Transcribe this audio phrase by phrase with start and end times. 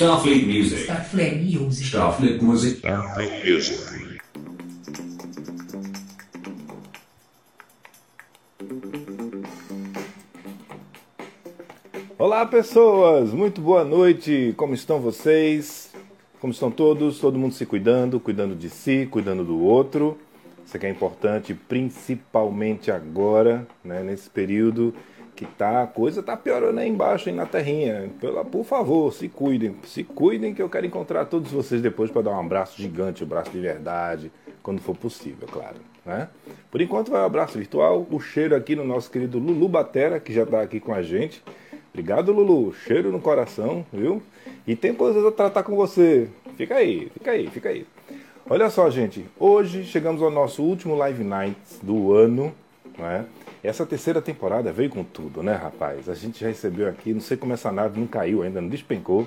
[0.00, 0.84] Starfleet Music.
[0.84, 1.88] Starfleet Music.
[1.88, 2.78] Starfleet Music.
[2.78, 4.20] Starfleet Music.
[12.18, 13.30] Olá, pessoas!
[13.34, 14.54] Muito boa noite!
[14.56, 15.92] Como estão vocês?
[16.40, 17.18] Como estão todos?
[17.18, 20.16] Todo mundo se cuidando, cuidando de si, cuidando do outro.
[20.64, 24.94] Isso aqui é importante, principalmente agora, né, nesse período
[25.40, 28.10] que tá, a coisa tá piorando aí embaixo, aí na terrinha.
[28.20, 32.20] Pela, por favor, se cuidem, se cuidem que eu quero encontrar todos vocês depois para
[32.20, 34.30] dar um abraço gigante, um abraço de verdade,
[34.62, 35.76] quando for possível, claro.
[36.04, 36.28] Né?
[36.70, 40.20] Por enquanto vai o um abraço virtual, o cheiro aqui no nosso querido Lulu Batera,
[40.20, 41.42] que já está aqui com a gente.
[41.90, 42.74] Obrigado, Lulu.
[42.74, 44.22] Cheiro no coração, viu?
[44.66, 46.28] E tem coisas a tratar com você.
[46.54, 47.86] Fica aí, fica aí, fica aí.
[48.46, 49.24] Olha só, gente.
[49.38, 52.52] Hoje chegamos ao nosso último Live Night do ano,
[52.98, 53.24] né?
[53.62, 56.08] Essa terceira temporada veio com tudo, né, rapaz?
[56.08, 59.26] A gente já recebeu aqui, não sei como essa nave não caiu ainda, não despencou,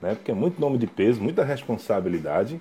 [0.00, 0.14] né?
[0.14, 2.60] Porque é muito nome de peso, muita responsabilidade.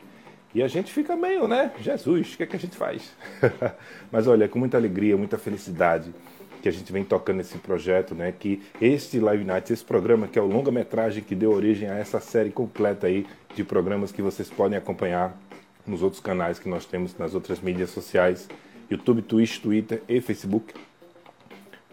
[0.54, 1.72] E a gente fica meio, né?
[1.80, 3.12] Jesus, o que é que a gente faz?
[4.12, 6.14] Mas olha, com muita alegria, muita felicidade
[6.62, 8.34] que a gente vem tocando esse projeto, né?
[8.38, 12.20] Que este Live Night, esse programa que é o longa-metragem que deu origem a essa
[12.20, 15.38] série completa aí de programas que vocês podem acompanhar
[15.86, 18.50] nos outros canais que nós temos nas outras mídias sociais,
[18.90, 20.74] YouTube, Twitch, Twitter e Facebook.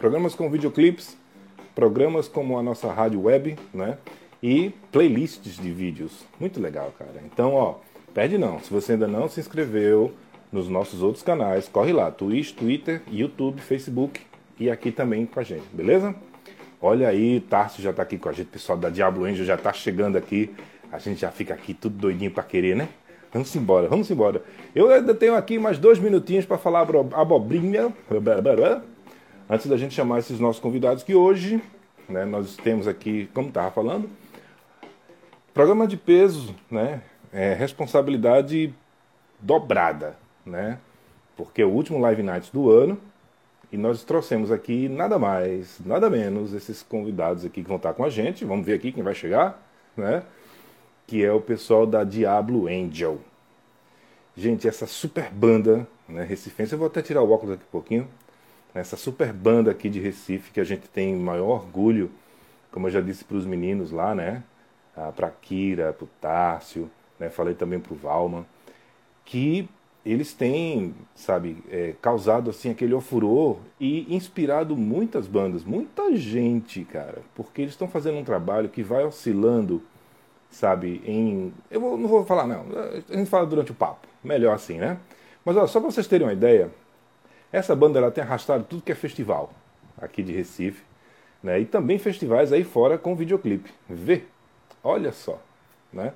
[0.03, 1.17] Programas com videoclips,
[1.77, 3.99] programas como a nossa rádio web, né?
[4.43, 6.25] E playlists de vídeos.
[6.41, 7.23] Muito legal, cara.
[7.25, 7.77] Então, ó,
[8.13, 8.59] perde não.
[8.59, 10.13] Se você ainda não se inscreveu
[10.51, 14.21] nos nossos outros canais, corre lá, Twitch, Twitter, YouTube, Facebook
[14.59, 16.13] e aqui também com a gente, beleza?
[16.81, 19.73] Olha aí, Tarso já tá aqui com a gente, pessoal da Diablo Angel já tá
[19.73, 20.51] chegando aqui.
[20.91, 22.89] A gente já fica aqui tudo doidinho para querer, né?
[23.33, 24.43] Vamos embora, vamos embora.
[24.75, 27.95] Eu ainda tenho aqui mais dois minutinhos para falar abobrinha
[29.49, 31.63] antes da gente chamar esses nossos convidados, que hoje
[32.09, 34.09] né, nós temos aqui, como estava falando,
[35.55, 38.75] programa de peso, né, é responsabilidade
[39.41, 40.79] dobrada, né,
[41.37, 42.99] porque é o último Live Nights do ano
[43.71, 48.05] e nós trouxemos aqui nada mais, nada menos esses convidados aqui que vão estar com
[48.05, 49.63] a gente, vamos ver aqui quem vai chegar,
[49.97, 50.23] né,
[51.07, 53.19] que é o pessoal da Diablo Angel.
[54.35, 58.09] Gente, essa super banda, né, recifense, eu vou até tirar o óculos aqui um pouquinho,
[58.75, 62.11] essa super banda aqui de Recife que a gente tem maior orgulho,
[62.71, 64.43] como eu já disse para os meninos lá, né?
[64.97, 67.29] Ah, para Kira, para o Tárcio, né?
[67.31, 68.45] falei também para o Valman,
[69.25, 69.69] que
[70.05, 77.19] eles têm, sabe, é, causado assim aquele ofuror e inspirado muitas bandas, muita gente, cara,
[77.35, 79.81] porque eles estão fazendo um trabalho que vai oscilando,
[80.51, 81.53] sabe, em.
[81.71, 82.67] Eu não vou falar, não,
[83.09, 84.99] a gente fala durante o papo, melhor assim, né?
[85.45, 86.71] Mas só para vocês terem uma ideia,
[87.53, 89.53] essa banda ela tem arrastado tudo que é festival
[90.01, 90.83] aqui de Recife,
[91.43, 91.61] né?
[91.61, 93.71] E também festivais aí fora com videoclipe.
[93.89, 94.25] Vê,
[94.83, 95.41] olha só,
[95.93, 96.13] né?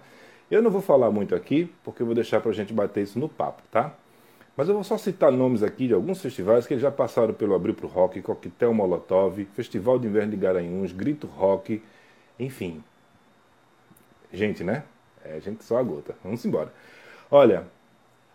[0.50, 3.18] Eu não vou falar muito aqui, porque eu vou deixar para a gente bater isso
[3.18, 3.92] no papo, tá?
[4.56, 7.74] Mas eu vou só citar nomes aqui de alguns festivais que já passaram pelo Abril
[7.74, 11.82] pro Rock, Coquetel Molotov, Festival de Inverno de Garanhuns, Grito Rock,
[12.38, 12.82] enfim.
[14.32, 14.84] Gente, né?
[15.24, 16.14] É gente só a gota.
[16.24, 16.72] Vamos embora.
[17.30, 17.64] Olha,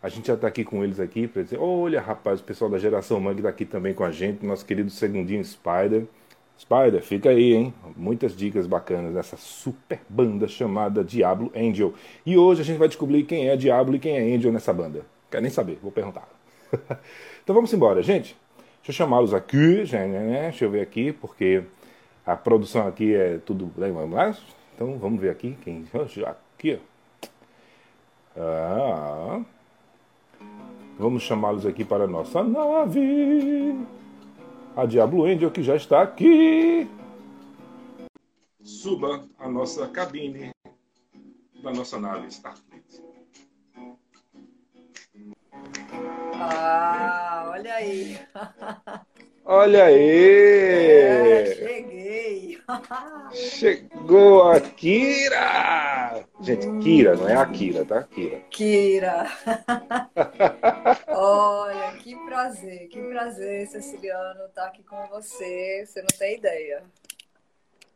[0.01, 2.79] a gente já está aqui com eles aqui para dizer, olha rapaz, o pessoal da
[2.79, 6.05] geração Mangue está aqui também com a gente, nosso querido segundinho Spider.
[6.57, 7.73] Spider, fica aí, hein?
[7.95, 11.93] Muitas dicas bacanas dessa super banda chamada Diablo Angel.
[12.25, 15.01] E hoje a gente vai descobrir quem é Diablo e quem é Angel nessa banda.
[15.29, 16.27] Quer nem saber, vou perguntar.
[17.43, 18.37] então vamos embora, gente.
[18.77, 20.41] Deixa eu chamá-los aqui, né, né?
[20.43, 21.63] deixa eu ver aqui, porque
[22.25, 23.71] a produção aqui é tudo.
[23.75, 24.35] Vamos lá?
[24.75, 25.85] Então vamos ver aqui quem.
[26.25, 26.79] Aqui,
[28.37, 28.39] ó.
[28.39, 29.41] Ah.
[31.01, 33.75] Vamos chamá-los aqui para a nossa nave.
[34.77, 36.87] A Diablo Angel que já está aqui.
[38.61, 40.51] Suba a nossa cabine
[41.63, 43.01] da nossa nave Starfleet.
[46.35, 48.19] Ah, olha aí.
[49.43, 49.97] Olha aí!
[49.99, 52.61] É, cheguei!
[53.33, 56.23] Chegou a Kira!
[56.41, 58.03] Gente, Kira, não é a Kira, tá?
[58.03, 58.39] Kira.
[58.49, 59.27] Kira!
[61.07, 65.85] Olha, que prazer, que prazer, Ceciliano, estar tá aqui com você.
[65.85, 66.83] Você não tem ideia.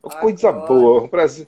[0.02, 0.68] Coisa Agora...
[0.68, 1.48] boa, um prazer.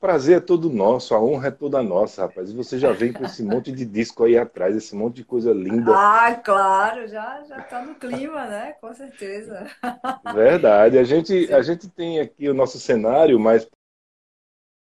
[0.00, 2.50] Prazer é todo nosso, a honra é toda nossa, rapaz.
[2.50, 5.52] E você já vem com esse monte de disco aí atrás, esse monte de coisa
[5.52, 5.92] linda.
[5.94, 8.72] Ah, claro, já já tá no clima, né?
[8.80, 9.66] Com certeza.
[10.34, 10.96] Verdade.
[10.96, 13.68] A gente, a gente tem aqui o nosso cenário, mas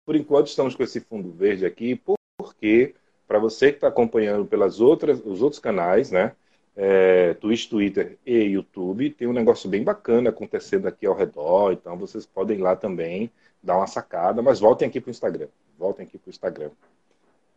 [0.06, 2.00] por enquanto estamos com esse fundo verde aqui,
[2.38, 2.94] porque
[3.26, 6.34] para você que está acompanhando pelas outras, os outros canais, né?
[6.76, 11.98] É, Twitch, Twitter e YouTube, tem um negócio bem bacana acontecendo aqui ao redor, então
[11.98, 13.32] vocês podem ir lá também
[13.66, 15.48] dar uma sacada, mas voltem aqui para o Instagram,
[15.78, 16.70] voltem aqui para o Instagram.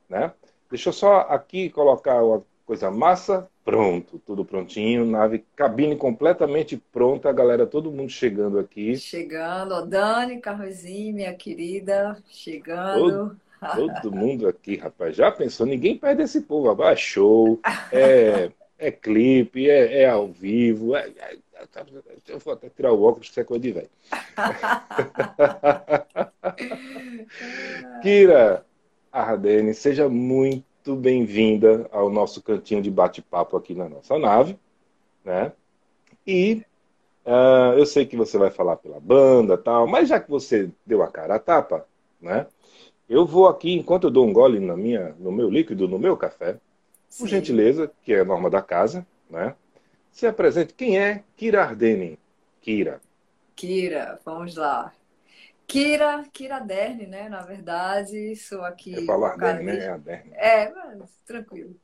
[0.09, 0.33] Né?
[0.71, 3.49] Deixa eu só aqui colocar uma coisa massa.
[3.65, 5.05] Pronto, tudo prontinho.
[5.05, 7.29] Nave, cabine completamente pronta.
[7.29, 8.97] A galera, todo mundo chegando aqui.
[8.97, 13.37] Chegando, ó, Dani, Carrozinho, minha querida, chegando.
[13.75, 15.17] Todo, todo mundo aqui, rapaz.
[15.17, 15.67] Já pensou?
[15.67, 16.75] Ninguém perde esse povo.
[16.75, 17.61] Vai show,
[17.93, 20.95] é, é clipe, é, é ao vivo.
[20.97, 21.37] É, é,
[22.29, 23.91] eu vou até tirar o óculos, que é coisa de velho.
[28.03, 28.65] Kira
[29.13, 34.59] Ardene, seja muito bem-vinda ao nosso cantinho de bate-papo aqui na nossa nave.
[35.25, 35.53] Né?
[36.27, 36.63] E
[37.27, 41.03] uh, eu sei que você vai falar pela banda tal, mas já que você deu
[41.03, 41.87] a cara a tapa,
[42.21, 42.47] né?
[43.09, 46.17] Eu vou aqui, enquanto eu dou um gole na minha, no meu líquido, no meu
[46.17, 46.59] café,
[47.09, 47.25] Sim.
[47.25, 49.55] por gentileza, que é a norma da casa, né?
[50.13, 50.75] Se apresente.
[50.75, 52.19] Quem é Kira Ardeni?
[52.61, 53.01] Kira.
[53.55, 54.93] Kira, vamos lá.
[55.67, 57.29] Kira, Kira Derne, né?
[57.29, 58.95] Na verdade, sou aqui.
[58.95, 60.25] Eu falo Arderne, né?
[60.35, 60.63] É.
[60.65, 61.77] É, mas tranquilo.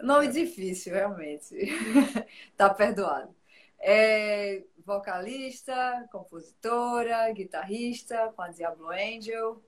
[0.00, 0.30] Nome é.
[0.30, 1.54] difícil, realmente.
[2.56, 3.34] tá perdoado.
[3.78, 9.62] É vocalista, compositora, guitarrista com a Diablo Angel.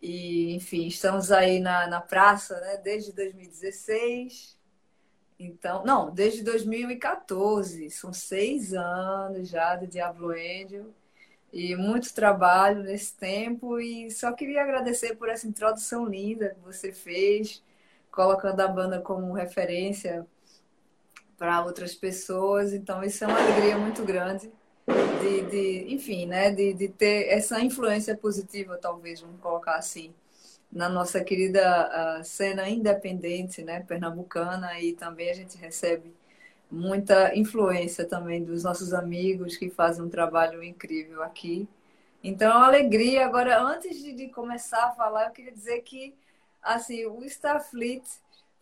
[0.00, 4.58] E, enfim, estamos aí na, na praça né, desde 2016.
[5.44, 7.90] Então, não, desde 2014.
[7.90, 10.86] São seis anos já do Diablo Angel.
[11.52, 13.78] E muito trabalho nesse tempo.
[13.80, 17.62] E só queria agradecer por essa introdução linda que você fez,
[18.10, 20.26] colocando a banda como referência
[21.36, 22.72] para outras pessoas.
[22.72, 24.50] Então, isso é uma alegria muito grande
[25.22, 30.12] de, de enfim, né, de, de ter essa influência positiva, talvez, vamos colocar assim,
[30.72, 36.14] na nossa querida uh, cena independente, né, pernambucana, e também a gente recebe
[36.70, 41.68] muita influência também dos nossos amigos que fazem um trabalho incrível aqui.
[42.24, 43.26] Então, é alegria.
[43.26, 46.14] Agora, antes de, começar a falar, eu queria dizer que,
[46.62, 48.02] assim, o Starfleet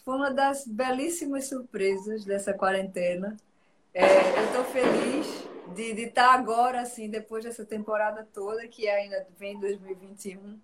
[0.04, 3.36] foi uma das belíssimas surpresas dessa quarentena.
[3.94, 5.26] É, eu estou feliz
[5.76, 10.58] de, estar tá agora, assim, depois dessa temporada toda, que ainda vem 2021.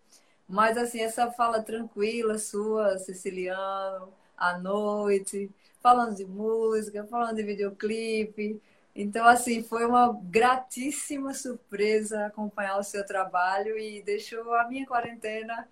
[0.48, 5.50] Mas, assim, essa fala tranquila sua, Siciliano, à noite,
[5.80, 8.60] falando de música, falando de videoclipe.
[8.94, 15.68] Então, assim, foi uma gratíssima surpresa acompanhar o seu trabalho e deixou a minha quarentena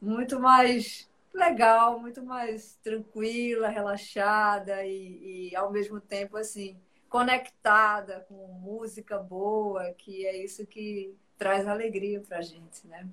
[0.00, 6.76] muito mais legal, muito mais tranquila, relaxada e, e ao mesmo tempo, assim,
[7.08, 13.06] conectada com música boa, que é isso que traz alegria pra gente, né?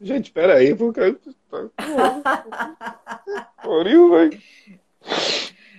[0.00, 1.16] Gente, espera aí, porque
[3.62, 4.40] Pariu, velho.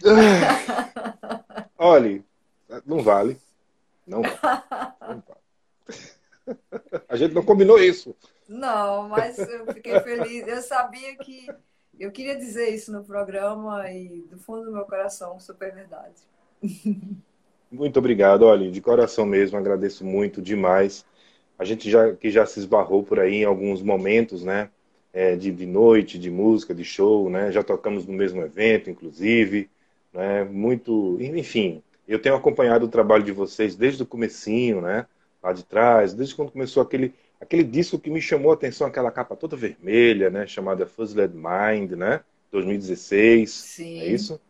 [1.78, 2.24] Olha,
[2.86, 3.38] não vale.
[4.06, 4.38] Não vale.
[5.02, 5.42] Não vale.
[7.08, 8.16] A gente não combinou isso.
[8.48, 10.48] Não, mas eu fiquei feliz.
[10.48, 11.48] Eu sabia que
[12.00, 16.16] eu queria dizer isso no programa e do fundo do meu coração, super verdade.
[17.72, 21.06] Muito obrigado, olha, de coração mesmo, agradeço muito demais.
[21.62, 24.72] A gente já que já se esbarrou por aí em alguns momentos, né?
[25.14, 27.52] É, de, de noite, de música, de show, né?
[27.52, 29.70] Já tocamos no mesmo evento, inclusive,
[30.12, 30.44] né?
[30.44, 35.06] Muito, enfim, eu tenho acompanhado o trabalho de vocês desde o comecinho, né?
[35.44, 39.12] Lá de trás, desde quando começou aquele aquele disco que me chamou a atenção, aquela
[39.12, 40.48] capa toda vermelha, né?
[40.48, 42.22] Chamada Fuzzled Mind, né?
[42.52, 43.52] 2016.
[43.52, 44.02] Sim.
[44.02, 44.42] É isso?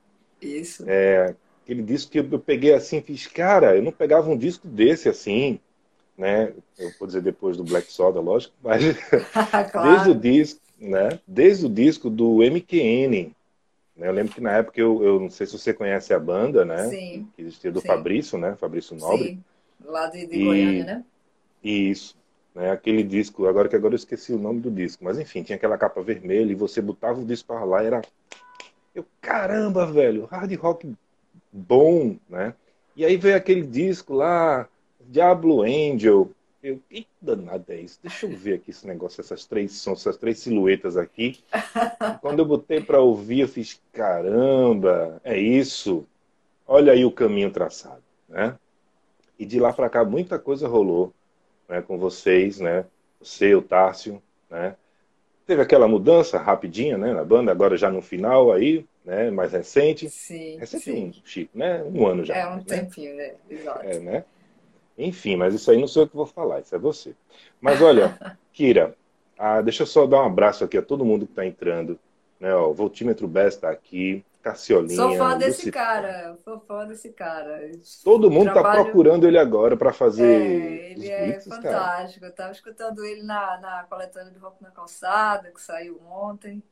[0.42, 0.86] Isso.
[0.88, 5.10] É, aquele disco que eu peguei assim, fiz, cara, eu não pegava um disco desse
[5.10, 5.60] assim,
[6.18, 6.54] né?
[6.78, 8.84] Eu vou dizer depois do Black Soda, lógico, mas
[9.72, 9.92] claro.
[9.92, 11.20] desde o disco, né?
[11.28, 13.34] Desde o disco do MQN.
[13.96, 14.08] Né?
[14.08, 16.88] Eu lembro que na época eu, eu não sei se você conhece a banda, né?
[16.90, 17.28] Sim.
[17.36, 17.88] Que existia do Sim.
[17.88, 18.56] Fabrício, né?
[18.56, 19.30] Fabrício Nobre.
[19.30, 19.44] Sim.
[19.86, 20.46] Lá de, de e...
[20.46, 21.06] Goiânia, né?
[21.64, 22.16] Isso.
[22.54, 25.56] Né, aquele disco, agora que agora eu esqueci o nome do disco, mas enfim, tinha
[25.56, 28.02] aquela capa vermelha e você botava o disco para lá, era
[28.94, 30.94] eu caramba, velho, hard rock
[31.52, 32.54] bom, né?
[32.94, 34.68] E aí veio aquele disco lá,
[35.08, 36.30] Diablo Angel.
[36.64, 38.00] Eu, que danado é isso?
[38.04, 41.40] Deixa eu ver aqui esse negócio, essas três sons, essas três silhuetas aqui.
[42.22, 46.06] Quando eu botei para ouvir, eu fiz, caramba, é isso.
[46.68, 48.56] Olha aí o caminho traçado, né?
[49.40, 51.12] E de lá para cá muita coisa rolou,
[51.68, 52.86] né, com vocês, né?
[53.20, 54.76] Você, o Tárcio, né?
[55.48, 60.10] Teve aquela mudança rapidinha, né, na banda, agora já no final aí, né, mais recente.
[60.12, 60.58] Sim.
[60.58, 61.22] Recente, sim.
[61.26, 61.84] Chico, né?
[61.84, 62.36] Um ano já.
[62.38, 62.64] É um né?
[62.68, 63.34] tempinho, né?
[63.50, 63.84] Exato.
[63.84, 64.26] É, né?
[65.06, 67.16] Enfim, mas isso aí não sou eu que vou falar, isso é você.
[67.60, 68.18] Mas olha,
[68.54, 68.96] Kira,
[69.38, 72.00] ah, deixa eu só dar um abraço aqui a todo mundo que está entrando.
[72.40, 74.96] Né, ó, o Voltímetro Best está aqui, Cassiolinha.
[74.96, 75.74] Sou fã desse Lucifer.
[75.74, 77.72] cara, sou fã desse cara.
[78.04, 78.84] Todo mundo está Trabalho...
[78.86, 80.42] procurando ele agora para fazer.
[80.42, 82.20] É, ele é fantástico.
[82.20, 82.28] Cara.
[82.28, 86.64] Eu estava escutando ele na, na coletânea de Rock na Calçada, que saiu ontem.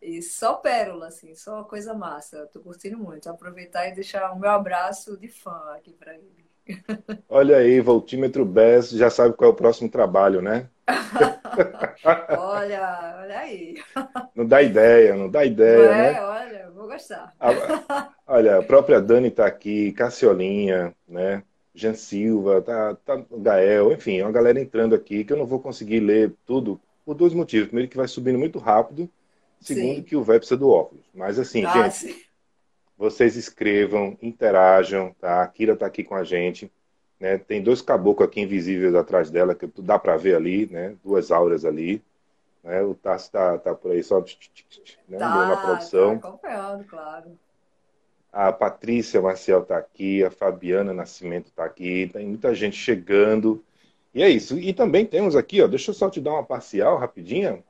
[0.00, 2.44] E só pérola, assim, só coisa massa.
[2.44, 3.28] Estou curtindo muito.
[3.28, 6.45] Aproveitar e deixar o meu abraço de fã aqui para ele.
[7.28, 10.68] Olha aí, Voltímetro Best, já sabe qual é o próximo trabalho, né?
[12.38, 13.74] olha, olha aí.
[14.34, 16.22] Não dá ideia, não dá ideia, é, né?
[16.22, 17.32] Olha, vou gostar.
[17.40, 21.42] A, olha, a própria Dani está aqui, Cassiolinha, né?
[21.74, 26.00] Jean Silva, tá, tá, Gael, enfim, uma galera entrando aqui que eu não vou conseguir
[26.00, 27.68] ler tudo por dois motivos.
[27.68, 29.10] Primeiro que vai subindo muito rápido,
[29.60, 30.02] segundo sim.
[30.02, 31.04] que o VEP precisa do óculos.
[31.14, 32.25] Mas assim, ah, gente, sim.
[32.96, 35.42] Vocês escrevam, interajam, tá?
[35.42, 36.70] A Kira tá aqui com a gente.
[37.20, 37.38] Né?
[37.38, 40.94] Tem dois caboclos aqui invisíveis atrás dela, que dá para ver ali, né?
[41.04, 42.02] Duas auras ali.
[42.62, 42.82] Né?
[42.82, 44.20] O Tassi tá, tá por aí só
[45.08, 45.18] né?
[45.18, 46.18] tá, na produção.
[46.18, 47.38] Tá acompanhando, claro.
[48.32, 53.64] A Patrícia Marcial está aqui, a Fabiana Nascimento está aqui, tem muita gente chegando.
[54.14, 54.58] E é isso.
[54.58, 57.62] E também temos aqui, ó, deixa eu só te dar uma parcial rapidinha,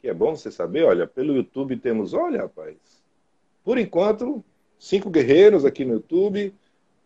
[0.00, 2.76] que é bom você saber, olha, pelo YouTube temos, olha, rapaz,
[3.64, 4.44] por enquanto,
[4.82, 6.52] cinco guerreiros aqui no YouTube,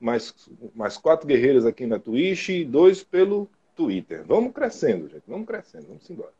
[0.00, 0.34] mais,
[0.74, 4.24] mais quatro guerreiros aqui na Twitch e dois pelo Twitter.
[4.24, 5.24] Vamos crescendo, gente.
[5.28, 5.86] Vamos crescendo.
[5.86, 6.32] Vamos embora.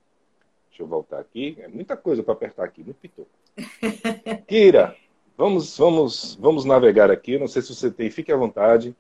[0.71, 1.55] Deixa eu voltar aqui.
[1.61, 2.83] É muita coisa para apertar aqui.
[2.83, 3.29] Muito pitoco.
[4.49, 4.97] Kira,
[5.37, 7.39] vamos, vamos, vamos navegar aqui.
[7.39, 8.11] Não sei se você tem.
[8.11, 8.97] Fique à vontade,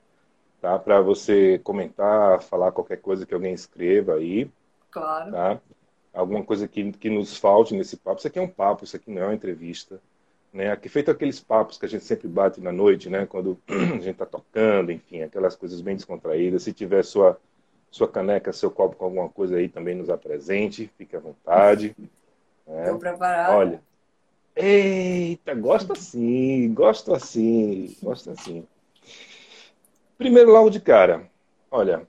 [0.60, 0.78] tá?
[0.78, 4.50] Para você comentar, falar qualquer coisa que alguém escreva aí.
[4.90, 5.32] Claro.
[5.32, 5.60] Tá?
[6.12, 8.18] Alguma coisa que, que nos falte nesse papo.
[8.18, 9.98] Isso aqui é um papo, isso aqui não é uma entrevista
[10.56, 10.72] né?
[10.72, 13.26] Aqui feito aqueles papos que a gente sempre bate na noite, né?
[13.26, 16.62] Quando a gente está tocando, enfim, aquelas coisas bem descontraídas.
[16.62, 17.38] Se tiver sua
[17.90, 21.96] sua caneca, seu copo com alguma coisa aí, também nos apresente, fique à vontade.
[22.66, 22.98] Estou né?
[22.98, 23.54] preparado.
[23.54, 23.80] Olha,
[24.54, 28.66] eita, gosto assim, gosto assim, gosto assim.
[30.18, 31.30] Primeiro logo de cara,
[31.70, 32.06] olha,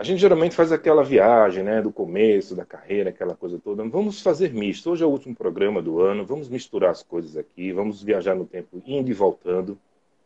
[0.00, 3.86] a gente geralmente faz aquela viagem, né, do começo da carreira, aquela coisa toda.
[3.86, 4.90] Vamos fazer misto.
[4.90, 8.46] Hoje é o último programa do ano, vamos misturar as coisas aqui, vamos viajar no
[8.46, 9.78] tempo indo e voltando,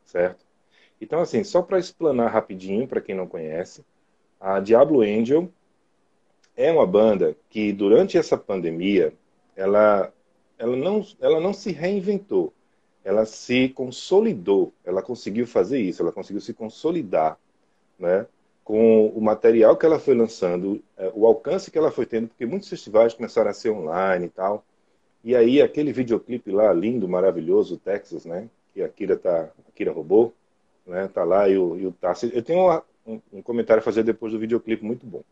[0.04, 0.46] certo?
[1.00, 3.84] Então, assim, só para explanar rapidinho, para quem não conhece,
[4.40, 5.50] a Diablo Angel
[6.56, 9.12] é uma banda que, durante essa pandemia,
[9.56, 10.12] ela,
[10.56, 12.52] ela, não, ela não se reinventou,
[13.02, 17.36] ela se consolidou, ela conseguiu fazer isso, ela conseguiu se consolidar,
[17.98, 18.24] né?
[18.64, 22.46] Com o material que ela foi lançando, é, o alcance que ela foi tendo, porque
[22.46, 24.64] muitos festivais começaram a ser online e tal.
[25.22, 28.48] E aí aquele videoclipe lá, lindo, maravilhoso, Texas, né?
[28.72, 30.34] Que a Kira, tá, a Kira roubou,
[30.86, 31.08] né?
[31.12, 31.94] Tá lá e o, e o.
[32.32, 35.22] Eu tenho uma, um, um, comentário a fazer depois do videoclipe muito bom.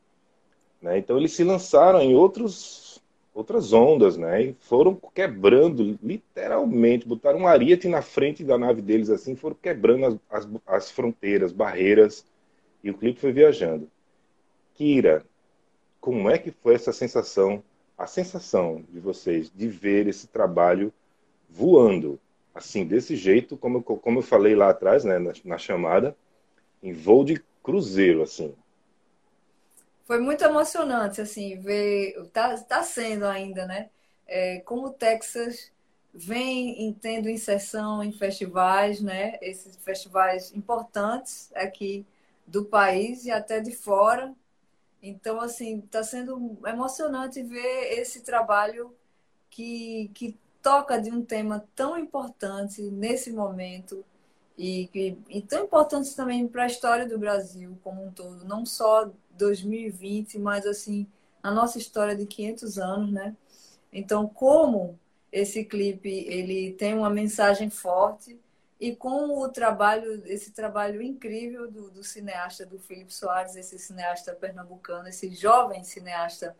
[0.80, 0.98] Né?
[0.98, 3.02] Então eles se lançaram em outros,
[3.34, 4.42] outras ondas, né?
[4.42, 10.06] E foram quebrando, literalmente, botaram um ariete na frente da nave deles assim, foram quebrando
[10.06, 12.26] as, as, as fronteiras, barreiras,
[12.82, 13.90] e o clipe foi viajando.
[14.74, 15.24] Kira,
[16.00, 17.62] como é que foi essa sensação,
[17.96, 20.92] a sensação de vocês de ver esse trabalho
[21.48, 22.18] voando,
[22.54, 26.16] assim, desse jeito, como, como eu falei lá atrás, né, na, na chamada,
[26.82, 28.54] em voo de cruzeiro, assim.
[30.04, 33.88] Foi muito emocionante, assim, ver, tá, tá sendo ainda, né,
[34.26, 35.70] é, como o Texas
[36.12, 42.04] vem tendo inserção em festivais, né, esses festivais importantes aqui
[42.52, 44.34] do país e até de fora.
[45.02, 48.94] Então, assim, está sendo emocionante ver esse trabalho
[49.50, 54.04] que, que toca de um tema tão importante nesse momento
[54.56, 59.10] e, e, tão importante também para a história do Brasil como um todo, não só
[59.30, 61.06] 2020, mas assim,
[61.42, 63.34] a nossa história de 500 anos, né?
[63.90, 64.98] Então, como
[65.32, 68.38] esse clipe ele tem uma mensagem forte,
[68.82, 74.34] e com o trabalho, esse trabalho incrível do, do cineasta, do Felipe Soares, esse cineasta
[74.34, 76.56] pernambucano, esse jovem cineasta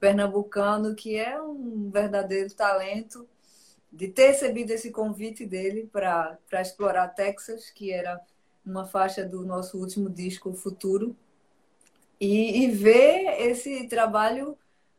[0.00, 3.28] pernambucano, que é um verdadeiro talento,
[3.92, 8.18] de ter recebido esse convite dele para explorar Texas, que era
[8.64, 11.14] uma faixa do nosso último disco, Futuro,
[12.18, 14.56] e, e ver esse trabalho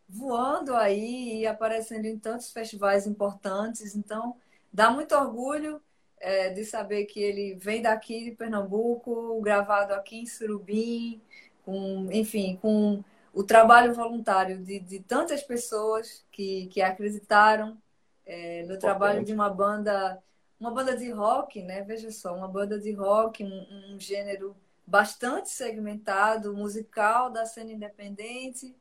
[0.08, 3.96] voando aí e aparecendo em tantos festivais importantes.
[3.96, 4.36] Então,
[4.72, 5.82] dá muito orgulho
[6.20, 11.22] é, de saber que ele vem daqui de Pernambuco, gravado aqui em Surubim,
[11.64, 17.78] com, enfim, com o trabalho voluntário de, de tantas pessoas que, que acreditaram
[18.26, 20.22] é, no trabalho de uma banda,
[20.60, 21.84] uma banda de rock, né?
[21.84, 24.56] Veja só, uma banda de rock, um, um gênero
[24.86, 28.76] bastante segmentado, musical da cena independente,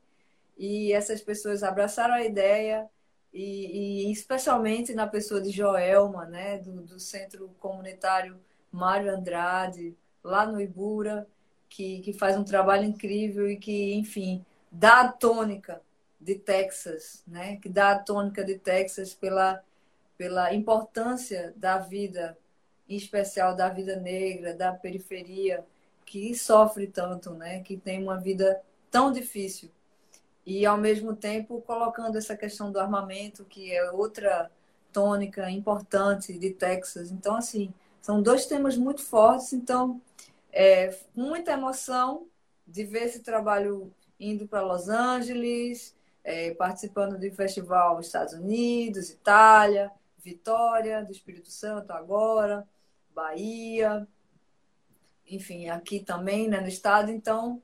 [0.57, 2.89] e essas pessoas abraçaram a ideia,
[3.33, 8.39] e, e, especialmente na pessoa de Joelma, né, do, do Centro Comunitário
[8.71, 11.27] Mário Andrade, lá no Ibura,
[11.69, 15.81] que, que faz um trabalho incrível e que, enfim, dá a tônica
[16.19, 19.63] de Texas, né, que dá a tônica de Texas pela,
[20.17, 22.37] pela importância da vida,
[22.89, 25.65] em especial da vida negra, da periferia,
[26.05, 29.69] que sofre tanto, né, que tem uma vida tão difícil
[30.47, 34.49] e ao mesmo tempo colocando essa questão do armamento, que é outra
[34.93, 37.11] tônica importante de Texas.
[37.11, 39.51] Então, assim, são dois temas muito fortes.
[39.51, 40.01] Então,
[40.49, 42.27] é muita emoção
[42.65, 49.91] de ver esse trabalho indo para Los Angeles, é, participando de festival Estados Unidos, Itália,
[50.17, 52.65] Vitória, do Espírito Santo agora,
[53.13, 54.07] Bahia,
[55.29, 57.11] enfim, aqui também, né, no estado.
[57.11, 57.61] Então,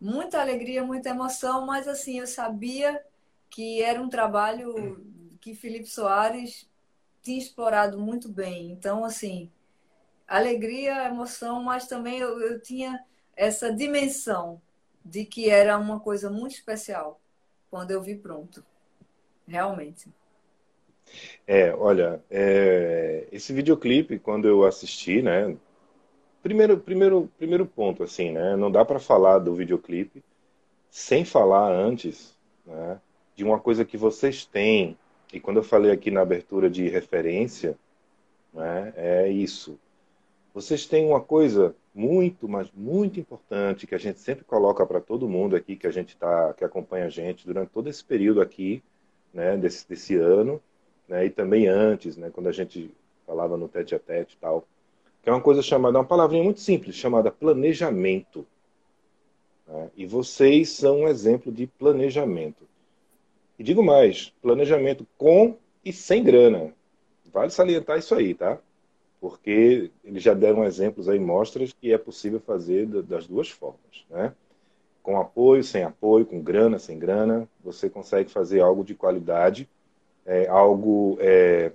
[0.00, 3.02] muita alegria, muita emoção, mas assim, eu sabia
[3.50, 5.02] que era um trabalho
[5.40, 6.68] que Felipe Soares
[7.22, 8.72] tinha explorado muito bem.
[8.72, 9.50] Então, assim,
[10.26, 13.04] alegria, emoção, mas também eu, eu tinha
[13.36, 14.60] essa dimensão
[15.04, 17.20] de que era uma coisa muito especial
[17.70, 18.64] quando eu vi pronto.
[19.46, 20.10] Realmente.
[21.46, 25.56] É, olha, é, esse videoclipe, quando eu assisti, né,
[26.46, 28.54] Primeiro, primeiro, primeiro ponto, assim, né?
[28.54, 30.22] Não dá para falar do videoclipe
[30.88, 33.00] sem falar antes, né?
[33.34, 34.96] De uma coisa que vocês têm
[35.32, 37.76] e quando eu falei aqui na abertura de referência,
[38.54, 38.92] né?
[38.94, 39.76] É isso.
[40.54, 45.28] Vocês têm uma coisa muito, mas muito importante que a gente sempre coloca para todo
[45.28, 48.80] mundo aqui que a gente tá, que acompanha a gente durante todo esse período aqui,
[49.34, 49.56] né?
[49.56, 50.62] Desse, desse ano,
[51.08, 51.26] né?
[51.26, 52.30] E também antes, né?
[52.32, 52.88] Quando a gente
[53.26, 54.64] falava no tete a tete e tal
[55.26, 58.46] que é uma coisa chamada, uma palavrinha muito simples, chamada planejamento.
[59.66, 59.90] Né?
[59.96, 62.62] E vocês são um exemplo de planejamento.
[63.58, 66.72] E digo mais, planejamento com e sem grana.
[67.32, 68.56] Vale salientar isso aí, tá?
[69.20, 74.32] Porque eles já deram exemplos aí, mostras que é possível fazer das duas formas, né?
[75.02, 79.68] Com apoio, sem apoio, com grana, sem grana, você consegue fazer algo de qualidade,
[80.24, 81.72] é, algo é,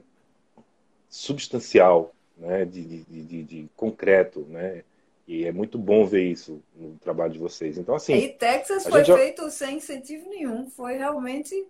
[1.10, 4.84] substancial né, de, de, de, de, concreto, né?
[5.28, 7.78] E é muito bom ver isso no trabalho de vocês.
[7.78, 8.14] Então, assim.
[8.14, 9.16] E Texas foi já...
[9.16, 10.70] feito sem incentivo nenhum.
[10.70, 11.66] Foi realmente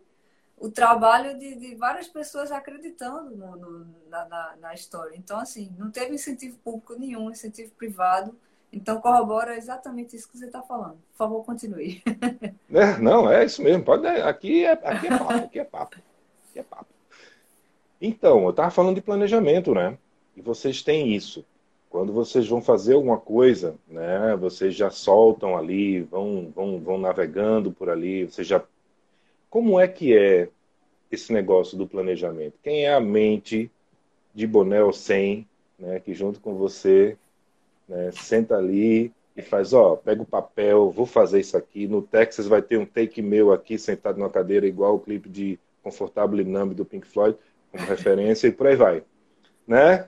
[0.57, 5.15] o trabalho de, de várias pessoas acreditando no, no, na, na, história.
[5.15, 8.33] Então, assim, não teve incentivo público nenhum, incentivo privado.
[8.71, 10.97] Então, corrobora exatamente isso que você está falando.
[11.11, 12.01] Por favor, continue.
[12.73, 13.83] É, não, é isso mesmo.
[13.83, 15.97] Pode, aqui, é, aqui é papo, aqui é papo.
[16.49, 16.87] Aqui é papo.
[17.99, 19.97] Então, eu estava falando de planejamento, né?
[20.43, 21.45] Vocês têm isso.
[21.89, 27.71] Quando vocês vão fazer alguma coisa, né, vocês já soltam ali, vão, vão, vão navegando
[27.71, 28.63] por ali, vocês já.
[29.49, 30.47] Como é que é
[31.11, 32.53] esse negócio do planejamento?
[32.63, 33.69] Quem é a mente
[34.33, 35.45] de Bonel 100,
[35.77, 37.17] né, que junto com você
[37.89, 41.87] né, senta ali e faz, ó, pega o papel, vou fazer isso aqui.
[41.87, 45.59] No Texas vai ter um take meu aqui, sentado numa cadeira, igual o clipe de
[45.83, 47.37] Comfortable Numb do Pink Floyd,
[47.71, 49.03] como referência, e por aí vai.
[49.67, 50.07] Né?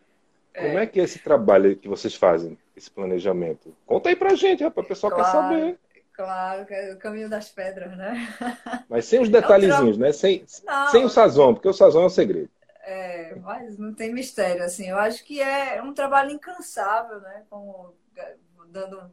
[0.56, 0.84] Como é.
[0.84, 3.76] é que é esse trabalho que vocês fazem, esse planejamento?
[3.86, 5.80] Conta aí pra gente, rapaz, o pessoal claro, quer saber.
[6.14, 8.28] Claro, é o caminho das pedras, né?
[8.88, 10.08] Mas sem os detalhezinhos, é tra...
[10.08, 10.14] né?
[10.14, 10.44] Sem,
[10.92, 12.50] sem o sazão, porque o sazão é o segredo.
[12.86, 14.90] É, mas não tem mistério, assim.
[14.90, 17.44] Eu acho que é um trabalho incansável, né?
[17.50, 17.96] Como,
[18.68, 19.10] dando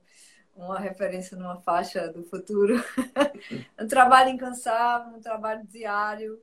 [0.56, 2.74] uma referência numa faixa do futuro.
[3.80, 6.40] um trabalho incansável, um trabalho diário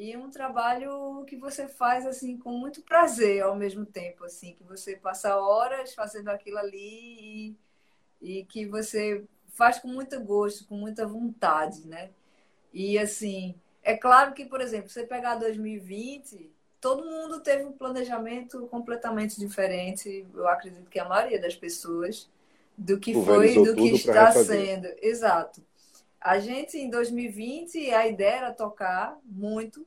[0.00, 4.64] e um trabalho que você faz assim com muito prazer ao mesmo tempo, assim, que
[4.64, 7.54] você passa horas fazendo aquilo ali
[8.22, 12.08] e, e que você faz com muito gosto, com muita vontade, né?
[12.72, 18.66] E assim, é claro que, por exemplo, você pegar 2020, todo mundo teve um planejamento
[18.68, 22.26] completamente diferente, eu acredito que a maioria das pessoas,
[22.74, 24.88] do que foi, do que está sendo.
[25.02, 25.62] Exato.
[26.20, 29.86] A gente, em 2020, a ideia era tocar muito,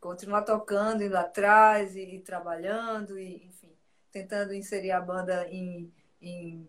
[0.00, 3.70] continuar tocando, indo atrás e, e trabalhando, e, enfim,
[4.10, 6.68] tentando inserir a banda em, em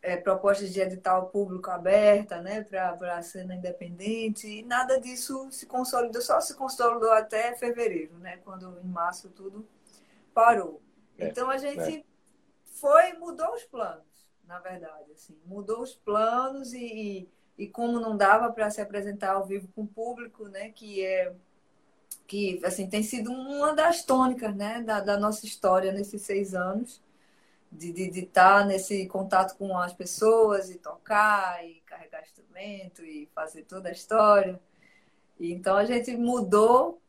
[0.00, 5.66] é, propostas de edital público aberta, né, para a cena independente, e nada disso se
[5.66, 9.68] consolidou, só se consolidou até fevereiro, né, quando em março tudo
[10.32, 10.80] parou.
[11.18, 12.04] É, então a gente é.
[12.64, 14.06] foi, mudou os planos,
[14.44, 17.28] na verdade, assim, mudou os planos e e
[17.66, 21.32] como não dava para se apresentar ao vivo com o público, né, que é
[22.26, 27.02] que assim tem sido uma das tônicas, né, da, da nossa história nesses seis anos
[27.70, 33.04] de, de, de estar tá nesse contato com as pessoas e tocar e carregar instrumento
[33.04, 34.60] e fazer toda a história.
[35.38, 37.00] E, então a gente mudou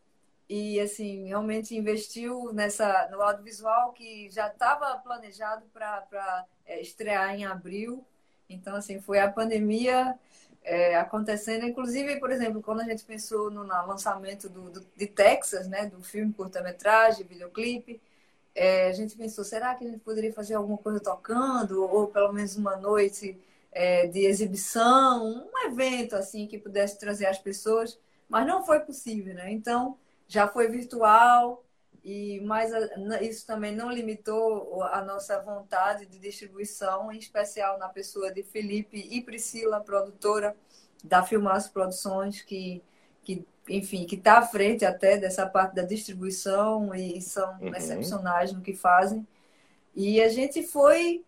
[0.47, 7.45] e assim realmente investiu nessa no audiovisual que já estava planejado para é, estrear em
[7.45, 8.05] abril.
[8.49, 10.17] Então assim foi a pandemia
[10.63, 15.07] é, acontecendo, inclusive por exemplo quando a gente pensou no, no lançamento do, do, de
[15.07, 18.01] Texas, né, do filme curta-metragem, videoclipe,
[18.55, 22.33] é, a gente pensou será que a gente poderia fazer alguma coisa tocando ou pelo
[22.33, 23.37] menos uma noite
[23.71, 29.33] é, de exibição, um evento assim que pudesse trazer as pessoas, mas não foi possível,
[29.33, 29.51] né?
[29.51, 31.63] Então já foi virtual
[32.09, 32.71] e mas
[33.21, 38.97] isso também não limitou a nossa vontade de distribuição, em especial na pessoa de Felipe
[39.11, 40.57] e Priscila, produtora
[41.03, 42.81] da Filmas Produções, que,
[43.21, 47.75] que enfim, que está à frente até dessa parte da distribuição e são uhum.
[47.75, 49.27] excepcionais no que fazem.
[49.95, 51.23] E a gente foi,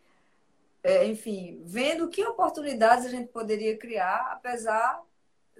[0.83, 4.99] é, enfim, vendo que oportunidades a gente poderia criar, apesar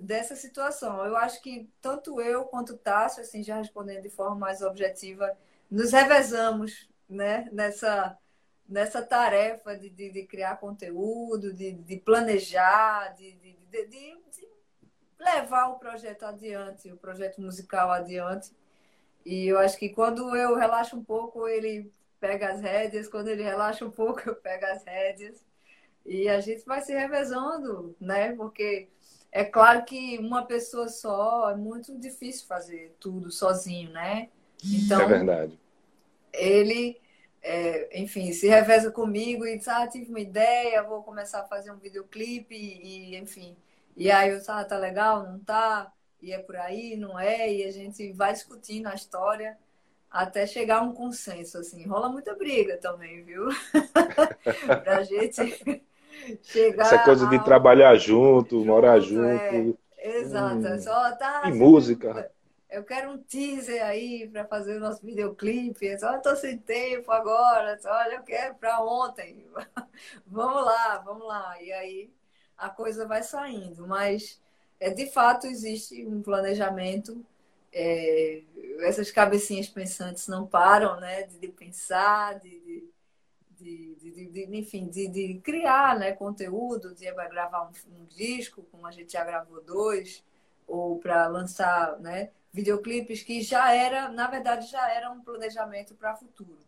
[0.02, 1.06] dessa situação.
[1.06, 5.32] Eu acho que tanto eu quanto o Tássio, assim, já respondendo de forma mais objetiva,
[5.70, 8.18] nos revezamos né, nessa,
[8.68, 13.58] nessa tarefa de, de, de criar conteúdo, de, de planejar, de, de,
[15.20, 18.52] levar o projeto adiante, o projeto musical adiante.
[19.26, 23.44] E eu acho que quando eu relaxo um pouco, ele pega as rédeas, quando ele
[23.44, 25.46] relaxa um pouco, eu pego as rédeas.
[26.04, 28.34] E a gente vai se revezando, né?
[28.36, 28.90] Porque
[29.32, 34.30] é claro que uma pessoa só é muito difícil fazer tudo sozinho, né?
[34.64, 35.60] Então, é verdade.
[36.34, 37.00] Ele,
[37.42, 41.72] é, enfim, se reveza comigo e diz: Ah, tive uma ideia, vou começar a fazer
[41.72, 43.56] um videoclipe, e, enfim.
[43.96, 45.92] E aí eu ah, tá legal, não tá?
[46.22, 47.52] E é por aí, não é?
[47.52, 49.58] E a gente vai discutindo a história
[50.10, 51.88] até chegar a um consenso, assim.
[51.88, 53.48] Rola muita briga também, viu?
[54.84, 55.84] pra gente
[56.42, 59.78] Chegar Essa coisa de trabalhar junto, junto morar junto.
[59.98, 60.18] É.
[60.18, 60.68] Exato.
[60.68, 60.82] Hum.
[60.82, 62.32] Só, tá, e música.
[62.70, 66.00] Eu quero um teaser aí para fazer o nosso videoclipe.
[66.00, 67.78] Só estou sem tempo agora.
[67.80, 69.46] Só, olha, eu quero para ontem.
[70.26, 71.62] vamos lá, vamos lá.
[71.62, 72.10] E aí
[72.58, 73.86] a coisa vai saindo.
[73.86, 74.42] Mas
[74.80, 77.24] é, de fato existe um planejamento.
[77.74, 78.42] É,
[78.80, 81.24] essas cabecinhas pensantes não param, né?
[81.24, 82.91] De, de pensar, de, de
[83.62, 88.92] de, de, de, enfim, de, criar né, conteúdo, de gravar um, um, disco, como a
[88.92, 90.24] gente já gravou dois,
[90.68, 96.16] ou para lançar né, videoclipes que já era, na verdade, já era um planejamento para
[96.16, 96.60] futuro.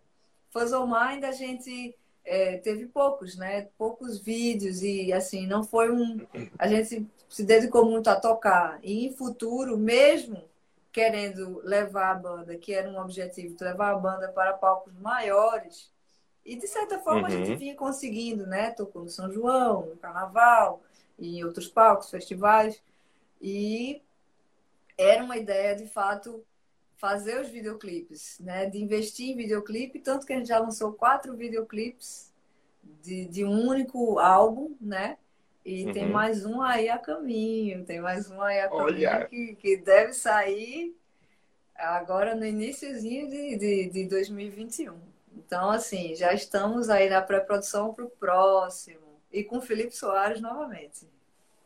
[0.50, 3.68] Fuzzle Mind a gente é, teve poucos, né?
[3.78, 6.26] Poucos vídeos e assim, não foi um.
[6.58, 8.80] A gente se dedicou muito a tocar.
[8.84, 10.44] E em futuro, mesmo
[10.92, 15.92] querendo levar a banda, que era um objetivo, levar a banda para palcos maiores,
[16.46, 17.26] e de certa forma uhum.
[17.26, 17.58] a gente uhum.
[17.58, 18.72] vinha conseguindo, né?
[18.72, 20.82] Tocou no São João, no Carnaval,
[21.18, 22.82] e em outros palcos, festivais.
[23.42, 24.02] E
[24.98, 26.44] era uma ideia, de fato,
[26.98, 28.66] fazer os videoclipes, né?
[28.66, 32.32] De investir em videoclipe, tanto que a gente já lançou quatro videoclipes
[33.02, 35.18] de, de um único álbum, né?
[35.66, 35.94] E uhum.
[35.94, 40.12] tem mais um aí a caminho, tem mais um aí a caminho que, que deve
[40.12, 40.94] sair
[41.74, 45.13] agora no iníciozinho de, de, de 2021.
[45.38, 49.00] Então, assim, já estamos aí na pré-produção para o próximo.
[49.32, 51.08] E com Felipe Soares novamente.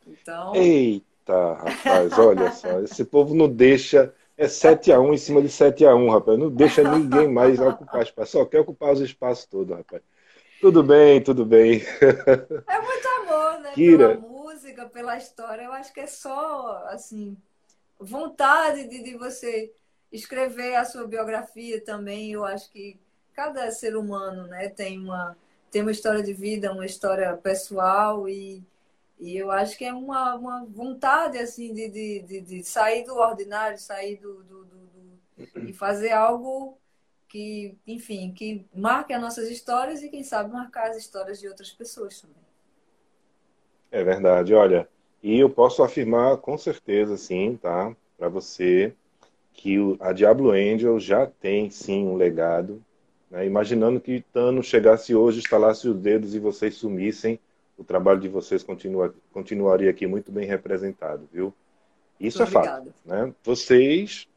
[0.06, 0.56] Então.
[0.56, 2.80] Eita, rapaz, olha só.
[2.82, 4.14] Esse povo não deixa.
[4.38, 6.40] É 7x1 em cima de 7x1, rapaz.
[6.40, 8.34] Não deixa ninguém mais ocupar espaço.
[8.34, 10.02] Só quer ocupar os espaços todos, rapaz.
[10.62, 11.82] Tudo bem, tudo bem.
[12.68, 13.72] É muito amor, né?
[13.74, 14.16] Kira.
[14.16, 15.64] Pela música, pela história.
[15.64, 17.38] Eu acho que é só, assim,
[18.00, 19.72] vontade de, de você
[20.12, 22.32] escrever a sua biografia também.
[22.32, 23.00] Eu acho que
[23.38, 25.38] cada ser humano né, tem, uma,
[25.70, 28.64] tem uma história de vida, uma história pessoal e,
[29.20, 33.16] e eu acho que é uma, uma vontade assim de, de, de, de sair do
[33.16, 34.78] ordinário, sair do, do, do,
[35.56, 36.80] do, e fazer algo
[37.30, 41.72] que, enfim, que marque as nossas histórias e quem sabe marcar as histórias de outras
[41.72, 42.42] pessoas também.
[43.92, 44.90] É verdade, olha,
[45.22, 48.96] e eu posso afirmar com certeza, sim, tá, para você,
[49.54, 52.84] que a Diablo Angel já tem sim um legado
[53.38, 53.46] né?
[53.46, 57.40] Imaginando que Thanos chegasse hoje, estalasse os dedos e vocês sumissem,
[57.78, 61.54] o trabalho de vocês continua, continuaria aqui muito bem representado, viu?
[62.20, 62.86] Isso muito é obrigada.
[62.86, 62.96] fato.
[63.06, 63.34] Né?
[63.44, 64.28] Vocês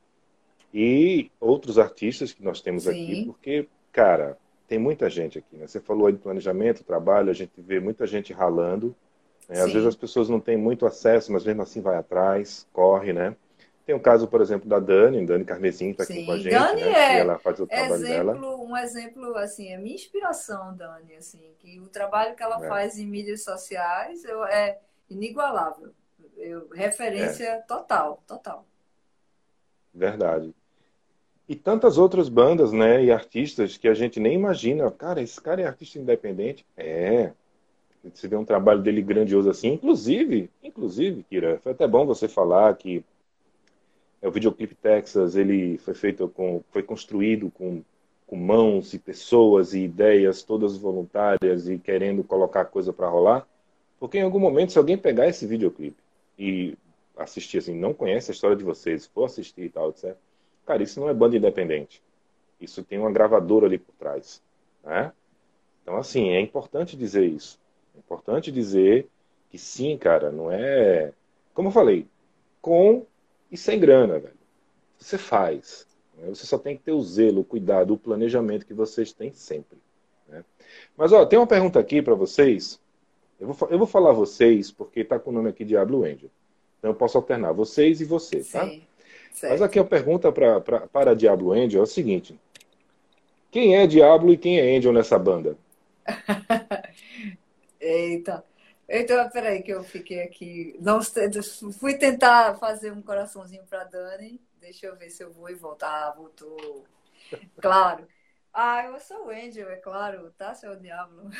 [0.72, 2.90] e outros artistas que nós temos Sim.
[2.90, 4.36] aqui, porque, cara,
[4.68, 5.56] tem muita gente aqui.
[5.56, 5.66] Né?
[5.66, 8.94] Você falou aí de planejamento, trabalho, a gente vê muita gente ralando.
[9.48, 9.62] Né?
[9.62, 13.34] Às vezes as pessoas não têm muito acesso, mas mesmo assim vai atrás, corre, né?
[13.86, 16.82] Tem o caso, por exemplo, da Dani, Dani Carmesim está aqui com a gente, Dani
[16.82, 16.90] né?
[16.90, 18.56] É ela faz o trabalho exemplo, dela.
[18.56, 22.68] Um exemplo, assim, é minha inspiração, Dani, assim, que o trabalho que ela é.
[22.68, 25.90] faz em mídias sociais eu, é inigualável.
[26.36, 27.60] Eu, referência é.
[27.62, 28.64] total, total.
[29.92, 30.54] Verdade.
[31.48, 34.88] E tantas outras bandas, né, e artistas que a gente nem imagina.
[34.90, 36.64] Cara, esse cara é artista independente.
[36.76, 37.32] É.
[38.14, 39.72] Você vê um trabalho dele grandioso assim.
[39.72, 43.04] Inclusive, inclusive, Kira, foi até bom você falar que
[44.22, 47.82] é, o videoclipe Texas, ele foi feito com, foi construído com,
[48.26, 53.46] com mãos e pessoas e ideias todas voluntárias e querendo colocar coisa para rolar.
[53.98, 56.02] Porque em algum momento, se alguém pegar esse videoclipe
[56.38, 56.76] e
[57.16, 60.16] assistir assim, não conhece a história de vocês, for assistir e tal, etc
[60.70, 62.00] Cara, isso não é banda independente.
[62.60, 64.40] Isso tem uma gravadora ali por trás.
[64.84, 65.12] Né?
[65.82, 67.58] Então, assim, é importante dizer isso.
[67.92, 69.08] É importante dizer
[69.50, 71.12] que sim, cara, não é.
[71.52, 72.06] Como eu falei,
[72.62, 73.04] com
[73.50, 74.34] e sem grana, velho.
[74.98, 75.86] Você faz.
[76.16, 76.28] Né?
[76.28, 79.78] Você só tem que ter o zelo, o cuidado, o planejamento que vocês têm sempre.
[80.28, 80.44] Né?
[80.96, 82.80] Mas, ó, tem uma pergunta aqui para vocês.
[83.38, 86.30] Eu vou, eu vou falar vocês, porque tá com o nome aqui Diablo Angel.
[86.78, 88.66] Então eu posso alternar vocês e você, tá?
[88.66, 88.82] Sim.
[89.42, 92.38] Mas aqui a pergunta pra, pra, para Diablo Angel é o seguinte:
[93.50, 95.56] quem é Diablo e quem é Angel nessa banda?
[97.80, 98.44] Eita.
[98.92, 100.76] Então, peraí, que eu fiquei aqui.
[100.80, 100.98] Não,
[101.72, 104.40] fui tentar fazer um coraçãozinho para Dani.
[104.60, 106.08] Deixa eu ver se eu vou e voltar.
[106.08, 106.84] Ah, voltou.
[107.62, 108.04] Claro.
[108.52, 111.30] Ah, eu sou o Angel, é claro, tá, seu Diablo?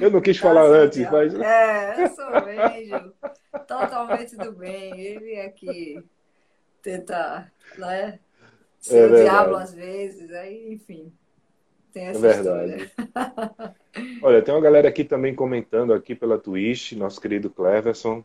[0.00, 1.34] Eu não quis falar tá antes, mas.
[1.34, 3.12] É, eu sou o Angel.
[3.66, 5.00] Totalmente do bem.
[5.00, 6.00] Ele é que
[6.80, 8.20] tenta, né?
[8.78, 11.12] Ser é o diabo às vezes, aí, enfim.
[11.96, 12.92] Tem essa é verdade.
[14.20, 18.22] Olha, tem uma galera aqui também comentando aqui pela Twitch, nosso querido Cleverson.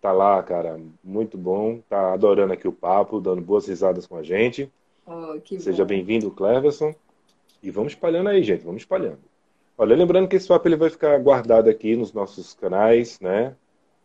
[0.00, 1.80] Tá lá, cara, muito bom.
[1.90, 4.72] Tá adorando aqui o papo, dando boas risadas com a gente.
[5.04, 6.94] Oh, Seja bem-vindo, Cleverson.
[7.62, 9.18] E vamos espalhando aí, gente, vamos espalhando.
[9.76, 13.54] Olha, lembrando que esse papo ele vai ficar guardado aqui nos nossos canais, né?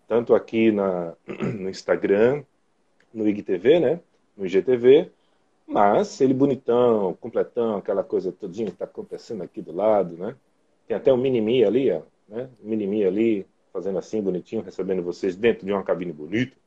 [0.05, 2.43] Tanto aqui na, no Instagram,
[3.13, 4.01] no IGTV, né?
[4.35, 5.09] No IGTV,
[5.71, 10.35] mas ele bonitão, completão, aquela coisa todinha que está acontecendo aqui do lado, né?
[10.87, 12.49] Tem até um mini ali, ó, né?
[12.61, 16.57] Um mini ali, fazendo assim, bonitinho, recebendo vocês dentro de uma cabine bonita,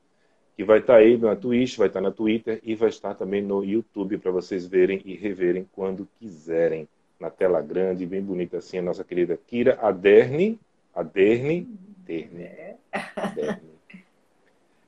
[0.56, 3.14] que vai estar tá aí na Twitch, vai estar tá na Twitter e vai estar
[3.14, 6.88] também no YouTube para vocês verem e reverem quando quiserem
[7.20, 10.58] na tela grande, bem bonita assim, a nossa querida Kira Aderne.
[10.94, 11.68] Aderne.
[12.02, 12.42] Aderne.
[12.42, 12.76] É.
[13.16, 13.74] Aderne.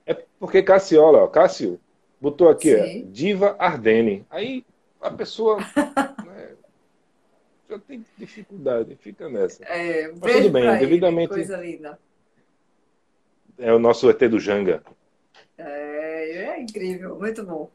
[0.07, 1.81] É porque Cassiola, ó, Cássio,
[2.27, 4.27] botou aqui, ó, Diva Ardenne.
[4.29, 4.65] Aí
[5.01, 5.59] a pessoa
[6.27, 6.57] né,
[7.71, 9.65] já tem dificuldade, fica nessa.
[9.65, 11.29] É, Mas tudo bem, ele, devidamente.
[11.29, 11.99] Coisa linda.
[13.59, 14.83] É o nosso ET do Janga.
[15.57, 17.71] É, é incrível, muito bom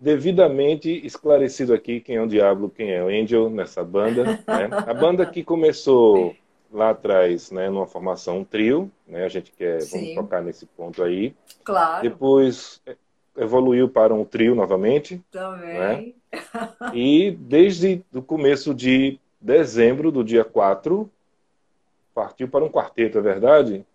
[0.00, 4.24] devidamente esclarecido aqui quem é o Diablo, quem é o Angel nessa banda.
[4.24, 4.68] Né?
[4.70, 6.36] A banda que começou
[6.70, 9.24] lá atrás, né, numa formação um trio, né?
[9.24, 9.98] A gente quer Sim.
[9.98, 11.34] vamos tocar nesse ponto aí.
[11.64, 12.02] Claro.
[12.02, 12.80] Depois
[13.38, 15.22] evoluiu para um trio novamente.
[15.30, 15.78] Também.
[15.78, 16.12] Né?
[16.92, 21.10] E desde o começo de dezembro, do dia 4,
[22.14, 23.86] partiu para um quarteto, é verdade?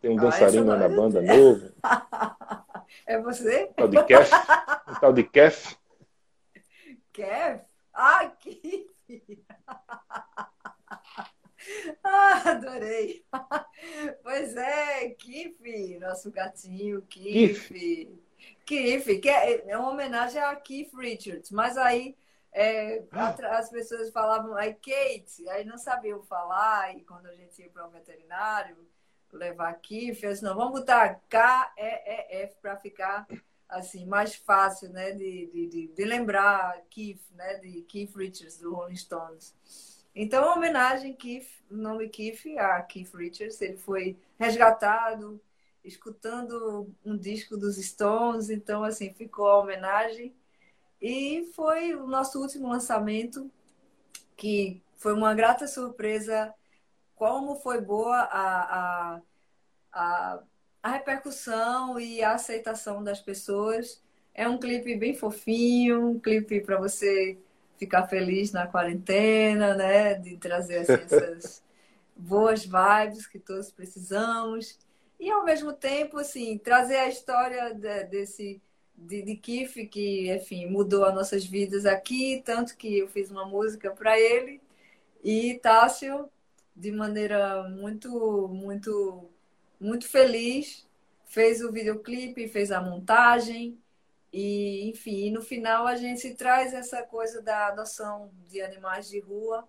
[0.00, 1.70] Tem um ah, dançarino na banda novo.
[3.06, 3.66] É você?
[3.76, 4.30] Tal de Kef.
[4.88, 5.76] O tal de Kef.
[7.12, 7.64] Kef?
[7.92, 8.88] Ah, Kif!
[12.02, 13.24] Ah, adorei!
[14.22, 17.72] Pois é, Kif, nosso gatinho, Kif.
[17.72, 18.19] Kif,
[19.20, 22.16] que é, é uma homenagem a Keith Richards, mas aí
[22.52, 23.02] é,
[23.50, 27.86] as pessoas falavam aí Kate, aí não sabiam falar, e quando a gente ia para
[27.86, 28.76] o veterinário,
[29.32, 33.26] levar Kif, eu disse, não, vamos botar K-E-E-F para ficar
[33.68, 38.96] assim, mais fácil né, de, de, de, lembrar Keith, né, de Keith Richards, do Rolling
[38.96, 39.54] Stones.
[40.12, 45.40] Então, uma homenagem, Keith, o nome Keith, a Keith Richards, ele foi resgatado
[45.84, 50.34] escutando um disco dos Stones, então, assim, ficou a homenagem.
[51.00, 53.50] E foi o nosso último lançamento,
[54.36, 56.54] que foi uma grata surpresa
[57.14, 59.20] como foi boa a, a,
[59.92, 60.42] a,
[60.82, 64.02] a repercussão e a aceitação das pessoas.
[64.34, 67.38] É um clipe bem fofinho, um clipe para você
[67.78, 70.14] ficar feliz na quarentena, né?
[70.14, 71.62] De trazer assim, essas
[72.14, 74.78] boas vibes que todos precisamos.
[75.20, 78.62] E ao mesmo tempo, assim, trazer a história de, desse
[78.96, 83.90] de, de que, enfim, mudou as nossas vidas aqui, tanto que eu fiz uma música
[83.90, 84.60] para ele.
[85.22, 86.30] E Tássio
[86.74, 89.30] de maneira muito, muito,
[89.78, 90.86] muito feliz.
[91.26, 93.78] Fez o videoclipe, fez a montagem
[94.32, 99.68] e, enfim, no final a gente traz essa coisa da adoção de animais de rua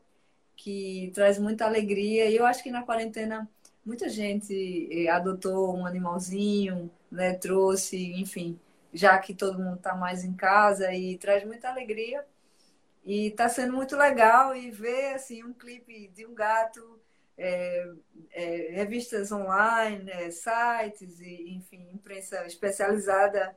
[0.55, 2.29] que traz muita alegria.
[2.29, 3.49] E eu acho que na quarentena
[3.85, 8.59] muita gente eh, adotou um animalzinho, né, trouxe, enfim,
[8.93, 12.25] já que todo mundo está mais em casa e traz muita alegria.
[13.03, 16.99] E está sendo muito legal e ver assim um clipe de um gato,
[17.37, 17.91] é,
[18.31, 23.55] é, revistas online, é, sites e enfim imprensa especializada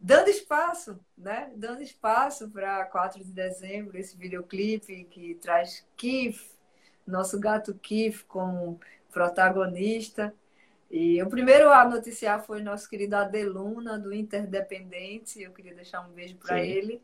[0.00, 1.52] dando espaço, né?
[1.56, 6.51] Dando espaço para 4 de dezembro esse videoclipe que traz Kif,
[7.06, 10.34] nosso gato Kif como protagonista.
[10.90, 15.42] E o primeiro a noticiar foi nosso querido Adeluna, do Interdependente.
[15.42, 17.00] Eu queria deixar um beijo para ele.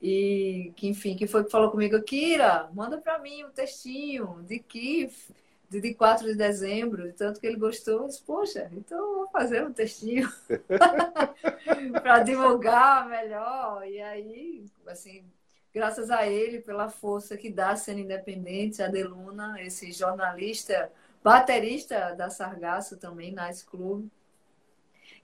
[0.00, 4.58] E que, enfim, que foi que falou comigo, Kira, manda para mim um textinho de
[4.58, 5.32] Kif,
[5.70, 9.64] de 4 de dezembro, tanto que ele gostou, eu disse, poxa, então eu vou fazer
[9.64, 10.30] um textinho
[12.02, 13.86] para divulgar melhor.
[13.86, 15.24] E aí, assim,
[15.74, 20.90] graças a ele, pela força que dá sendo independente, a Deluna, esse jornalista,
[21.22, 24.06] baterista da Sargasso também, Nice Club,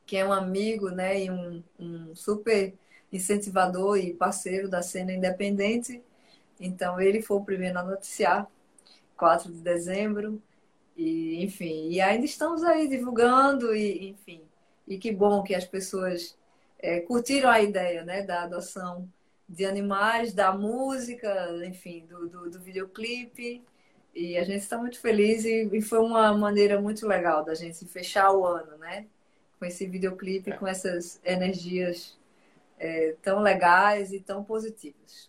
[0.05, 2.75] que é um amigo, né, e um, um super
[3.13, 6.03] incentivador e parceiro da cena independente.
[6.59, 8.51] Então, ele foi o primeiro a noticiar
[9.17, 10.43] 4 de dezembro.
[10.97, 14.43] E, enfim, e ainda estamos aí divulgando, e, enfim.
[14.87, 16.37] E que bom que as pessoas
[16.79, 19.09] é, curtiram a ideia né, da adoção
[19.51, 23.61] de animais, da música, enfim, do, do, do videoclipe.
[24.15, 27.85] E a gente está muito feliz e, e, foi uma maneira muito legal da gente
[27.87, 29.07] fechar o ano, né?
[29.59, 30.57] Com esse videoclipe, é.
[30.57, 32.17] com essas energias
[32.79, 35.29] é, tão legais e tão positivas.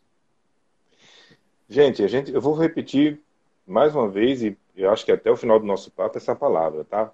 [1.67, 3.19] Gente, a gente, eu vou repetir
[3.65, 6.84] mais uma vez, e eu acho que até o final do nosso papo, essa palavra,
[6.84, 7.12] tá?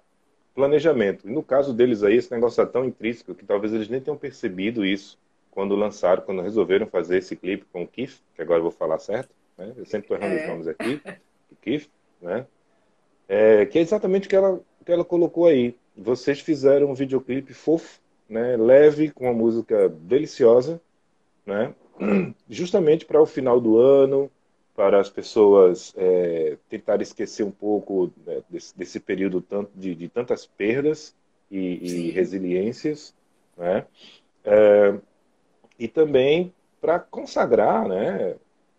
[0.54, 1.26] Planejamento.
[1.28, 4.16] E no caso deles aí, esse negócio é tão intrínseco que talvez eles nem tenham
[4.16, 5.18] percebido isso
[5.58, 9.00] quando lançaram, quando resolveram fazer esse clipe com o Keith, que agora eu vou falar
[9.00, 9.72] certo, né?
[9.76, 10.40] Eu sempre estou errando é.
[10.40, 11.00] os nomes aqui,
[11.50, 11.90] o Keith,
[12.22, 12.46] né?
[13.28, 15.74] É, que é exatamente o que ela, que ela colocou aí.
[15.96, 18.56] Vocês fizeram um videoclipe fofo, né?
[18.56, 20.80] Leve, com uma música deliciosa,
[21.44, 21.74] né?
[22.48, 24.30] Justamente para o final do ano,
[24.76, 30.08] para as pessoas é, tentar esquecer um pouco né, desse, desse, período tanto de, de
[30.08, 31.16] tantas perdas
[31.50, 33.12] e, e resiliências,
[33.56, 33.84] né?
[34.44, 34.94] É,
[35.78, 38.36] e também para consagrar, né,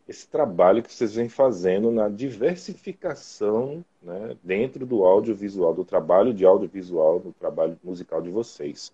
[0.07, 6.45] esse trabalho que vocês vêm fazendo na diversificação, né, dentro do audiovisual, do trabalho de
[6.45, 8.91] audiovisual, do trabalho musical de vocês.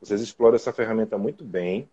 [0.00, 1.88] Vocês exploram essa ferramenta muito bem,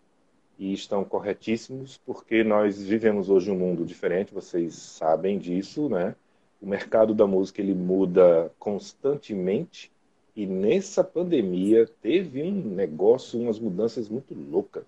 [0.58, 6.14] e estão corretíssimos, porque nós vivemos hoje um mundo diferente, vocês sabem disso, né?
[6.60, 9.90] O mercado da música ele muda constantemente
[10.36, 14.84] e nessa pandemia teve um negócio, umas mudanças muito loucas,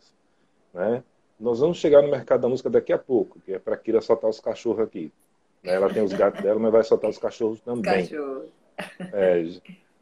[0.74, 1.02] né?
[1.38, 4.28] Nós vamos chegar no mercado da música daqui a pouco, que é para Kira soltar
[4.28, 5.12] os cachorros aqui.
[5.62, 5.72] Né?
[5.72, 8.06] Ela tem os gatos dela, mas vai soltar os cachorros também.
[8.06, 8.44] Cachorro.
[9.12, 9.46] É,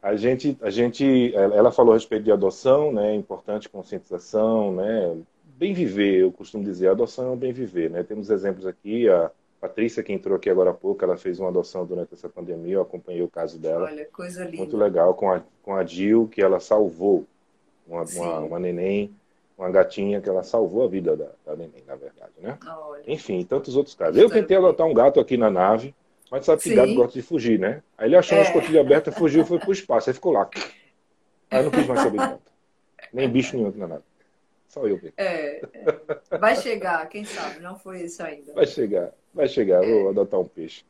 [0.01, 3.15] a gente, a gente, ela falou a respeito de adoção, né?
[3.15, 5.15] Importante conscientização, né?
[5.63, 8.03] bem viver, eu costumo dizer, adoção é um bem viver, né?
[8.03, 9.31] Temos exemplos aqui, a
[9.61, 12.81] Patrícia, que entrou aqui agora há pouco, ela fez uma adoção durante essa pandemia, eu
[12.81, 13.85] acompanhei o caso dela.
[13.85, 14.57] Olha, coisa linda.
[14.57, 17.25] Muito legal, com a, com a Jill, que ela salvou
[17.87, 19.09] uma, uma, uma, neném,
[19.57, 22.57] uma gatinha que ela salvou a vida da, da neném, na verdade, né?
[22.65, 23.03] Olha.
[23.07, 24.17] Enfim, tantos outros casos.
[24.17, 25.93] Eu tentei adotar um gato aqui na nave,
[26.31, 26.75] mas sabe que Sim.
[26.75, 27.83] gato gosta de fugir, né?
[27.97, 28.41] Aí ele achou é.
[28.41, 30.49] uma escotilha aberta, fugiu, foi pro espaço, aí ficou lá.
[31.51, 32.51] Aí não quis mais saber de gato.
[33.13, 34.03] Nem bicho nenhum aqui na nave.
[34.67, 35.13] Só eu mesmo.
[35.17, 35.61] É,
[36.31, 37.59] é, vai chegar, quem sabe?
[37.59, 38.53] Não foi isso ainda.
[38.53, 39.83] Vai chegar, vai chegar.
[39.83, 39.87] É.
[39.87, 40.83] Vou adotar um peixe.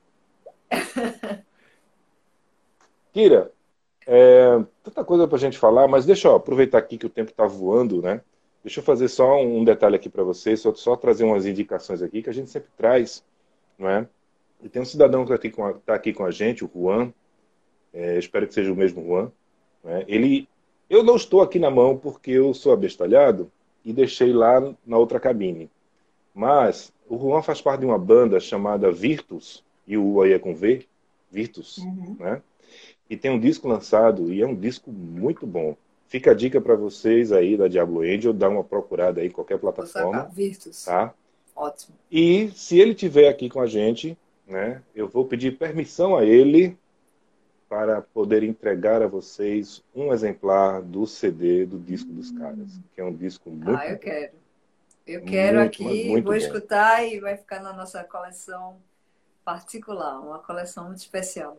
[3.11, 3.51] Kira,
[4.07, 7.31] é, tanta coisa para a gente falar, mas deixa eu aproveitar aqui que o tempo
[7.31, 8.21] está voando, né?
[8.63, 12.21] Deixa eu fazer só um detalhe aqui para vocês, só, só, trazer umas indicações aqui
[12.21, 13.23] que a gente sempre traz,
[13.77, 14.07] não é?
[14.61, 17.13] E tem um cidadão que está aqui, tá aqui, com a gente, o Juan,
[17.93, 19.31] é, espero que seja o mesmo Juan.
[19.83, 20.05] Né?
[20.07, 20.47] Ele,
[20.89, 23.51] eu não estou aqui na mão porque eu sou abestalhado,
[23.83, 25.69] e deixei lá na outra cabine.
[26.33, 30.55] Mas o Juan faz parte de uma banda chamada Virtus, e o aí é com
[30.55, 30.85] V,
[31.29, 32.15] Virtus, uhum.
[32.19, 32.41] né?
[33.09, 35.75] E tem um disco lançado e é um disco muito bom.
[36.13, 39.57] Fica a dica para vocês aí da Diablo Angel, dá uma procurada aí em qualquer
[39.57, 40.29] plataforma.
[40.31, 40.85] Virtus.
[40.85, 41.11] Tá?
[41.55, 41.97] Ótimo.
[42.11, 46.77] E se ele tiver aqui com a gente, né, eu vou pedir permissão a ele
[47.67, 53.03] para poder entregar a vocês um exemplar do CD do disco dos caras, que é
[53.03, 54.33] um disco muito Ah, eu quero.
[55.07, 56.33] Eu quero muito, aqui, vou bom.
[56.35, 58.77] escutar e vai ficar na nossa coleção
[59.43, 61.57] particular, uma coleção muito especial.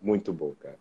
[0.00, 0.78] Muito bom, cara.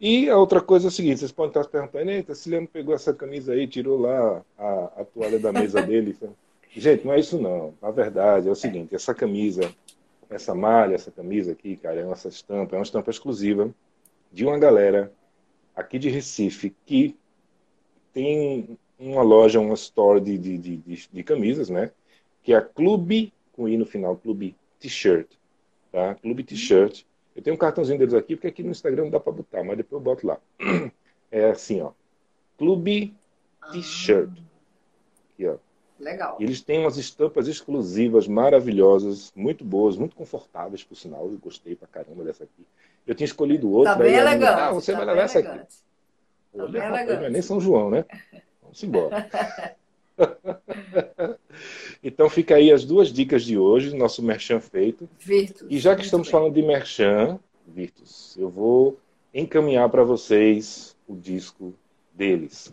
[0.00, 2.94] E a outra coisa é a seguinte, vocês podem estar se perguntando, eita, Ciliano pegou
[2.94, 6.16] essa camisa aí, tirou lá a, a toalha da mesa dele.
[6.70, 7.74] Gente, não é isso não.
[7.82, 9.68] Na verdade, é o seguinte, essa camisa
[10.30, 13.74] essa malha, essa camisa aqui, cara, é essa estampa, é uma estampa exclusiva
[14.32, 15.12] de uma galera
[15.74, 17.16] aqui de Recife que
[18.12, 21.90] tem uma loja, uma store de, de, de, de, camisas, né?
[22.42, 25.28] Que é a Clube, com I no final, Clube T-shirt.
[25.92, 26.14] Tá?
[26.16, 27.04] Clube T-shirt.
[27.38, 29.76] Eu tenho um cartãozinho deles aqui, porque aqui no Instagram não dá para botar, mas
[29.76, 30.38] depois eu boto lá.
[31.30, 31.90] É assim, ó.
[32.56, 33.14] Clube
[33.70, 34.30] T-shirt.
[35.34, 35.56] Aqui, ó.
[36.00, 36.38] Legal.
[36.40, 41.26] E eles têm umas estampas exclusivas, maravilhosas, muito boas, muito confortáveis, por sinal.
[41.26, 42.66] Eu gostei pra caramba dessa aqui.
[43.06, 43.92] Eu tinha escolhido outra.
[43.92, 44.58] Tá bem elegante.
[44.58, 45.58] Ah, você tá vai levar essa aqui.
[45.58, 45.66] Tá
[46.54, 48.06] Olha, bem rapaz, é nem São João, né?
[48.62, 49.28] Vamos embora.
[52.02, 55.08] então fica aí as duas dicas de hoje, nosso merchan feito.
[55.18, 55.66] Virtus.
[55.70, 56.32] E já que estamos bem.
[56.32, 58.98] falando de merchan, Virtus, eu vou
[59.32, 61.74] encaminhar para vocês o disco
[62.12, 62.72] deles.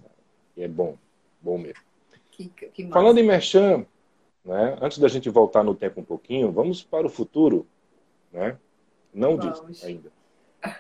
[0.55, 0.97] E é bom,
[1.41, 1.83] bom mesmo.
[2.31, 2.87] Que, que.
[2.87, 3.85] Falando em merchan,
[4.43, 7.65] né, antes da gente voltar no tempo um pouquinho, vamos para o futuro.
[8.31, 8.57] Né?
[9.13, 9.61] Não Vamos.
[9.61, 10.11] disco ainda.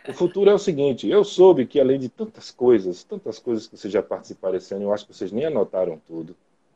[0.07, 3.77] O futuro é o seguinte, eu soube que além de tantas coisas, tantas coisas que
[3.77, 6.35] vocês já participaram esse ano, eu acho que vocês nem anotaram tudo.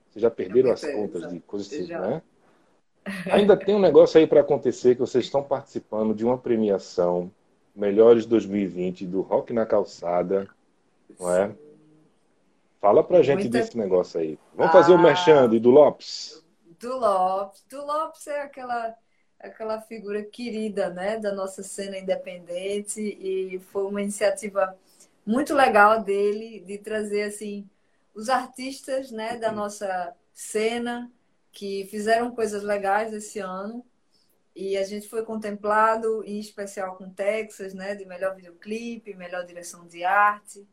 [0.10, 2.00] Vocês já perderam as contas de coisas Já.
[2.02, 2.22] né?
[3.32, 7.32] Ainda tem um negócio aí para acontecer que vocês estão participando de uma premiação
[7.76, 10.48] Melhores 2020 do Rock na Calçada,
[11.20, 11.52] não é?
[12.82, 14.38] Fala pra gente Muita- desse negócio aí.
[14.56, 15.02] Vamos fazer o Ah.
[15.02, 16.44] merchan do Lopes?
[16.80, 17.64] Do Lopes.
[17.70, 18.96] Do Lopes é aquela,
[19.40, 24.76] aquela figura querida, né, da nossa cena independente e foi uma iniciativa
[25.26, 27.66] muito legal dele de trazer assim
[28.20, 31.10] os artistas, né, da nossa cena
[31.54, 33.86] que fizeram coisas legais esse ano
[34.54, 39.88] e a gente foi contemplado em especial com Texas, né, de melhor videoclipe, melhor direção
[39.88, 40.68] de arte.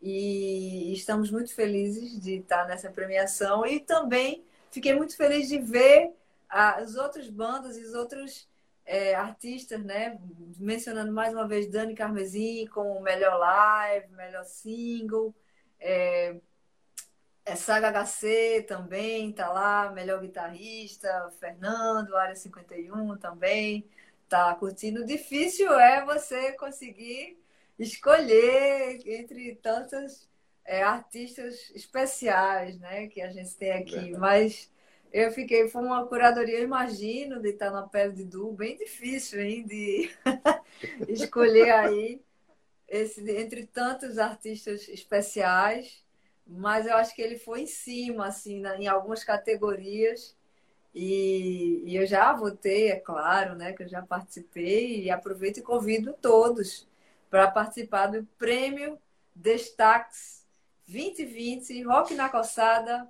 [0.00, 6.12] E estamos muito felizes de estar nessa premiação e também fiquei muito feliz de ver
[6.48, 8.48] as outras bandas e os outros
[8.86, 10.16] é, artistas, né?
[10.56, 15.34] Mencionando mais uma vez Dani Carmesim como melhor live, melhor single,
[15.80, 16.36] é,
[17.48, 23.88] é Saga HC também tá lá, melhor guitarrista, Fernando, Área 51 também
[24.28, 25.06] tá curtindo.
[25.06, 27.38] Difícil é você conseguir
[27.78, 30.28] escolher entre tantas
[30.62, 34.18] é, artistas especiais, né, que a gente tem aqui, Verdade.
[34.18, 34.70] mas
[35.10, 39.40] eu fiquei, foi uma curadoria, eu imagino, de estar na pele de Du, bem difícil,
[39.40, 40.10] hein, de
[41.08, 42.20] escolher aí
[42.86, 46.06] esse, entre tantos artistas especiais,
[46.48, 50.36] mas eu acho que ele foi em cima, assim, na- em algumas categorias,
[50.94, 55.62] e, e eu já votei, é claro, né, que eu já participei, e aproveito e
[55.62, 56.88] convido todos
[57.30, 58.98] para participar do Prêmio
[59.34, 60.46] Destaques
[60.86, 63.08] 2020 Rock na Calçada.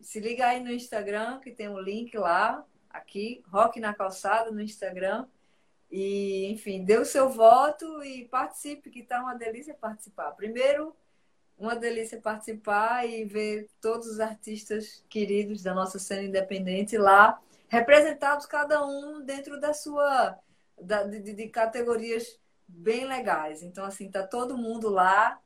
[0.00, 4.60] Se liga aí no Instagram, que tem um link lá, aqui, Rock na Calçada no
[4.60, 5.26] Instagram.
[5.90, 10.30] E, enfim, dê o seu voto e participe, que tá uma delícia participar.
[10.32, 10.96] Primeiro,
[11.62, 18.46] uma delícia participar e ver todos os artistas queridos da nossa cena independente lá, representados
[18.46, 20.38] cada um dentro da sua
[20.80, 23.62] da- de, de- categorias bem legais.
[23.62, 25.40] Então, assim, tá todo mundo lá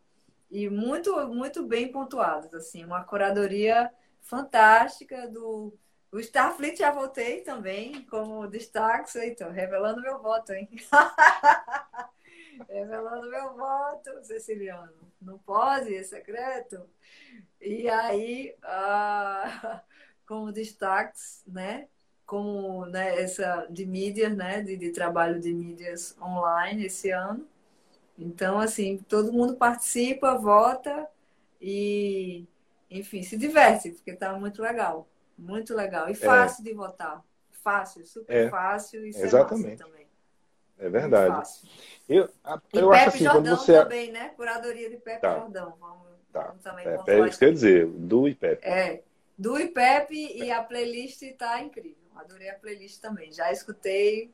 [0.51, 3.91] e muito, muito bem pontuados, assim, uma curadoria
[4.23, 5.75] fantástica do
[6.13, 10.69] o Starfleet já votei também como destaque, então, revelando meu voto, hein?
[12.69, 14.93] revelando meu voto, Ceciliano.
[15.21, 16.89] Não pode, é secreto.
[17.61, 19.83] E aí, ah,
[20.27, 21.89] como destaques, né?
[22.27, 24.63] Como né, essa de mídias, né?
[24.63, 27.47] De, de trabalho de mídias online esse ano.
[28.19, 31.09] Então, assim, todo mundo participa, vota
[31.61, 32.47] e,
[32.91, 35.07] enfim, se diverte, porque tá muito legal.
[35.39, 36.09] Muito legal.
[36.11, 37.23] E fácil de votar.
[37.51, 39.77] Fácil, super É, fácil e sem exatamente.
[39.77, 40.06] também.
[40.79, 41.49] É verdade.
[42.09, 43.83] Eu, a- E eu acho Pepe assim, Jordão quando você.
[43.83, 44.29] também, né?
[44.37, 45.39] Curadoria de Pepe Tá.
[45.41, 45.75] Jordão.
[45.81, 46.43] Vamos, Tá.
[46.49, 48.69] vamos também É, pontuar é isso que eu ia dizer, Du e Pepe.
[48.69, 49.03] É,
[49.39, 51.97] do e Pepe e a playlist tá incrível.
[52.15, 53.33] Adorei a playlist também.
[53.33, 54.31] Já escutei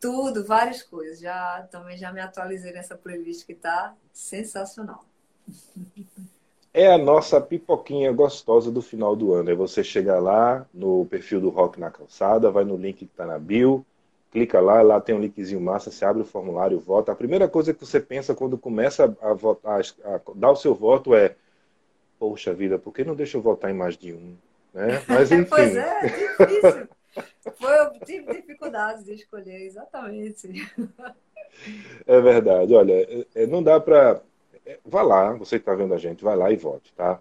[0.00, 1.20] tudo, várias coisas.
[1.20, 5.04] Já também já me atualizei nessa playlist que tá sensacional.
[6.74, 9.50] É a nossa pipoquinha gostosa do final do ano.
[9.50, 13.26] É você chegar lá no perfil do Rock na Calçada, vai no link que está
[13.26, 13.84] na bio,
[14.32, 17.12] clica lá, lá tem um linkzinho massa, você abre o formulário, vota.
[17.12, 21.14] A primeira coisa que você pensa quando começa a, votar, a dar o seu voto
[21.14, 21.36] é:
[22.18, 24.34] Poxa vida, por que não deixa eu votar em mais de um?
[24.72, 25.02] Né?
[25.06, 25.48] Mas enfim.
[25.48, 26.88] pois é, difícil.
[27.56, 30.48] Foi, eu tive dificuldades de escolher, exatamente.
[32.06, 32.74] É verdade.
[32.74, 34.22] Olha, é- é, não dá para.
[34.84, 37.20] Vá lá, você que está vendo a gente, vai lá e vote, tá?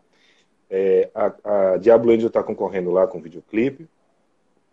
[0.70, 3.89] É, a, a Diablo Angel está concorrendo lá com videoclipe.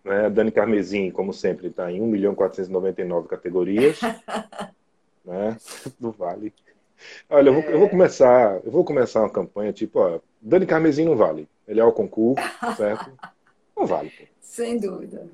[0.04, 0.26] Né?
[0.26, 4.00] A Dani Carmesim, como sempre, está em 1 milhão 499 categorias.
[5.24, 5.56] né?
[5.98, 6.52] Do Vale.
[7.28, 11.04] Olha, eu vou, eu vou, começar, eu vou começar uma campanha tipo, ó, Dani Carmesim
[11.04, 11.48] não vale.
[11.66, 12.42] Ele é o concurso,
[12.76, 13.12] certo?
[13.76, 14.10] Não vale.
[14.10, 14.24] Pô.
[14.40, 15.26] Sem dúvida.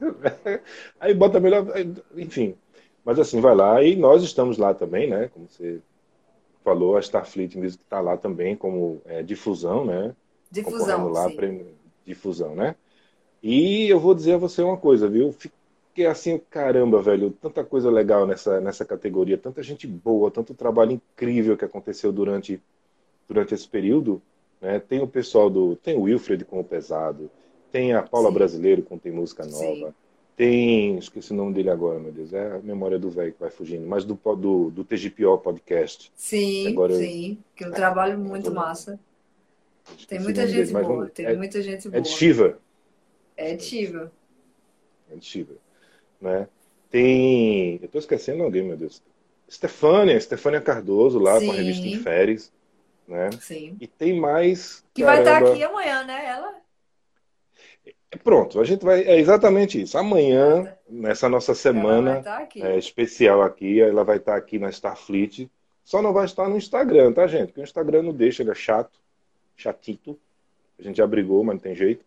[1.00, 1.66] Aí bota melhor,
[2.16, 2.54] enfim.
[3.04, 5.30] Mas assim, vai lá e nós estamos lá também, né?
[5.32, 5.80] Como você
[6.62, 10.14] falou, a Starfleet Music está lá também como é, difusão, né?
[10.50, 11.66] Difusão, lá, sim.
[12.04, 12.74] Difusão, né?
[13.42, 15.32] E eu vou dizer a você uma coisa, viu?
[15.32, 20.92] Fiquei assim, caramba, velho, tanta coisa legal nessa, nessa categoria, tanta gente boa, tanto trabalho
[20.92, 22.60] incrível que aconteceu durante,
[23.28, 24.20] durante esse período.
[24.60, 24.80] Né?
[24.80, 25.76] Tem o pessoal do.
[25.76, 27.30] Tem o Wilfred com o Pesado,
[27.70, 28.34] tem a Paula Sim.
[28.34, 29.88] Brasileiro com Tem Música Nova.
[29.88, 29.94] Sim.
[30.36, 33.50] Tem, esqueci o nome dele agora, meu Deus, é a memória do velho que vai
[33.50, 36.12] fugindo, mas do, do, do TGPO Podcast.
[36.14, 39.00] Sim, agora, sim, que é um trabalho muito massa.
[40.06, 41.98] Tem muita gente dele, boa, tem é, muita gente boa.
[41.98, 42.56] É de Shiva.
[43.38, 44.10] É de Shiva.
[45.08, 45.54] É de Shiva.
[46.20, 46.48] Né?
[46.90, 49.00] Tem, eu tô esquecendo alguém, meu Deus.
[49.48, 51.46] Stefânia, Stefânia Cardoso lá sim.
[51.46, 52.52] com a revista Inferes.
[53.06, 53.30] Né?
[53.40, 53.76] Sim.
[53.80, 54.84] E tem mais.
[54.92, 56.26] Que caramba, vai estar aqui amanhã, né?
[56.26, 56.54] Ela?
[58.24, 59.02] Pronto, a gente vai.
[59.02, 59.96] É exatamente isso.
[59.96, 62.60] Amanhã, nessa nossa semana aqui.
[62.60, 65.48] É, especial aqui, ela vai estar aqui na Starfleet.
[65.84, 67.46] Só não vai estar no Instagram, tá, gente?
[67.46, 68.98] Porque o Instagram não deixa, ele é chato,
[69.56, 70.18] chatito.
[70.78, 72.04] A gente já brigou, mas não tem jeito.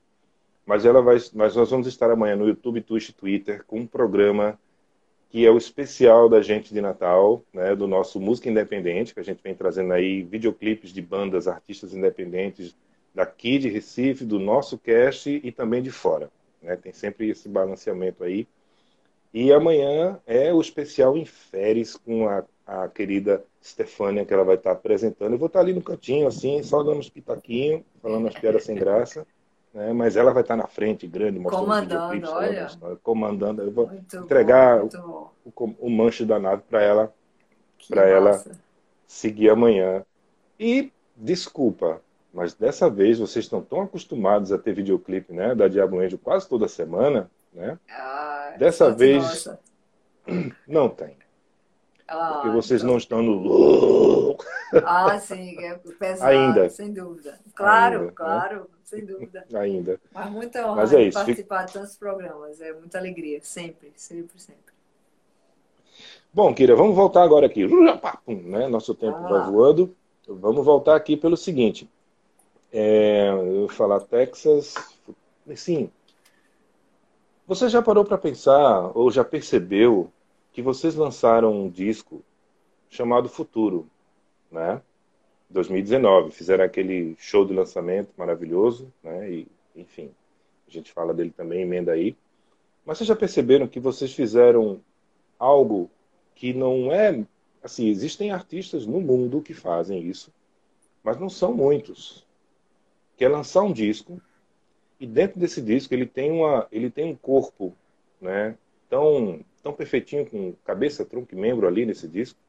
[0.71, 1.17] Mas ela vai.
[1.33, 4.57] Mas nós vamos estar amanhã no YouTube, Twitch e Twitter com um programa
[5.29, 9.23] que é o especial da gente de Natal, né, do nosso Música Independente, que a
[9.23, 12.73] gente vem trazendo aí videoclipes de bandas, artistas independentes
[13.13, 16.31] daqui de Recife, do nosso cast e também de fora.
[16.61, 16.77] Né?
[16.77, 18.47] Tem sempre esse balanceamento aí.
[19.33, 24.55] E amanhã é o especial em férias com a, a querida Stefânia, que ela vai
[24.55, 25.33] estar apresentando.
[25.33, 28.75] Eu vou estar ali no cantinho, assim, só dando uns pitaquinhos, falando umas piadas sem
[28.75, 29.27] graça.
[29.73, 29.93] Né?
[29.93, 32.67] Mas ela vai estar na frente, grande, mostrando comandando, olha.
[33.01, 33.61] comandando.
[33.61, 37.13] Eu vou muito entregar bom, o, o, o manche da nave para ela,
[37.87, 38.43] para ela
[39.07, 40.03] seguir amanhã.
[40.59, 42.01] E desculpa,
[42.33, 46.47] mas dessa vez vocês estão tão acostumados a ter videoclipe, né, da Diablo Angel quase
[46.47, 47.77] toda semana, né?
[47.89, 49.59] Ah, dessa vez nossa.
[50.67, 51.17] não tem.
[52.07, 52.91] Ah, porque vocês então...
[52.91, 54.37] não estão no
[54.83, 56.69] Ah, sim, é pesado, Ainda.
[56.69, 57.39] sem dúvida.
[57.55, 58.11] Claro, Ainda, né?
[58.15, 58.65] claro, né?
[58.91, 59.45] Sem dúvida.
[59.53, 59.99] Ainda.
[60.13, 61.67] Mas muita honra Mas é isso, participar fica...
[61.67, 64.71] de tantos programas, é muita alegria, sempre, sempre, sempre.
[66.33, 67.65] Bom, Kira, vamos voltar agora aqui.
[68.27, 68.67] Né?
[68.67, 69.27] Nosso tempo ah.
[69.27, 69.95] vai voando.
[70.27, 71.89] Vamos voltar aqui pelo seguinte.
[72.71, 74.75] É, eu vou falar Texas.
[75.55, 75.89] Sim.
[77.47, 80.09] Você já parou para pensar ou já percebeu
[80.53, 82.23] que vocês lançaram um disco
[82.89, 83.87] chamado Futuro,
[84.49, 84.81] né?
[85.51, 89.29] 2019, fizeram aquele show de lançamento maravilhoso, né?
[89.29, 90.11] E, enfim,
[90.67, 92.15] a gente fala dele também, emenda aí.
[92.85, 94.81] Mas vocês já perceberam que vocês fizeram
[95.37, 95.89] algo
[96.35, 97.25] que não é
[97.63, 100.33] assim, existem artistas no mundo que fazem isso,
[101.03, 102.25] mas não são muitos
[103.15, 104.19] que é lançar um disco
[104.99, 107.75] e dentro desse disco ele tem uma ele tem um corpo
[108.19, 108.57] né
[108.89, 112.39] tão tão perfeitinho com cabeça tronco e membro ali nesse disco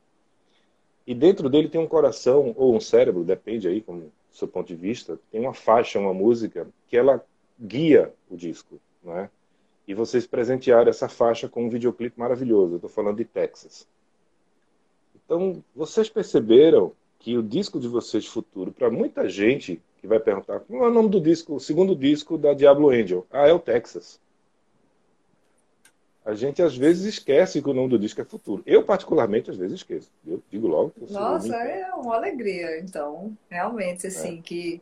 [1.06, 4.68] e dentro dele tem um coração ou um cérebro depende aí como do seu ponto
[4.68, 7.24] de vista tem uma faixa uma música que ela
[7.60, 9.30] guia o disco né
[9.86, 13.86] e vocês presentearam essa faixa com um videoclipe maravilhoso eu estou falando de Texas
[15.14, 20.58] então vocês perceberam que o disco de vocês futuro para muita gente que vai perguntar
[20.60, 23.24] qual é o nome do disco, o segundo disco da Diablo Angel.
[23.30, 24.20] Ah, é o Texas.
[26.24, 28.62] A gente às vezes esquece que o nome do disco é Futuro.
[28.64, 30.08] Eu, particularmente, às vezes esqueço.
[30.24, 30.92] Eu digo logo.
[31.10, 33.36] Nossa, é uma alegria, então.
[33.50, 34.42] Realmente, assim, é.
[34.42, 34.80] que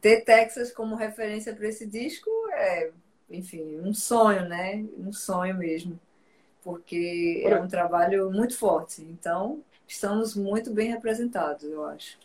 [0.00, 2.90] ter Texas como referência para esse disco é,
[3.30, 4.84] enfim, um sonho, né?
[4.98, 5.98] Um sonho mesmo.
[6.62, 9.02] Porque é um trabalho muito forte.
[9.02, 12.18] Então, estamos muito bem representados, eu acho.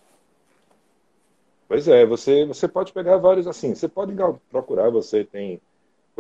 [1.68, 4.14] Pois é, você, você pode pegar vários assim, você pode
[4.50, 5.62] procurar, você tem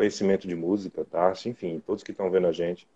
[0.01, 1.31] conhecimento de música, tá?
[1.45, 2.87] Enfim, todos que estão vendo a gente.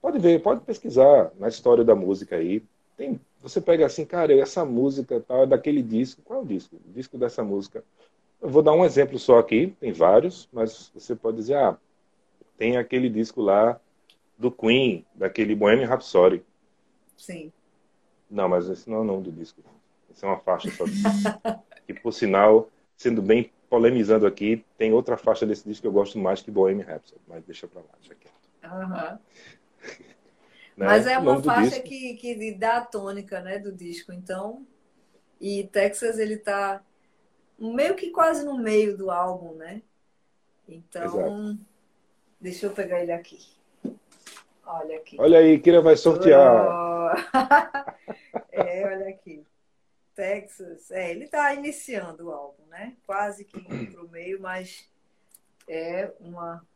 [0.00, 2.62] Pode ver, pode pesquisar na história da música aí.
[2.96, 6.76] Tem, você pega assim, cara, essa música tá, daquele disco, qual é o disco?
[6.76, 7.84] O disco dessa música.
[8.40, 11.76] Eu vou dar um exemplo só aqui, tem vários, mas você pode dizer, ah,
[12.56, 13.78] tem aquele disco lá
[14.38, 16.42] do Queen, daquele Bohemian Rhapsody.
[17.14, 17.52] Sim.
[18.30, 19.60] Não, mas esse não é o nome do disco.
[20.10, 20.84] Esse é uma faixa só.
[21.86, 26.18] que por sinal, sendo bem polemizando aqui, tem outra faixa desse disco que eu gosto
[26.18, 28.34] mais que Bohemian Rhapsody, mas deixa pra lá, já quieto.
[28.64, 29.18] Uhum.
[30.76, 30.86] né?
[30.86, 34.66] Mas é uma faixa que, que dá a tônica né, do disco, então.
[35.40, 36.82] E Texas, ele tá
[37.58, 39.82] meio que quase no meio do álbum, né?
[40.68, 41.58] Então, Exato.
[42.40, 43.38] deixa eu pegar ele aqui.
[44.66, 45.16] Olha aqui.
[45.18, 46.66] Olha aí, Kira vai sortear.
[46.66, 46.88] Oh.
[48.52, 49.42] é, É, olha aqui.
[50.18, 50.90] Texas.
[50.90, 52.96] É, ele está iniciando o álbum, né?
[53.06, 54.90] Quase que para o meio, mas
[55.68, 56.66] é uma.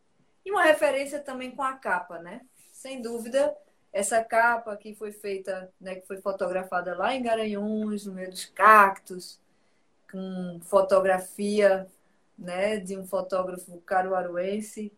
[0.44, 2.42] E uma referência também com a capa, né?
[2.72, 3.52] Sem dúvida,
[3.92, 8.44] essa capa que foi feita, né, que foi fotografada lá em Garanhuns, no meio dos
[8.44, 9.40] cactos,
[10.10, 11.88] com fotografia
[12.38, 14.92] né, de um fotógrafo caruaruense.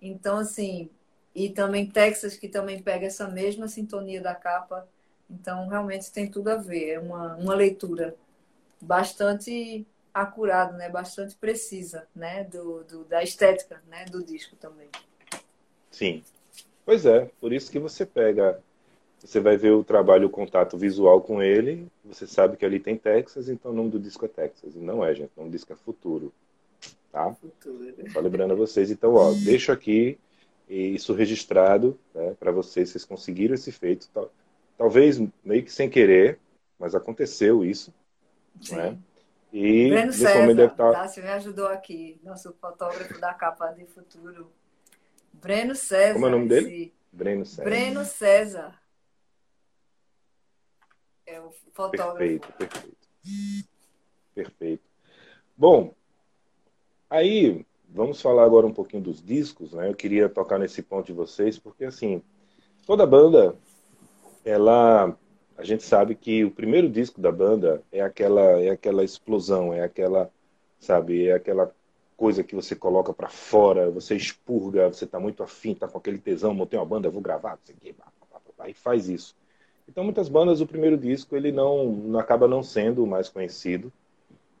[0.00, 0.90] Então, assim,
[1.34, 4.86] e também Texas, que também pega essa mesma sintonia da capa.
[5.30, 6.90] Então, realmente tem tudo a ver.
[6.90, 8.14] É uma, uma leitura
[8.80, 10.88] bastante acurada, né?
[10.88, 12.44] bastante precisa né?
[12.44, 14.04] do, do, da estética né?
[14.06, 14.88] do disco também.
[15.90, 16.22] Sim.
[16.84, 18.60] Pois é, por isso que você pega,
[19.18, 22.96] você vai ver o trabalho, o contato visual com ele, você sabe que ali tem
[22.96, 24.74] Texas, então o nome do disco é Texas.
[24.74, 26.32] E não é, gente, o nome do disco é Futuro.
[27.10, 27.32] Tá?
[27.34, 27.94] Futuro.
[28.12, 30.18] Só lembrando a vocês, então, ó, deixo aqui
[30.68, 34.08] isso registrado né, para vocês, vocês conseguiram esse feito.
[34.14, 34.30] Tal,
[34.76, 36.38] talvez meio que sem querer,
[36.78, 37.92] mas aconteceu isso.
[38.60, 38.76] Sim.
[38.76, 38.98] Né?
[39.52, 40.92] E Breno César, deve estar...
[40.92, 44.52] Tá, me ajudou aqui, nosso fotógrafo da capa de futuro.
[45.32, 46.14] Breno César.
[46.14, 46.68] Como é o nome dele?
[46.68, 46.92] Esse...
[47.12, 47.64] Breno César.
[47.64, 48.82] Breno César.
[51.26, 52.18] É o fotógrafo.
[52.18, 53.08] Perfeito, perfeito.
[54.34, 54.84] Perfeito.
[55.56, 55.94] Bom,
[57.08, 59.88] aí vamos falar agora um pouquinho dos discos, né?
[59.88, 62.22] Eu queria tocar nesse ponto de vocês, porque assim,
[62.86, 63.56] toda banda,
[64.46, 65.18] ela,
[65.58, 69.82] a gente sabe que o primeiro disco da banda é aquela, é aquela explosão, é
[69.82, 70.30] aquela,
[70.78, 71.74] sabe, é aquela
[72.16, 76.18] coisa que você coloca para fora, você expurga, você tá muito afim, tá com aquele
[76.18, 77.78] tesão, montei uma banda, vou gravar, não sei o
[78.58, 79.34] aí faz isso.
[79.88, 83.92] Então, muitas bandas, o primeiro disco, ele não, não acaba não sendo mais conhecido,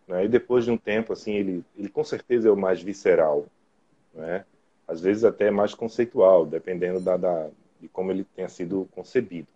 [0.06, 0.24] né?
[0.24, 3.46] E depois de um tempo, assim, ele, ele com certeza é o mais visceral,
[4.14, 4.44] né?
[4.86, 7.48] Às vezes até mais conceitual, dependendo da, da,
[7.80, 9.48] de como ele tenha sido concebido.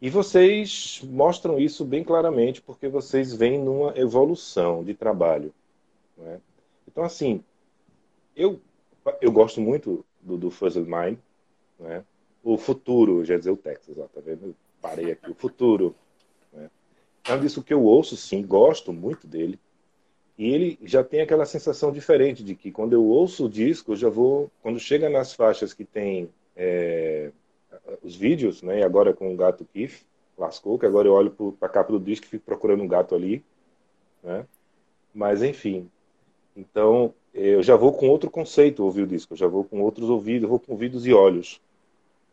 [0.00, 5.52] E vocês mostram isso bem claramente, porque vocês vêm numa evolução de trabalho.
[6.16, 6.40] Né?
[6.86, 7.42] Então, assim,
[8.36, 8.60] eu,
[9.20, 11.18] eu gosto muito do, do Fuzzle Mind,
[11.80, 12.04] né?
[12.44, 14.46] o futuro, já dizer o Texas, ó, tá vendo?
[14.46, 15.94] Eu parei aqui, o futuro
[17.28, 19.58] é um disco que eu ouço, sim, gosto muito dele.
[20.36, 23.96] E ele já tem aquela sensação diferente de que quando eu ouço o disco, eu
[23.96, 24.50] já vou.
[24.62, 27.32] Quando chega nas faixas que tem é,
[28.02, 28.80] os vídeos, né?
[28.80, 30.04] E agora com o gato Kiff,
[30.36, 33.14] lascou, que agora eu olho para a capa do disco e fico procurando um gato
[33.14, 33.44] ali.
[34.22, 34.46] Né?
[35.14, 35.90] Mas, enfim.
[36.56, 40.08] Então, eu já vou com outro conceito ouvir o disco, eu já vou com outros
[40.08, 41.60] ouvidos, vou com ouvidos e olhos.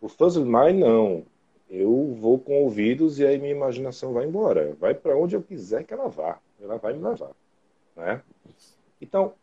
[0.01, 1.24] O Fuzzle Mind, não
[1.70, 4.76] eu vou com ouvidos e aí minha imaginação vai embora.
[4.80, 6.39] Vai para onde eu quiser que ela vá.
[6.62, 7.32] Ela vai me levar.
[7.95, 8.22] Né?
[9.01, 9.34] Então,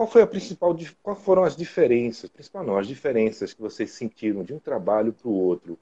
[0.00, 4.42] qual foi a principal, qual foram as diferenças, principal não, as diferenças que vocês sentiram
[4.42, 5.78] de um trabalho para o outro?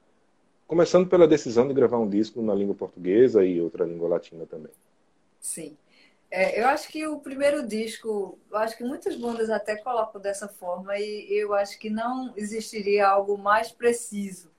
[0.67, 4.73] Começando pela decisão de gravar um disco na língua portuguesa e outra língua latina também.
[5.41, 5.77] Sim.
[6.33, 10.49] É, eu acho que o primeiro disco, eu acho que muitas bandas até colocam dessa
[10.49, 14.51] forma e eu acho que não existiria algo mais preciso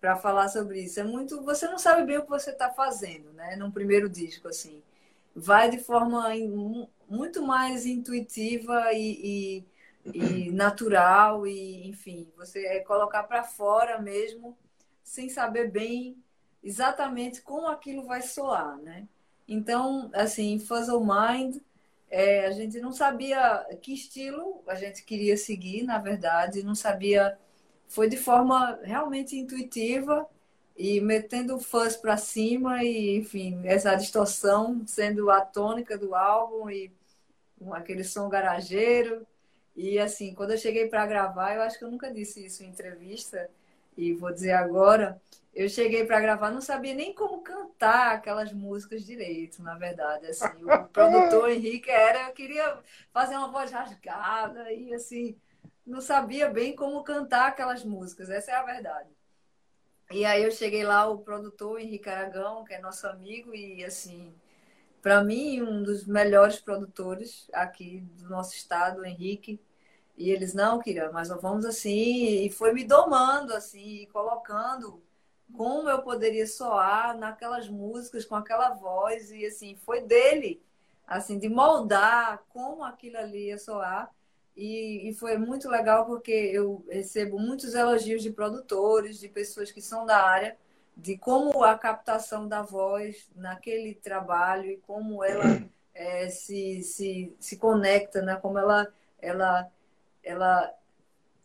[0.00, 0.98] para falar sobre isso.
[0.98, 3.54] É muito, você não sabe bem o que você está fazendo, né?
[3.56, 4.82] Num primeiro disco assim,
[5.34, 6.28] vai de forma
[7.08, 9.64] muito mais intuitiva e,
[10.04, 14.56] e, e natural e, enfim, você é colocar para fora mesmo,
[15.02, 16.16] sem saber bem
[16.62, 19.06] exatamente como aquilo vai soar, né?
[19.46, 21.58] Então, assim, Fuzzle Mind,
[22.08, 27.36] é, a gente não sabia que estilo a gente queria seguir, na verdade, não sabia
[27.86, 30.26] foi de forma realmente intuitiva
[30.76, 36.68] e metendo o fuzz para cima e, enfim, essa distorção sendo a tônica do álbum
[36.68, 36.92] e
[37.72, 39.26] aquele som garageiro.
[39.76, 42.68] E assim, quando eu cheguei para gravar, eu acho que eu nunca disse isso em
[42.68, 43.48] entrevista
[43.96, 45.20] e vou dizer agora,
[45.54, 50.26] eu cheguei para gravar, não sabia nem como cantar aquelas músicas direito, na verdade.
[50.26, 52.78] Assim, o produtor Henrique era, eu queria
[53.12, 55.36] fazer uma voz rasgada e assim,
[55.86, 59.08] não sabia bem como cantar aquelas músicas, essa é a verdade.
[60.14, 64.32] E aí eu cheguei lá, o produtor Henrique Aragão, que é nosso amigo, e assim,
[65.02, 69.60] para mim, um dos melhores produtores aqui do nosso estado, Henrique.
[70.16, 75.02] E eles, não, Kira, mas nós vamos assim, e foi me domando, assim, colocando
[75.52, 80.62] como eu poderia soar naquelas músicas, com aquela voz, e assim, foi dele,
[81.08, 84.14] assim, de moldar como aquilo ali ia soar.
[84.56, 89.82] E, e, foi muito legal porque eu recebo muitos elogios de produtores, de pessoas que
[89.82, 90.56] são da área,
[90.96, 95.44] de como a captação da voz naquele trabalho e como ela
[95.92, 98.36] é, se, se, se conecta, né?
[98.36, 99.70] como ela, ela,
[100.22, 100.72] ela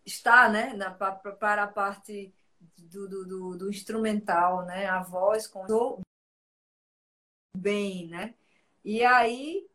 [0.05, 0.73] está né?
[0.73, 2.33] Na, para a parte
[2.77, 4.87] do, do, do, instrumental, né?
[4.87, 5.65] a voz com
[7.55, 8.35] bem, né?
[8.83, 9.67] E aí,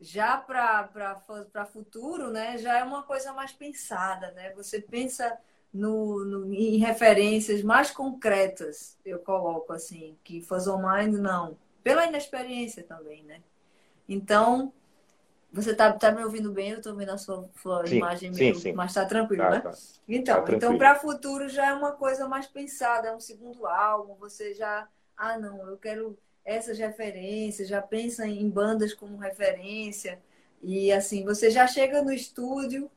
[0.00, 4.52] já para futuro, né, já é uma coisa mais pensada, né?
[4.54, 5.38] Você pensa
[5.72, 12.82] no, no, em referências mais concretas, eu coloco assim, que Fuzzle Mind não, pela inexperiência
[12.84, 13.42] também, né?
[14.08, 14.72] Então,
[15.52, 16.70] você tá, tá me ouvindo bem?
[16.70, 18.72] Eu tô vendo a sua, sua sim, imagem sim, meio, sim.
[18.72, 19.60] mas tá tranquilo, Tá, né?
[19.60, 19.72] tá.
[20.08, 24.14] Então, Tá então para futuro já é uma coisa mais pensada, é um segundo álbum,
[24.16, 30.18] você já, ah, não, eu quero essas referências, já pensa em bandas como referência
[30.62, 32.88] e assim, você já chega no estúdio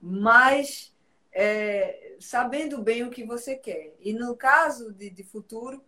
[0.00, 0.92] mais
[1.32, 3.94] é, sabendo bem o que você quer.
[4.00, 5.82] E no caso de, de futuro,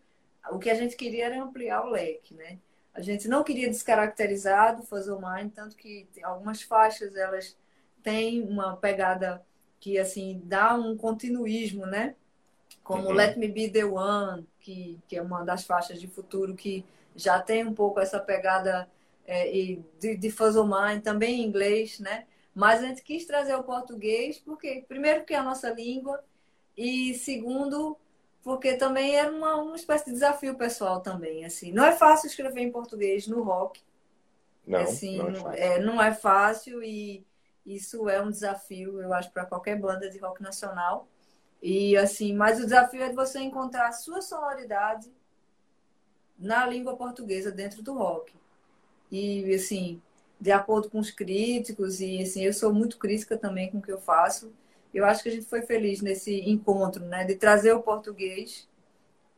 [0.51, 2.59] o que a gente queria era ampliar o leque, né?
[2.95, 7.57] A gente não queria descaracterizar do Fuzzle Mind, tanto que algumas faixas elas
[8.03, 9.45] têm uma pegada
[9.79, 12.15] que assim dá um continuismo, né?
[12.83, 13.15] Como Uhum.
[13.15, 16.85] Let Me Be the One, que, que é uma das faixas de futuro que
[17.15, 18.89] já tem um pouco essa pegada
[19.27, 22.27] é, e de, de Mind, também em inglês, né?
[22.55, 26.23] Mas a gente quis trazer o português porque, primeiro, que é a nossa língua,
[26.77, 27.97] e segundo,
[28.43, 31.45] porque também era uma, uma espécie de desafio pessoal também.
[31.45, 31.73] Assim.
[31.73, 33.81] Não é fácil escrever em português no rock,
[34.67, 35.63] Não, assim, não é não, fácil.
[35.63, 37.25] é, não é fácil e
[37.65, 41.09] isso é um desafio, eu acho, para qualquer banda de rock nacional.
[41.63, 45.13] E assim, mas o desafio é de você encontrar a sua sonoridade
[46.41, 48.35] na língua portuguesa dentro do rock.
[49.11, 50.03] E assim,
[50.41, 53.93] de acordo com os críticos e assim, eu sou muito crítica também com o que
[53.93, 54.53] eu faço.
[54.95, 58.69] Eu acho que a gente foi feliz nesse encontro, né, de trazer o português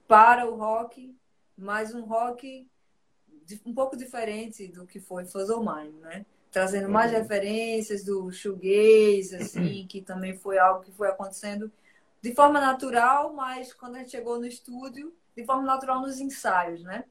[0.09, 1.14] para o rock,
[1.57, 2.68] mas um rock
[3.66, 6.26] um pouco diferente do que foi Fuzzle Mind, né?
[6.50, 7.18] Trazendo mais Uhum.
[7.18, 11.70] referências do shoegaze, assim, que também foi algo que foi acontecendo
[12.20, 16.83] de forma natural, mas quando a gente chegou no estúdio, de forma natural nos ensaios,
[16.85, 17.05] né?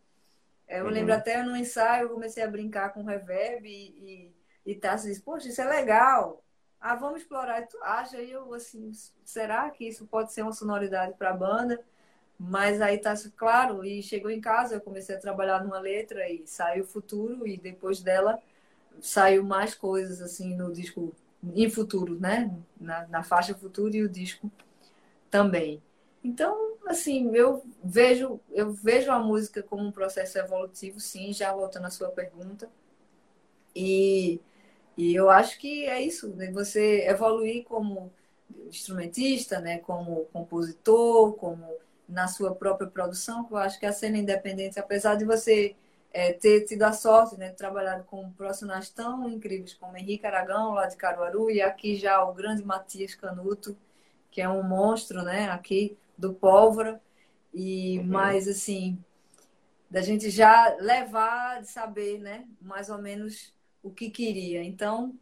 [0.67, 0.91] Eu Uhum.
[0.93, 4.31] lembro até no ensaio, eu comecei a brincar com reverb e,
[4.65, 6.43] e, e Tassi disse, poxa, isso é legal.
[6.79, 7.61] Ah, vamos explorar.
[7.61, 8.21] E tu acha?
[8.21, 8.91] E eu, assim,
[9.25, 11.83] será que isso pode ser uma sonoridade para a banda?
[12.39, 16.45] Mas aí tá claro, e chegou em casa, eu comecei a trabalhar numa letra e
[16.47, 18.41] saiu Futuro, e depois dela
[19.01, 21.13] saiu mais coisas assim no disco
[21.55, 22.51] em Futuro, né?
[22.79, 24.51] Na, na faixa Futuro e o disco
[25.29, 25.81] também.
[26.23, 31.87] Então, assim, eu vejo, eu vejo a música como um processo evolutivo, sim, já voltando
[31.87, 32.69] à sua pergunta.
[33.75, 34.39] E,
[34.97, 36.51] e eu acho que é isso, né?
[36.51, 38.11] Você evoluir como
[38.67, 39.79] instrumentista, né?
[39.79, 41.65] Como compositor, como
[42.07, 45.75] na sua própria produção, que eu acho que a cena independente, apesar de você
[46.13, 50.73] é, ter tido a sorte né, de trabalhar com profissionais tão incríveis como Henrique Aragão,
[50.73, 53.77] lá de Caruaru, e aqui já o grande Matias Canuto,
[54.29, 57.01] que é um monstro né, aqui do Pólvora,
[57.53, 58.07] e Uhum.
[58.07, 58.99] mais assim,
[59.89, 63.53] da gente já levar de saber né, mais ou menos
[63.83, 64.63] o que queria.
[64.63, 65.13] Então,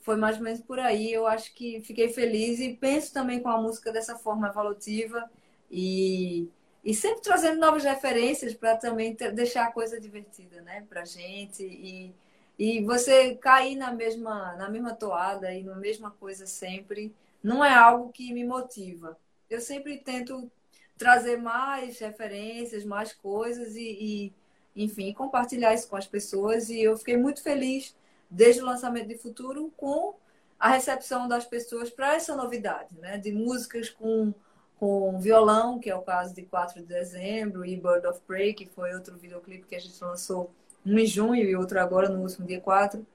[0.00, 1.12] foi mais ou menos por aí.
[1.12, 5.28] Eu acho que fiquei feliz e penso também com a música dessa forma evolutiva
[5.70, 6.48] e,
[6.84, 11.62] e sempre trazendo novas referências para também ter- deixar a coisa divertida, né, pra gente
[11.64, 12.14] e,
[12.58, 17.74] e você cair na mesma na mesma toada e na mesma coisa sempre não é
[17.74, 19.16] algo que me motiva.
[19.48, 20.50] Eu sempre tento
[20.96, 24.32] trazer mais referências, mais coisas e,
[24.76, 27.94] e enfim, compartilhar isso com as pessoas e eu fiquei muito feliz
[28.30, 30.14] desde o lançamento de Futuro com
[30.58, 33.18] a recepção das pessoas para essa novidade, né?
[33.18, 34.32] De músicas com,
[34.78, 38.66] com violão, que é o caso de 4 de dezembro, e Bird of Prey, que
[38.66, 40.50] foi outro videoclipe que a gente lançou
[40.84, 43.06] um em junho e outro agora no último dia 4.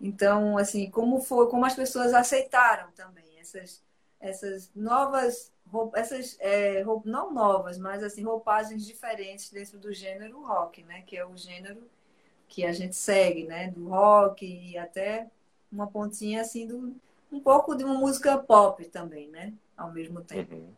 [0.00, 3.82] Então, assim, como foi, como as pessoas aceitaram também essas,
[4.20, 10.82] essas novas, rou- essas é, não novas, mas assim roupagens diferentes dentro do gênero rock,
[10.84, 11.02] né?
[11.02, 11.82] Que é o gênero
[12.48, 13.70] que a gente segue, né?
[13.70, 15.28] Do rock e até
[15.70, 16.94] uma pontinha assim do
[17.30, 19.52] um pouco de uma música pop também, né?
[19.76, 20.54] Ao mesmo tempo.
[20.54, 20.68] Uhum.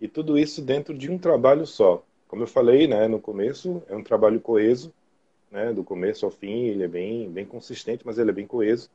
[0.00, 2.04] E tudo isso dentro de um trabalho só.
[2.28, 4.92] Como eu falei, né, no começo, é um trabalho coeso,
[5.50, 8.90] né, do começo ao fim, ele é bem, bem consistente, mas ele é bem coeso,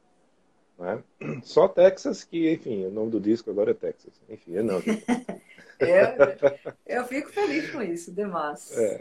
[0.81, 1.03] né?
[1.43, 4.13] Só Texas que, enfim, o nome do disco agora é Texas.
[4.29, 4.81] Enfim, eu não.
[5.81, 8.71] Eu, eu fico feliz com isso, demais.
[8.77, 8.99] É.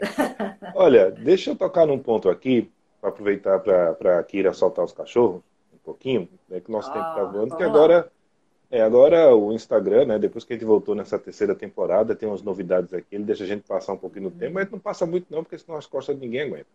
[0.73, 5.43] Olha, deixa eu tocar num ponto aqui, para aproveitar para a Kira soltar os cachorros
[5.71, 8.11] um pouquinho, né, que o nosso tempo está Ah, voando, que agora
[8.71, 12.41] é agora o Instagram, né, depois que a gente voltou nessa terceira temporada, tem umas
[12.41, 15.27] novidades aqui, ele deixa a gente passar um pouquinho no tempo, mas não passa muito
[15.29, 16.67] não, porque senão as costas de ninguém aguenta.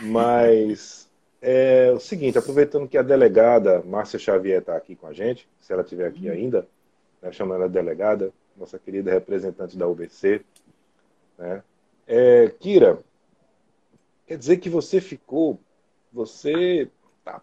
[0.00, 1.08] Mas
[1.48, 5.72] é o seguinte, aproveitando que a delegada Márcia Xavier está aqui com a gente, se
[5.72, 6.66] ela estiver aqui ainda,
[7.22, 10.44] né, chamando ela de delegada, nossa querida representante da UBC,
[11.38, 11.62] né?
[12.04, 12.98] É, Kira,
[14.26, 15.56] quer dizer que você ficou,
[16.12, 16.90] você
[17.24, 17.40] tá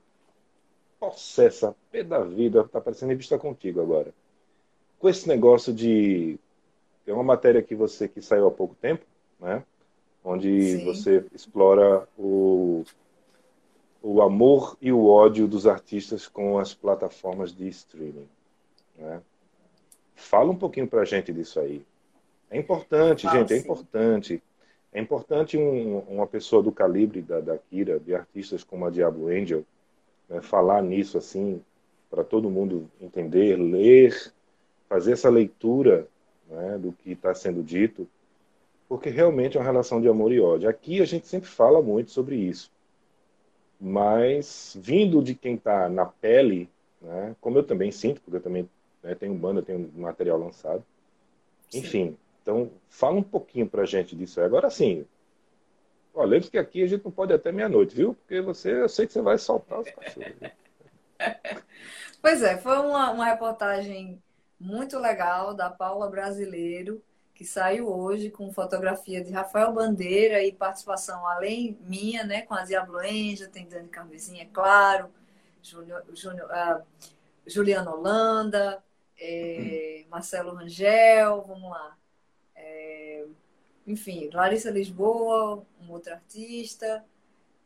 [1.00, 4.14] possessa, pé da vida, tá parecendo revista contigo agora.
[5.00, 6.38] Com esse negócio de
[7.06, 9.06] tem uma matéria que você que saiu há pouco tempo,
[9.40, 9.64] né?
[10.26, 10.86] Onde Sim.
[10.86, 12.84] você explora o
[14.06, 18.28] o amor e o ódio dos artistas com as plataformas de streaming.
[18.98, 19.22] Né?
[20.14, 21.82] Fala um pouquinho para a gente disso aí.
[22.52, 23.62] É importante, ah, gente, é sim.
[23.62, 24.44] é importante.
[24.92, 29.30] É importante um, uma pessoa do calibre da, da Kira, de artistas como a Diablo
[29.30, 29.64] Angel,
[30.28, 31.64] né, falar nisso assim,
[32.12, 34.34] para todo mundo entender, ler,
[34.90, 36.06] fazer essa leitura
[36.50, 38.06] né, do que está sendo dito,
[38.88, 40.70] porque realmente é uma relação de amor e ódio.
[40.70, 42.73] Aqui a gente sempre fala muito sobre isso
[43.84, 46.70] mas vindo de quem está na pele,
[47.02, 48.70] né, como eu também sinto, porque eu também
[49.04, 50.82] né, tenho banda, tenho material lançado.
[51.70, 51.80] Sim.
[51.80, 54.46] Enfim, então fala um pouquinho pra gente disso aí.
[54.46, 55.06] Agora sim,
[56.16, 58.14] lembre que aqui a gente não pode até meia-noite, viu?
[58.14, 60.34] Porque você, eu sei que você vai soltar os cachorros.
[62.22, 64.18] pois é, foi uma, uma reportagem
[64.58, 67.04] muito legal da Paula Brasileiro
[67.44, 72.64] que saiu hoje com fotografia de Rafael Bandeira e participação além minha, né, com a
[72.64, 75.10] Diablo Angel, tem Dani Carmezinha, é claro,
[75.62, 76.82] Júnior, Júnior, uh,
[77.46, 78.82] Juliana Holanda,
[79.20, 81.98] é, Marcelo Rangel, vamos lá.
[82.56, 83.26] É,
[83.86, 87.04] enfim, Larissa Lisboa, um outro artista,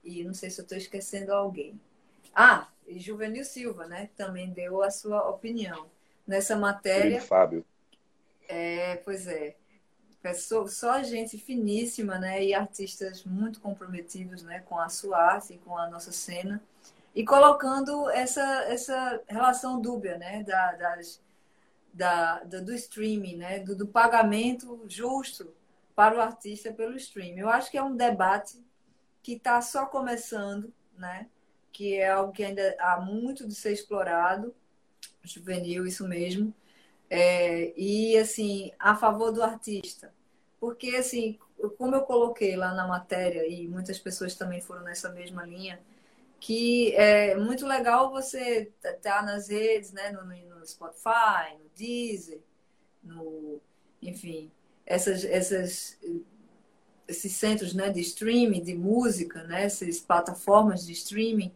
[0.03, 1.79] e não sei se eu estou esquecendo alguém.
[2.33, 4.09] Ah, e Juvenil Silva, né?
[4.15, 5.85] Também deu a sua opinião
[6.25, 7.21] nessa matéria.
[7.21, 7.63] Fábio.
[8.49, 9.55] É, pois é.
[10.35, 12.43] Só, só gente finíssima, né?
[12.43, 14.59] E artistas muito comprometidos, né?
[14.61, 16.61] Com a sua arte e com a nossa cena.
[17.15, 20.43] E colocando essa, essa relação dúbia, né?
[20.43, 21.21] Da, das,
[21.93, 23.59] da, da, do streaming, né?
[23.59, 25.53] Do, do pagamento justo
[25.95, 27.39] para o artista pelo streaming.
[27.39, 28.63] Eu acho que é um debate
[29.23, 31.27] que está só começando, né?
[31.71, 34.53] Que é algo que ainda há muito de ser explorado.
[35.23, 36.53] Juvenil, isso mesmo
[37.09, 40.13] é, e, assim, a favor do artista.
[40.59, 41.37] Porque, assim,
[41.77, 45.79] como eu coloquei lá na matéria, e muitas pessoas também foram nessa mesma linha,
[46.39, 52.39] que é muito legal você estar tá nas redes, né, no, no Spotify, no Deezer,
[53.03, 53.59] no,
[54.01, 54.51] enfim,
[54.85, 55.97] essas, essas,
[57.07, 61.51] esses centros né, de streaming, de música, né, essas plataformas de streaming,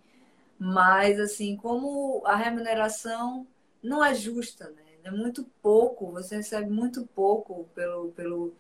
[0.58, 3.48] mas assim, como a remuneração
[3.82, 4.81] não é justa, né?
[5.04, 8.54] É muito pouco, você recebe muito pouco pelo, pelo,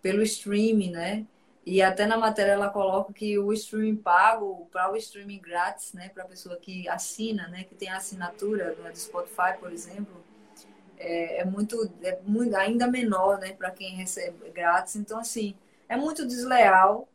[0.00, 1.26] pelo streaming, né?
[1.64, 6.08] E até na matéria ela coloca que o streaming pago para o streaming grátis, né,
[6.08, 10.24] para a pessoa que assina, né, que tem a assinatura do Spotify, por exemplo,
[10.98, 14.96] é, é muito, é muito ainda menor, né, para quem recebe grátis.
[14.96, 15.54] Então assim,
[15.88, 17.08] é muito desleal.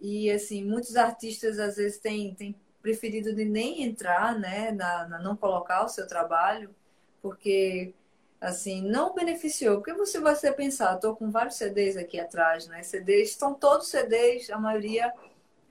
[0.00, 5.18] E assim muitos artistas às vezes têm, têm preferido de nem entrar, né, na, na
[5.20, 6.74] não colocar o seu trabalho,
[7.22, 7.94] porque
[8.40, 9.76] assim, não beneficiou.
[9.76, 12.82] Porque você vai ser pensar, estou com vários CDs aqui atrás, né?
[12.82, 15.12] CDs, estão todos CDs, a maioria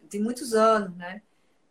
[0.10, 1.22] de muitos anos, né?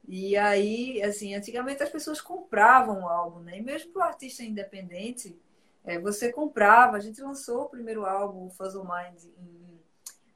[0.07, 3.59] E aí, assim, antigamente as pessoas compravam o álbum, né?
[3.59, 5.37] E mesmo para o artista independente,
[5.83, 6.97] é, você comprava.
[6.97, 9.25] A gente lançou o primeiro álbum, o Fuzzle Mind,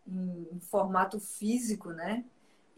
[0.06, 2.24] em, em formato físico, né?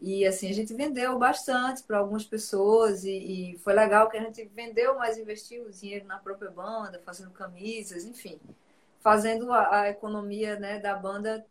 [0.01, 4.21] E assim, a gente vendeu bastante para algumas pessoas e, e, foi legal que a
[4.21, 8.39] gente vendeu, mas investiu dinheiro na própria banda, fazendo camisas, enfim,
[8.99, 11.45] fazendo a, a economia né, da banda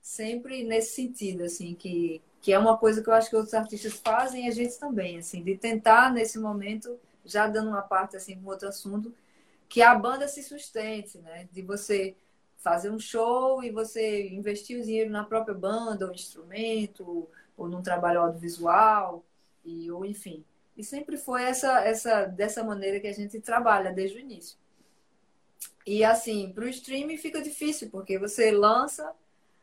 [0.00, 3.94] sempre nesse sentido, assim, que, que é uma coisa que eu acho que outros artistas
[3.94, 8.40] fazem e a gente também, assim, de tentar nesse momento, já dando uma parte assim
[8.40, 9.12] com outro assunto,
[9.68, 11.48] que a banda se sustente, né?
[11.52, 12.14] De você
[12.58, 17.82] fazer um show e você investir o dinheiro na própria banda, o instrumento, ou num
[17.82, 19.24] trabalho audiovisual,
[19.64, 20.44] e, ou enfim.
[20.76, 24.58] E sempre foi essa, essa, dessa maneira que a gente trabalha desde o início.
[25.86, 29.14] E assim, para o streaming fica difícil, porque você lança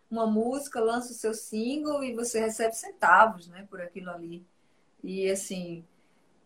[0.09, 4.45] uma música, lança o seu single e você recebe centavos né, por aquilo ali.
[5.03, 5.85] E assim,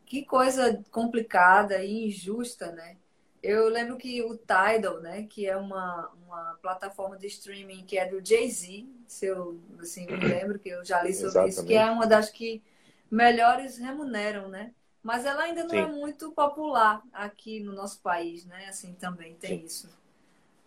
[0.05, 2.97] que coisa complicada e injusta, né?
[3.41, 8.05] Eu lembro que o Tidal, né, que é uma, uma plataforma de streaming que é
[8.05, 11.53] do Jay-Z, se eu assim, me lembro que eu já li sobre Exatamente.
[11.53, 12.61] isso, que é uma das que
[13.09, 14.73] melhores remuneram, né?
[15.01, 15.91] Mas ela ainda não é Sim.
[15.91, 18.65] é muito popular aqui no nosso país, né?
[18.67, 19.65] Assim, também tem Sim.
[19.65, 19.89] isso.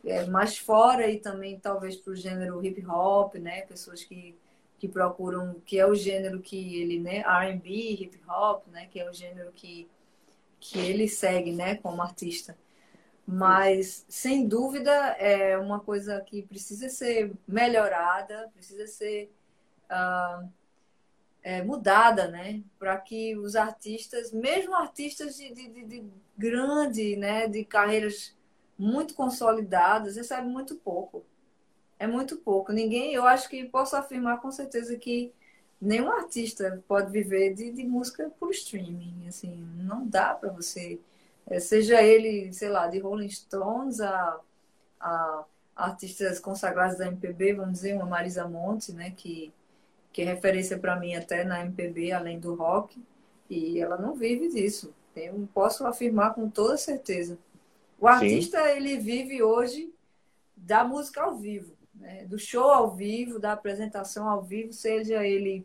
[0.02, 3.62] É, mais fora e também talvez para o gênero hip hop, né?
[3.62, 4.34] Pessoas que,
[4.78, 7.18] que procuram, que é o gênero que ele, né?
[7.18, 8.86] R&B, hip hop, né?
[8.90, 9.86] Que é o gênero que
[10.60, 12.56] que ele segue, né, como artista.
[13.26, 19.32] Mas, sem dúvida, é uma coisa que precisa ser melhorada, precisa ser
[19.90, 20.48] uh,
[21.42, 22.62] é, mudada, né?
[22.78, 26.04] Para que os artistas, mesmo artistas de, de, de,
[26.36, 28.36] grande, né, de carreiras
[28.76, 31.24] muito consolidadas, recebem muito pouco.
[31.98, 32.72] É muito pouco.
[32.72, 35.32] Ninguém, eu acho que posso afirmar com certeza que
[35.80, 39.26] nenhum artista pode viver de, de música por streaming.
[39.28, 41.00] Assim, não dá para você,
[41.46, 44.40] é, seja ele, sei lá, de Rolling Stones a,
[45.00, 49.52] a artistas consagrados da MPB, vamos dizer, uma Marisa Monte, né, que
[50.12, 53.00] que é referência para mim até na MPB, além do rock,
[53.48, 54.94] e ela não vive disso.
[55.14, 57.38] Eu posso afirmar com toda certeza.
[57.98, 58.70] O artista, Sim.
[58.70, 59.92] ele vive hoje
[60.56, 62.24] da música ao vivo, né?
[62.24, 65.64] do show ao vivo, da apresentação ao vivo, seja ele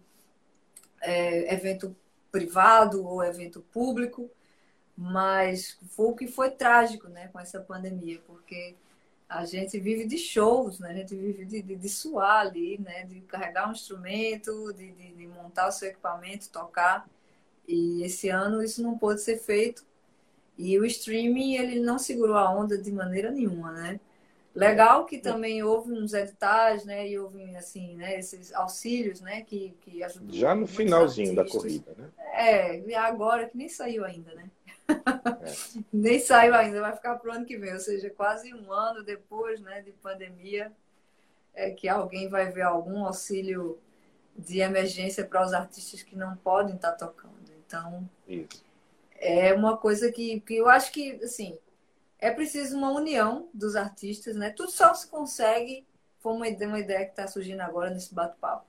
[1.01, 1.95] é, evento
[2.31, 4.29] privado ou evento público,
[4.95, 8.75] mas foi o que foi trágico né, com essa pandemia, porque
[9.27, 10.91] a gente vive de shows, né?
[10.91, 13.05] A gente vive de, de, de suar ali, né?
[13.05, 17.07] De carregar um instrumento, de, de, de, montar o seu equipamento, tocar.
[17.67, 19.83] E esse ano isso não pôde ser feito.
[20.57, 23.99] E o streaming, ele não segurou a onda de maneira nenhuma, né?
[24.55, 27.07] Legal que também houve uns editais, né?
[27.07, 28.17] E houve, assim, né?
[28.17, 29.41] Esses auxílios, né?
[29.41, 30.33] Que, que ajudou.
[30.33, 31.53] Já no finalzinho artistas.
[31.53, 32.09] da corrida, né?
[32.33, 34.49] É, agora que nem saiu ainda, né?
[34.87, 35.81] É.
[35.91, 39.03] Nem saiu ainda, vai ficar para o ano que vem, ou seja, quase um ano
[39.03, 40.71] depois né, de pandemia,
[41.53, 43.79] é que alguém vai ver algum auxílio
[44.37, 47.33] de emergência para os artistas que não podem estar tá tocando.
[47.65, 48.63] Então, Isso.
[49.15, 51.57] é uma coisa que, que eu acho que, assim,
[52.19, 54.49] é preciso uma união dos artistas, né?
[54.49, 55.85] Tudo só se consegue,
[56.19, 58.65] foi uma ideia, uma ideia que está surgindo agora nesse bate-papo,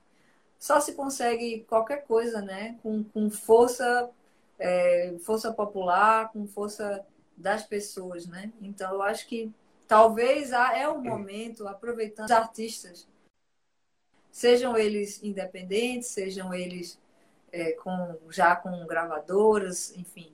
[0.59, 2.77] só se consegue qualquer coisa, né?
[2.81, 4.11] Com, com força
[4.59, 8.51] é, força popular, com força das pessoas, né?
[8.61, 9.51] Então, eu acho que
[9.87, 13.07] talvez é o momento, aproveitando os artistas,
[14.31, 16.99] sejam eles independentes, sejam eles
[17.51, 20.33] é, com, já com gravadoras, enfim,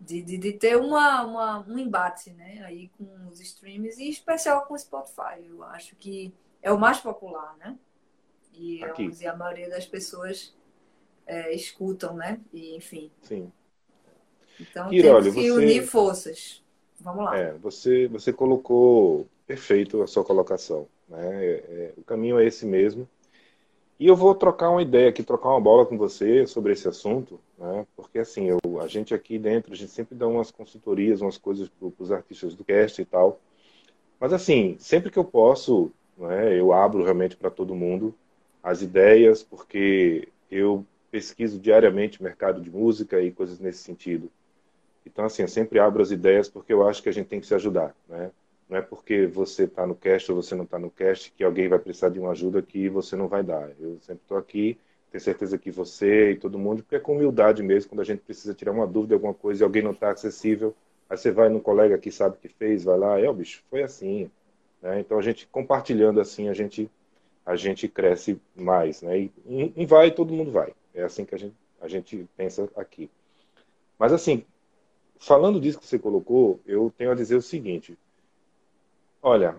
[0.00, 2.62] de, de, de ter uma, uma, um embate né?
[2.64, 5.44] aí com os streams, e em especial com o Spotify.
[5.46, 6.32] Eu acho que
[6.62, 7.76] é o mais popular, né?
[8.54, 8.80] E,
[9.20, 10.54] e a maioria das pessoas
[11.26, 12.40] é, escutam, né?
[12.52, 13.10] E, enfim.
[13.22, 13.52] Sim.
[14.58, 16.62] Então Kira, temos que você, unir forças.
[17.00, 17.38] Vamos lá.
[17.38, 20.86] É, você, você colocou perfeito a sua colocação.
[21.08, 21.44] Né?
[21.44, 23.08] É, é, o caminho é esse mesmo.
[23.98, 27.38] E eu vou trocar uma ideia aqui, trocar uma bola com você sobre esse assunto,
[27.58, 27.86] né?
[27.94, 31.68] porque assim, eu, a gente aqui dentro, a gente sempre dá umas consultorias, umas coisas
[31.68, 33.40] para os artistas do cast e tal.
[34.18, 38.14] Mas assim, sempre que eu posso, né, eu abro realmente para todo mundo
[38.62, 44.30] as ideias, porque eu pesquiso diariamente mercado de música e coisas nesse sentido.
[45.04, 47.46] Então, assim, eu sempre abro as ideias porque eu acho que a gente tem que
[47.46, 48.30] se ajudar, né?
[48.68, 51.68] Não é porque você está no cast ou você não está no cast que alguém
[51.68, 53.70] vai precisar de uma ajuda que você não vai dar.
[53.80, 54.78] Eu sempre estou aqui,
[55.10, 58.20] tenho certeza que você e todo mundo, porque é com humildade mesmo, quando a gente
[58.20, 60.74] precisa tirar uma dúvida, alguma coisa e alguém não está acessível,
[61.08, 63.82] aí você vai no colega que sabe que fez, vai lá, é, o bicho, foi
[63.82, 64.30] assim.
[64.80, 65.00] Né?
[65.00, 66.88] Então, a gente compartilhando assim, a gente,
[67.44, 69.18] a gente cresce mais, né?
[69.18, 69.32] E
[69.76, 70.72] um vai, todo mundo vai.
[70.94, 73.10] É assim que a gente, a gente pensa aqui.
[73.98, 74.44] Mas, assim,
[75.18, 77.98] falando disso que você colocou, eu tenho a dizer o seguinte:
[79.22, 79.56] olha,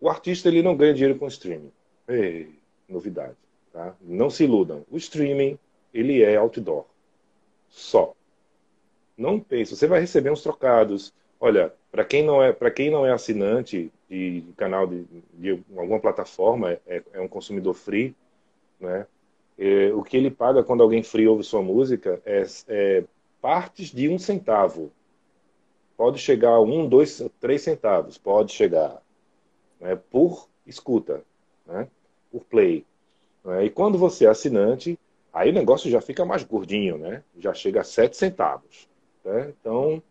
[0.00, 1.72] o artista ele não ganha dinheiro com streaming.
[2.06, 2.54] Ei,
[2.88, 3.36] novidade,
[3.74, 3.94] tá?
[4.00, 4.86] Não se iludam.
[4.88, 5.58] O streaming
[5.92, 6.86] ele é outdoor,
[7.68, 8.14] só.
[9.18, 11.12] Não pense, você vai receber uns trocados.
[11.38, 15.04] Olha, para quem não é para quem não é assinante de, canal de,
[15.34, 18.14] de alguma plataforma, é, é, um consumidor free,
[18.80, 19.06] né?
[19.56, 23.04] É, o que ele paga quando alguém free ouve sua música é, é
[23.40, 24.90] partes de um centavo.
[25.96, 29.00] Pode chegar a um, dois, três centavos, pode chegar
[29.80, 31.22] né, por escuta,
[31.64, 31.86] né,
[32.32, 32.84] por play.
[33.44, 34.98] Né, e quando você é assinante,
[35.32, 37.22] aí o negócio já fica mais gordinho, né?
[37.38, 38.88] Já chega a sete centavos.
[39.24, 39.52] Né?
[39.60, 40.02] Então,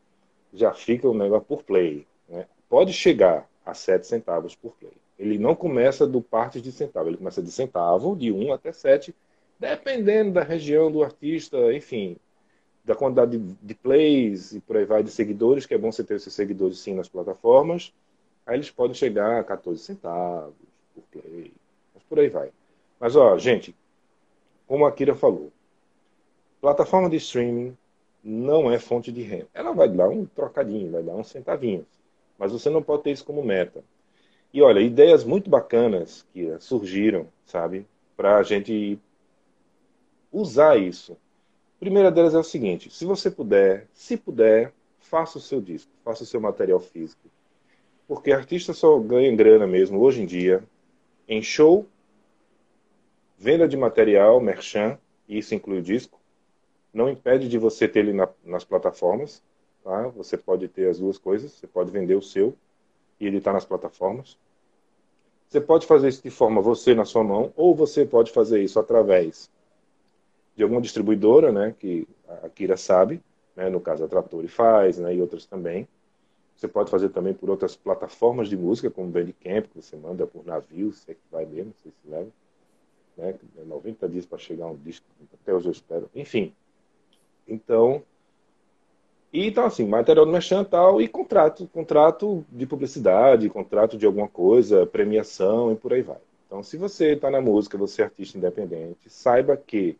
[0.53, 2.05] já fica o negócio por play.
[2.29, 2.45] Né?
[2.69, 4.93] Pode chegar a sete centavos por play.
[5.17, 9.15] Ele não começa do partes de centavo, ele começa de centavo, de um até sete,
[9.59, 12.17] dependendo da região do artista, enfim,
[12.83, 16.03] da quantidade de, de, plays e por aí vai, de seguidores, que é bom você
[16.03, 17.93] ter esses seguidores sim nas plataformas.
[18.45, 20.53] Aí eles podem chegar a 14 centavos
[20.93, 21.53] por play,
[21.93, 22.49] mas por aí vai.
[23.03, 23.75] Mas, ó, gente,
[24.65, 25.51] como a Kira falou,
[26.61, 27.77] plataforma de streaming
[28.23, 29.49] não é fonte de renda.
[29.53, 31.85] Ela vai dar um trocadinho, vai dar uns centavinhos,
[32.39, 33.83] mas você não pode ter isso como meta.
[34.53, 37.85] E olha, ideias muito bacanas que surgiram, sabe,
[38.15, 38.97] para a gente
[40.31, 41.17] usar isso
[41.83, 46.23] primeira delas é o seguinte: se você puder, se puder, faça o seu disco, faça
[46.23, 47.27] o seu material físico.
[48.07, 50.63] Porque artista só ganha grana mesmo hoje em dia
[51.27, 51.85] em show,
[53.43, 56.17] venda de material, merchan isso inclui o disco,
[56.93, 59.43] não impede de você ter ele na, nas plataformas,
[59.83, 60.07] tá?
[60.09, 62.55] Você pode ter as duas coisas, você pode vender o seu
[63.19, 64.37] e ele está nas plataformas.
[65.49, 68.79] Você pode fazer isso de forma você na sua mão, ou você pode fazer isso
[68.79, 69.51] através
[70.55, 72.07] de alguma distribuidora, né, que
[72.43, 73.21] a Kira sabe,
[73.57, 75.85] né, no caso a Trattori faz, né, e outras também.
[76.55, 80.45] Você pode fazer também por outras plataformas de música, como Bandcamp, que você manda por
[80.45, 82.42] navio, se é que vai mesmo, não sei se leva.
[83.15, 83.35] Né,
[83.65, 86.09] 90 dias para chegar um disco, até hoje eu espero.
[86.15, 86.53] Enfim.
[87.47, 88.03] Então,
[89.33, 94.27] e então, assim, material do merchan tal, e contrato, contrato de publicidade, contrato de alguma
[94.27, 96.19] coisa, premiação e por aí vai.
[96.45, 99.97] Então, se você está na música, você é artista independente, saiba que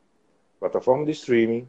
[0.60, 1.68] plataforma de streaming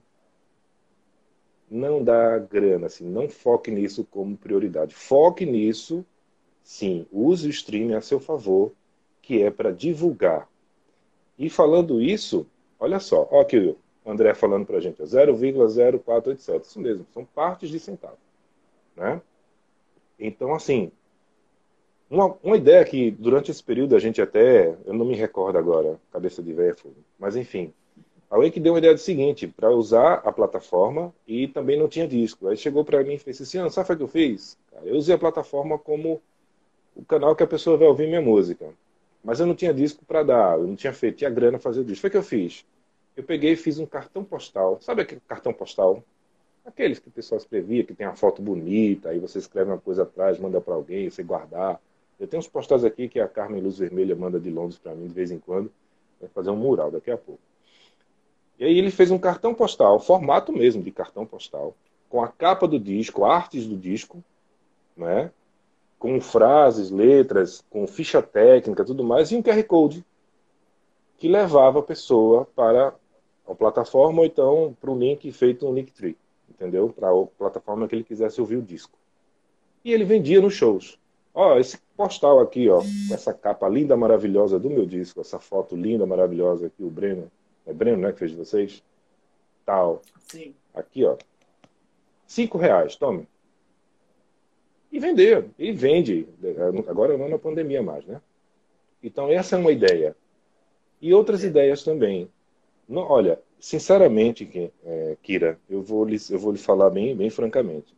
[1.71, 4.95] não dá grana, assim, não foque nisso como prioridade.
[4.95, 6.05] Foque nisso,
[6.63, 8.73] sim, use o streaming a seu favor,
[9.23, 10.47] que é para divulgar.
[11.39, 12.47] E falando isso,
[12.79, 16.63] olha só, ó aqui o André falando para a gente, 0,0487.
[16.63, 18.19] Isso mesmo, são partes de centavo.
[18.97, 19.21] Né?
[20.19, 20.93] Então, assim,
[22.09, 25.99] uma, uma ideia que durante esse período a gente até, eu não me recordo agora,
[26.13, 26.77] cabeça de velho,
[27.19, 27.73] mas enfim,
[28.31, 32.07] a que deu uma ideia do seguinte, para usar a plataforma e também não tinha
[32.07, 32.49] disco.
[32.49, 34.59] Aí chegou para mim e fez assim, sabe o que eu fiz?
[34.83, 36.21] Eu usei a plataforma como
[36.97, 38.67] o canal que a pessoa vai ouvir minha música.
[39.25, 41.85] Mas eu não tinha disco para dar, eu não tinha feito, tinha grana fazer o
[41.85, 42.03] disco.
[42.03, 42.65] Foi o que eu fiz
[43.17, 44.79] eu peguei e fiz um cartão postal.
[44.81, 46.03] Sabe aquele cartão postal?
[46.65, 50.03] Aqueles que o pessoal escrevia, que tem uma foto bonita, aí você escreve uma coisa
[50.03, 51.81] atrás, manda para alguém, você guardar.
[52.19, 55.07] Eu tenho uns postais aqui que a Carmen Luz Vermelha manda de Londres para mim
[55.07, 55.71] de vez em quando.
[56.21, 57.41] Vai fazer um mural daqui a pouco.
[58.59, 61.75] E aí ele fez um cartão postal, formato mesmo de cartão postal,
[62.09, 64.23] com a capa do disco, artes do disco,
[64.97, 65.31] né?
[65.99, 70.05] Com frases, letras, com ficha técnica, tudo mais, e um QR Code
[71.17, 72.95] que levava a pessoa para
[73.47, 76.17] a plataforma ou então para o link feito no Linktree,
[76.51, 76.89] entendeu?
[76.89, 78.99] Para a plataforma que ele quisesse ouvir o disco.
[79.85, 80.99] E ele vendia nos shows.
[81.33, 85.75] Ó, esse postal aqui, ó, com essa capa linda, maravilhosa do meu disco, essa foto
[85.75, 87.31] linda, maravilhosa aqui, o Breno,
[87.67, 88.83] é Breno, né, que fez de vocês?
[89.65, 90.01] Tal.
[90.29, 90.55] Sim.
[90.75, 91.17] Aqui, ó.
[92.27, 93.27] Cinco reais, tome.
[94.95, 96.25] E vender, e vende.
[96.87, 98.21] Agora não na pandemia mais, né?
[99.03, 100.15] Então essa é uma ideia.
[101.03, 102.31] E outras ideias também.
[102.89, 104.49] Não, olha, sinceramente,
[104.85, 107.93] é, Kira, eu vou lhe, eu vou lhe falar bem, bem francamente.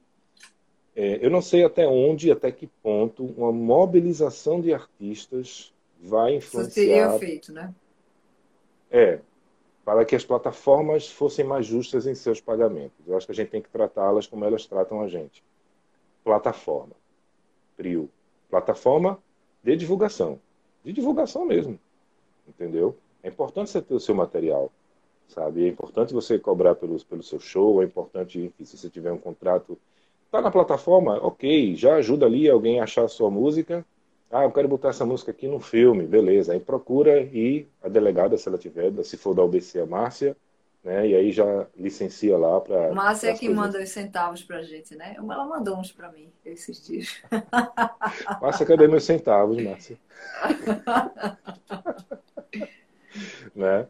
[0.96, 6.66] É, eu não sei até onde, até que ponto uma mobilização de artistas vai influenciar.
[6.66, 7.74] Isso teria feito, né?
[8.90, 9.18] É,
[9.84, 13.06] para que as plataformas fossem mais justas em seus pagamentos.
[13.06, 15.44] Eu acho que a gente tem que tratá-las como elas tratam a gente.
[16.26, 16.94] Plataforma.
[17.76, 18.10] PRIO.
[18.50, 19.18] Plataforma
[19.62, 20.38] de divulgação.
[20.84, 21.78] De divulgação mesmo
[22.48, 22.96] entendeu?
[23.22, 24.70] É importante você ter o seu material,
[25.28, 25.64] sabe?
[25.64, 29.18] É importante você cobrar pelo, pelo seu show, é importante, enfim, se você tiver um
[29.18, 29.78] contrato,
[30.30, 33.84] tá na plataforma, ok, já ajuda ali alguém a achar a sua música.
[34.30, 36.52] Ah, eu quero botar essa música aqui no filme, beleza.
[36.52, 40.36] Aí procura e a delegada, se ela tiver, se for da UBC, a Márcia,
[40.86, 41.08] né?
[41.08, 42.94] E aí já licencia lá para.
[42.94, 43.56] Márcia é que coisas.
[43.56, 45.16] manda os centavos pra gente, né?
[45.18, 47.20] Ela mandou uns para mim esses dias.
[48.40, 49.98] Márcia, cadê meus centavos, Márcia?
[53.52, 53.88] né?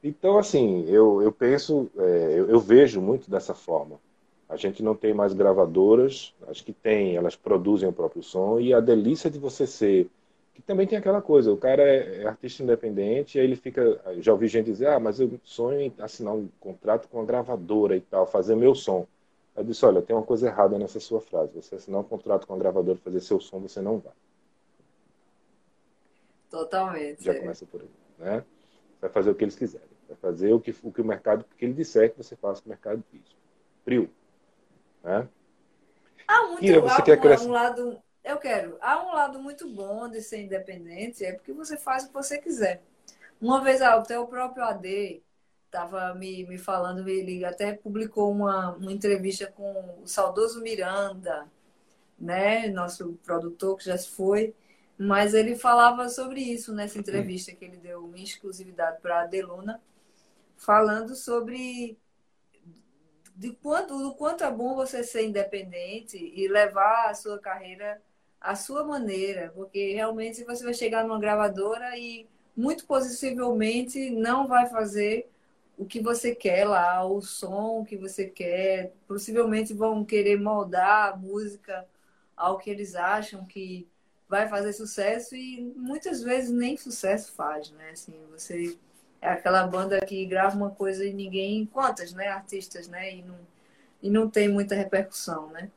[0.00, 3.98] Então, assim, eu, eu penso, é, eu, eu, vejo muito dessa forma.
[4.48, 8.72] A gente não tem mais gravadoras, acho que tem, elas produzem o próprio som, e
[8.72, 10.08] a delícia de você ser.
[10.54, 14.00] Que também tem aquela coisa, o cara é, é artista independente, e aí ele fica.
[14.18, 17.96] Já ouvi gente dizer, ah, mas eu sonho em assinar um contrato com uma gravadora
[17.96, 19.06] e tal, fazer meu som.
[19.56, 21.52] Eu disse, olha, tem uma coisa errada nessa sua frase.
[21.54, 24.12] Você assinar um contrato com a gravadora fazer seu som, você não vai.
[26.50, 27.24] Totalmente.
[27.24, 27.88] Já começa por aí
[28.22, 28.44] né?
[29.00, 29.88] Vai fazer o que eles quiserem.
[30.08, 32.68] Vai fazer o que o, que o mercado, que ele disser que você faça, o
[32.68, 33.22] mercado diz.
[33.84, 34.08] Frio.
[35.02, 35.28] Né?
[36.26, 37.48] Há muito, Kira, você há quer um, crescer...
[37.48, 38.76] um lado, eu quero.
[38.80, 42.38] Há um lado muito bom de ser independente, é porque você faz o que você
[42.38, 42.82] quiser.
[43.40, 45.22] Uma vez até o próprio AD
[45.66, 51.50] estava me, me falando, ele até publicou uma, uma entrevista com o saudoso Miranda,
[52.18, 54.54] né, nosso produtor que já se foi,
[54.98, 59.80] mas ele falava sobre isso nessa entrevista que ele deu em exclusividade para a Deluna,
[60.56, 61.98] falando sobre
[63.34, 68.00] de quanto, do quanto é bom você ser independente e levar a sua carreira
[68.42, 74.68] à sua maneira, porque realmente você vai chegar numa gravadora e muito possivelmente não vai
[74.68, 75.30] fazer
[75.78, 78.92] o que você quer lá, o som que você quer.
[79.06, 81.86] Possivelmente vão querer moldar a música
[82.36, 83.88] ao que eles acham que
[84.28, 87.90] vai fazer sucesso e muitas vezes nem sucesso faz, né?
[87.90, 88.78] Assim, você
[89.20, 91.66] é aquela banda que grava uma coisa e ninguém.
[91.66, 92.28] Quantas, né?
[92.28, 93.14] Artistas, né?
[93.14, 93.38] E não,
[94.02, 95.70] e não tem muita repercussão, né?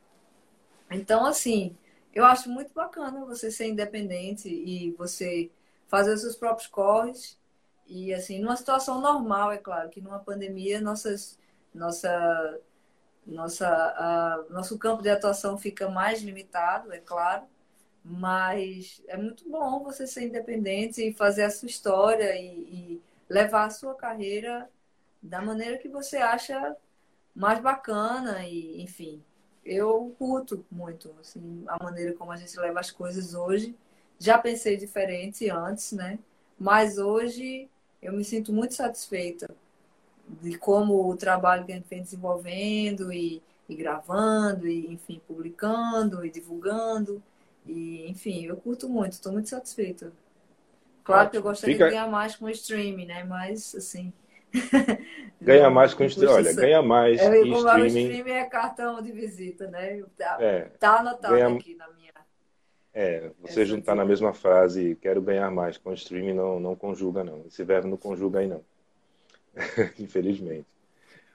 [0.90, 1.76] Então, assim,
[2.16, 5.50] eu acho muito bacana você ser independente e você
[5.86, 7.38] fazer os seus próprios corres.
[7.86, 11.38] E, assim, numa situação normal, é claro, que numa pandemia, nossas,
[11.74, 12.58] nossa,
[13.26, 17.44] nossa, nosso campo de atuação fica mais limitado, é claro.
[18.02, 23.66] Mas é muito bom você ser independente e fazer a sua história e, e levar
[23.66, 24.70] a sua carreira
[25.22, 26.76] da maneira que você acha
[27.34, 29.22] mais bacana e, enfim,
[29.66, 33.74] eu curto muito assim, a maneira como a gente leva as coisas hoje.
[34.18, 36.18] Já pensei diferente antes, né?
[36.58, 37.68] Mas hoje
[38.00, 39.48] eu me sinto muito satisfeita
[40.40, 46.24] de como o trabalho que a gente vem desenvolvendo e, e gravando, e enfim, publicando
[46.24, 47.22] e divulgando.
[47.66, 50.12] E, enfim, eu curto muito, estou muito satisfeita.
[51.04, 51.86] Claro que eu gostaria Fica...
[51.86, 53.24] de ganhar mais com o streaming, né?
[53.24, 54.12] Mas, assim.
[55.40, 56.32] Ganha mais com streaming.
[56.32, 57.82] Olha, ganha mais é, em streaming.
[57.82, 60.02] O streaming é cartão de visita, né?
[60.16, 61.48] Tá, é, tá anotado ganha...
[61.48, 62.06] aqui na minha.
[62.98, 67.22] É, você Essa juntar na mesma frase, quero ganhar mais com streaming, não, não conjuga,
[67.22, 67.44] não.
[67.46, 68.64] Esse verbo não conjuga aí, não.
[70.00, 70.66] Infelizmente.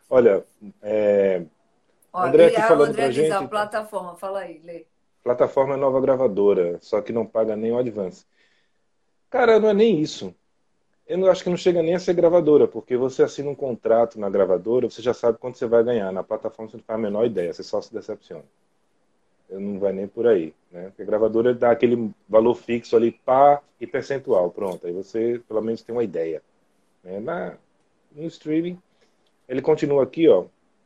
[0.09, 0.43] Olha,
[0.81, 1.43] é...
[2.11, 3.31] Olha, André aqui falando André pra gente.
[3.31, 4.87] A plataforma, fala aí, lê.
[5.23, 8.25] Plataforma é nova gravadora, só que não paga nem o advance.
[9.29, 10.35] Cara, não é nem isso.
[11.11, 14.17] Eu não, acho que não chega nem a ser gravadora, porque você assina um contrato
[14.17, 16.09] na gravadora, você já sabe quanto você vai ganhar.
[16.09, 18.45] Na plataforma você não faz a menor ideia, você só se decepciona.
[19.49, 20.53] Não vai nem por aí.
[20.71, 20.85] Né?
[20.85, 24.87] Porque a gravadora dá aquele valor fixo ali, pá, e percentual, pronto.
[24.87, 26.41] Aí você pelo menos tem uma ideia.
[27.03, 27.19] Né?
[27.19, 27.57] Na,
[28.15, 28.79] no streaming,
[29.49, 30.45] ele continua aqui, ó.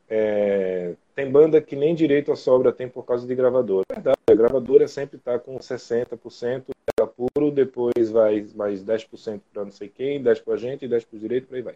[0.09, 3.85] É, tem banda que nem direito a sobra tem por causa de gravadora.
[3.91, 6.74] É verdade, a gravadora sempre está com 60%
[7.05, 11.17] puro, depois vai mais 10% para não sei quem, 10% para a gente, 10% para
[11.17, 11.75] o direito, por aí vai.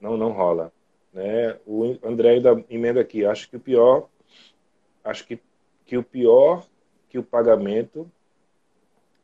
[0.00, 0.72] Não, não rola.
[1.12, 1.56] Né?
[1.64, 4.08] O André ainda emenda aqui, acho que o pior,
[5.04, 5.38] acho que,
[5.86, 6.66] que o pior
[7.08, 8.10] que o pagamento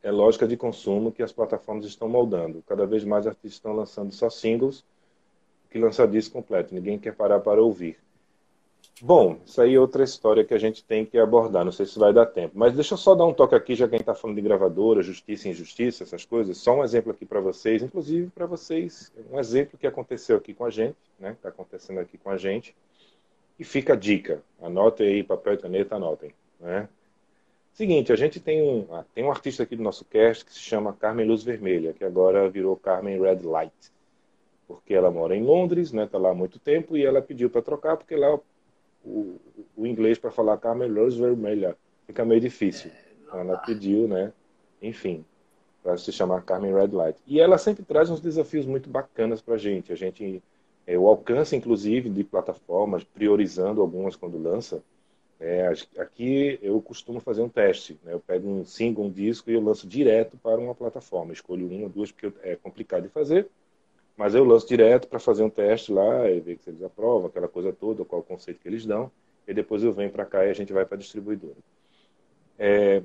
[0.01, 2.63] é lógica de consumo que as plataformas estão moldando.
[2.65, 4.85] Cada vez mais artistas estão lançando só singles
[5.69, 6.73] que lança disco completo.
[6.73, 7.97] Ninguém quer parar para ouvir.
[9.03, 11.65] Bom, isso aí é outra história que a gente tem que abordar.
[11.65, 12.53] Não sei se vai dar tempo.
[12.55, 14.43] Mas deixa eu só dar um toque aqui, já que a gente está falando de
[14.43, 16.59] gravadora, justiça e injustiça, essas coisas.
[16.59, 20.65] Só um exemplo aqui para vocês, inclusive para vocês, um exemplo que aconteceu aqui com
[20.65, 21.31] a gente, né?
[21.31, 22.75] Está acontecendo aqui com a gente.
[23.57, 24.43] E fica a dica.
[24.61, 26.31] Anotem aí, papel e caneta, anotem.
[26.59, 26.87] Né?
[27.73, 30.59] Seguinte, a gente tem um, ah, tem um artista aqui do nosso cast que se
[30.59, 33.73] chama Carmen Luz Vermelha, que agora virou Carmen Red Light.
[34.67, 36.03] Porque ela mora em Londres, né?
[36.03, 38.39] Está lá há muito tempo e ela pediu para trocar porque lá
[39.03, 39.39] o,
[39.75, 41.77] o inglês para falar Carmen Rose Vermelha.
[42.05, 42.91] Fica meio difícil.
[43.33, 44.33] Ela pediu, né?
[44.81, 45.23] Enfim,
[45.83, 47.19] para se chamar Carmen Red Light.
[47.25, 49.91] E ela sempre traz uns desafios muito bacanas para a gente.
[49.91, 50.41] A gente,
[50.85, 54.83] é, o alcance, inclusive, de plataformas, priorizando algumas quando lança.
[55.39, 57.99] É, aqui eu costumo fazer um teste.
[58.03, 58.13] Né?
[58.13, 61.33] Eu pego um single, um disco e eu lanço direto para uma plataforma.
[61.33, 63.47] Escolho uma ou duas porque é complicado de fazer.
[64.21, 67.47] Mas eu lanço direto para fazer um teste lá e ver se eles aprovam, aquela
[67.47, 69.09] coisa toda, qual o conceito que eles dão.
[69.47, 71.55] E depois eu venho para cá e a gente vai para a distribuidora.
[72.59, 73.01] É...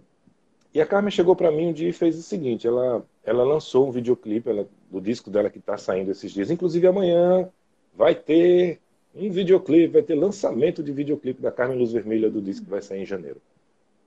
[0.75, 3.89] E a Carmen chegou para mim um dia e fez o seguinte: ela, ela lançou
[3.89, 6.51] um videoclipe ela, do disco dela que está saindo esses dias.
[6.51, 7.49] Inclusive amanhã
[7.95, 8.79] vai ter
[9.15, 12.83] um videoclipe, vai ter lançamento de videoclipe da Carmen Luz Vermelha do disco que vai
[12.83, 13.41] sair em janeiro.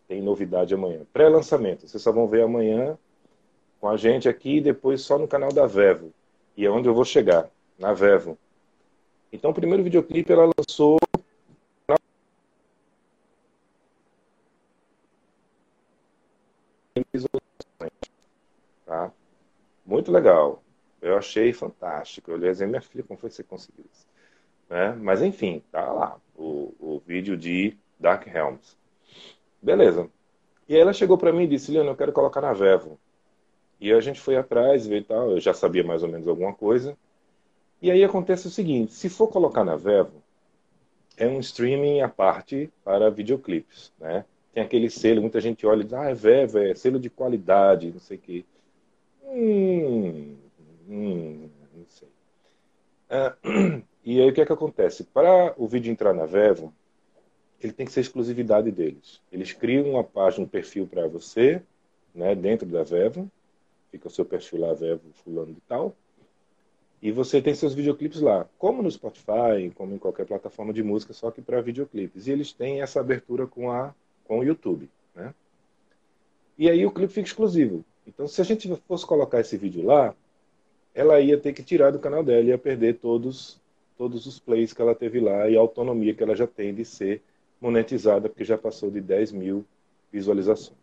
[0.07, 0.99] Tem novidade amanhã.
[1.11, 1.87] Pré-lançamento.
[1.87, 2.95] Vocês só vão ver amanhã
[3.81, 6.13] com a gente aqui e depois só no canal da Vevo
[6.59, 8.37] e é onde eu vou chegar, na Vevo.
[9.31, 10.97] Então, o primeiro videoclipe ela lançou
[18.85, 19.09] tá?
[19.85, 20.61] Muito legal.
[21.01, 22.29] Eu achei fantástico.
[22.29, 24.05] Eu olhei assim, minha filha, como foi que você conseguiu isso?
[24.69, 24.91] Né?
[24.99, 28.75] Mas enfim, tá lá o, o vídeo de Dark Helms.
[29.61, 30.09] Beleza.
[30.67, 32.99] E aí ela chegou para mim e disse, Leandro, eu quero colocar na Vevo.
[33.79, 36.97] E a gente foi atrás, e tal, eu já sabia mais ou menos alguma coisa.
[37.81, 40.21] E aí acontece o seguinte, se for colocar na Vevo,
[41.17, 44.25] é um streaming à parte para videoclipes, né?
[44.53, 47.91] Tem aquele selo, muita gente olha e diz, ah, é Vevo, é selo de qualidade,
[47.91, 48.45] não sei o quê.
[49.23, 50.35] Hum,
[50.89, 52.09] hum, não sei.
[53.09, 53.35] Ah,
[54.03, 55.03] e aí o que é que acontece?
[55.05, 56.73] Para o vídeo entrar na Vevo,
[57.61, 59.21] ele tem que ser exclusividade deles.
[59.31, 61.61] Eles criam uma página, um perfil para você,
[62.13, 63.29] né, dentro da Vevo,
[63.91, 65.95] fica o seu perfil lá, Vevo fulano de tal.
[67.01, 71.13] E você tem seus videoclipes lá, como no Spotify, como em qualquer plataforma de música,
[71.13, 72.27] só que para videoclipes.
[72.27, 73.93] E eles têm essa abertura com, a,
[74.25, 74.89] com o YouTube.
[75.15, 75.33] Né?
[76.57, 77.85] E aí o clipe fica exclusivo.
[78.05, 80.13] Então, se a gente fosse colocar esse vídeo lá,
[80.93, 83.57] ela ia ter que tirar do canal dela, ia perder todos,
[83.97, 86.83] todos os plays que ela teve lá e a autonomia que ela já tem de
[86.83, 87.21] ser
[87.61, 89.65] monetizada, porque já passou de 10 mil
[90.11, 90.78] visualizações.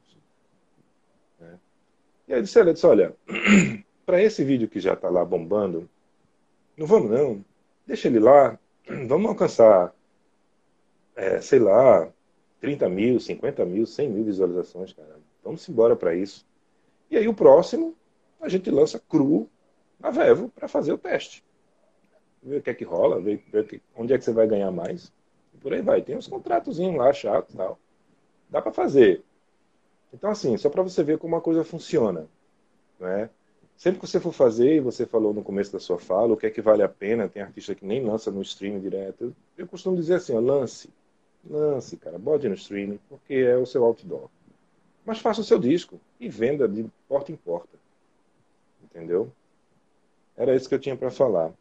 [2.28, 3.14] E aí disse, ela disse, olha,
[4.04, 5.88] para esse vídeo que já está lá bombando,
[6.76, 7.44] não vamos não,
[7.86, 8.58] deixa ele lá,
[9.06, 9.94] vamos alcançar,
[11.14, 12.12] é, sei lá,
[12.60, 15.20] 30 mil, 50 mil, 100 mil visualizações, cara.
[15.44, 16.44] Vamos embora para isso.
[17.10, 17.94] E aí o próximo,
[18.40, 19.48] a gente lança cru
[19.98, 21.44] na Vevo para fazer o teste.
[22.42, 25.12] Ver o que é que rola, ver, ver onde é que você vai ganhar mais.
[25.54, 26.02] E por aí vai.
[26.02, 27.78] Tem uns contratos lá chatos e tal.
[28.50, 29.22] Dá para fazer.
[30.16, 32.26] Então, assim, só para você ver como a coisa funciona.
[32.98, 33.28] Né?
[33.76, 36.46] Sempre que você for fazer, e você falou no começo da sua fala, o que
[36.46, 39.36] é que vale a pena, tem artista que nem lança no stream direto.
[39.58, 40.88] Eu, costumo dizer assim, ó, lance.
[41.48, 44.30] Lance, cara, bote no streaming, porque é o seu outdoor.
[45.04, 47.78] Mas faça o seu disco e venda de porta em porta.
[48.82, 49.30] Entendeu?
[50.34, 51.52] Era isso que eu tinha para falar.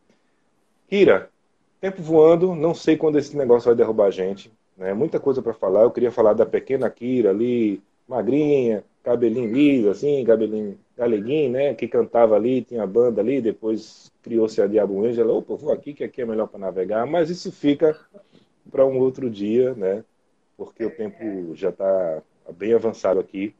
[0.87, 1.29] Kira,
[1.81, 4.49] tempo voando, não sei quando esse negócio vai derrubar a gente.
[4.77, 4.93] Né?
[4.93, 5.81] Muita coisa para falar.
[5.81, 11.73] Eu queria falar da pequena Kira ali, magrinha, cabelinho liso, assim, cabelinho galeguinho, né?
[11.73, 15.29] Que cantava ali, tinha banda ali, depois criou-se a Diabo Angel.
[15.29, 17.05] Opa, vou aqui, que aqui é melhor para navegar.
[17.05, 17.97] Mas isso fica
[18.71, 20.03] para um outro dia, né?
[20.57, 22.21] Porque o tempo já está
[22.57, 23.53] bem avançado aqui.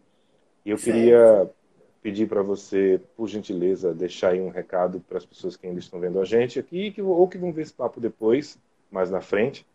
[0.66, 1.50] E eu queria
[2.02, 6.00] pedir para você, por gentileza, deixar aí um recado para as pessoas que ainda estão
[6.00, 8.60] vendo a gente aqui, que, ou que vão ver esse papo depois,
[8.92, 9.66] mais na frente,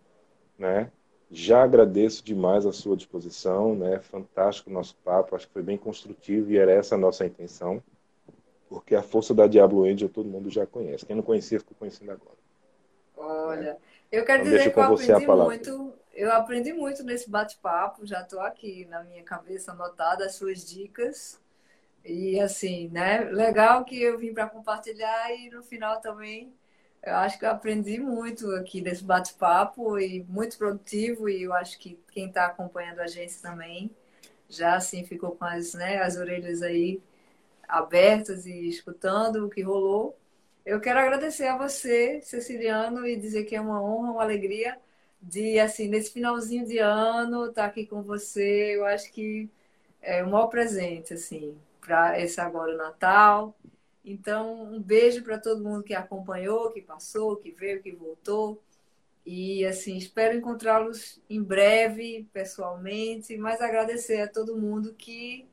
[0.59, 0.91] né?
[1.31, 4.01] Já agradeço demais a sua disposição, né?
[4.01, 7.81] Fantástico o nosso papo, acho que foi bem construtivo e era essa a nossa intenção,
[8.69, 11.07] porque a força da Diablo Angel todo mundo já conhece.
[11.07, 12.37] Quem não conhecia, ficou conhecendo agora.
[13.17, 13.79] Olha,
[14.11, 18.41] eu quero então, dizer que eu aprendi muito, eu aprendi muito nesse bate-papo, já estou
[18.41, 21.41] aqui na minha cabeça anotada as suas dicas.
[22.05, 23.21] E assim, né?
[23.31, 26.53] Legal que eu vim para compartilhar e no final também
[27.03, 31.79] eu acho que eu aprendi muito aqui desse bate-papo e muito produtivo e eu acho
[31.79, 33.91] que quem está acompanhando a gente também
[34.49, 37.01] já assim ficou com as, né, as orelhas aí
[37.69, 40.17] abertas e escutando o que rolou.
[40.65, 44.79] Eu quero agradecer a você, Ceciliano, e dizer que é uma honra, uma alegria
[45.21, 48.77] de, assim, nesse finalzinho de ano, estar tá aqui com você.
[48.77, 49.49] Eu acho que
[50.03, 53.55] é o maior presente, assim, para esse agora Natal.
[54.05, 58.63] Então, um beijo para todo mundo que acompanhou, que passou, que veio, que voltou.
[59.25, 65.47] E assim, espero encontrá-los em breve, pessoalmente, mas agradecer a todo mundo que,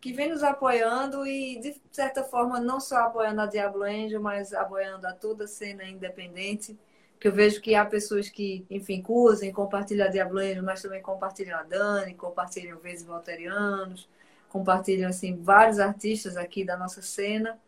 [0.00, 4.52] que vem nos apoiando e, de certa forma, não só apoiando a Diablo Angel, mas
[4.54, 6.78] apoiando a toda a cena independente.
[7.20, 11.02] Que eu vejo que há pessoas que, enfim, curtem, compartilham a Diablo Angel, mas também
[11.02, 14.08] compartilham a Dani, compartilham vezes Volterianos
[14.50, 17.58] compartilham assim vários artistas aqui da nossa cena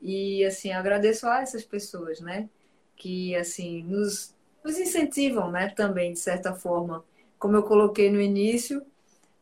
[0.00, 2.48] e assim agradeço a essas pessoas, né,
[2.96, 7.04] que assim nos, nos incentivam, né, também de certa forma,
[7.38, 8.84] como eu coloquei no início,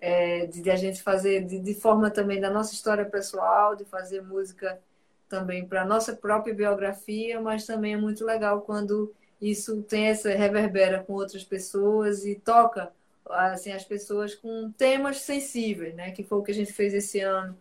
[0.00, 3.84] é, de, de, a gente fazer de, de, forma também da nossa história pessoal, de
[3.84, 4.80] fazer música
[5.28, 11.02] também para nossa própria biografia, mas também é muito legal quando isso tem essa reverbera
[11.02, 12.92] com outras pessoas e toca
[13.28, 16.12] assim, as pessoas com temas sensíveis, né?
[16.12, 17.56] Que foi o que a gente fez esse ano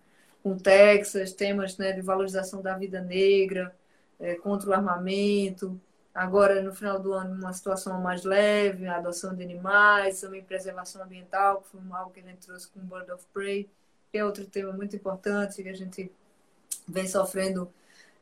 [0.48, 3.76] com Texas, temas né, de valorização da vida negra,
[4.18, 5.80] é, contra o armamento.
[6.14, 11.04] Agora, no final do ano, uma situação mais leve, a adoção de animais, também preservação
[11.04, 13.70] ambiental, que foi algo que a gente trouxe com Bird of Prey,
[14.12, 16.10] que é outro tema muito importante, que a gente
[16.88, 17.70] vem sofrendo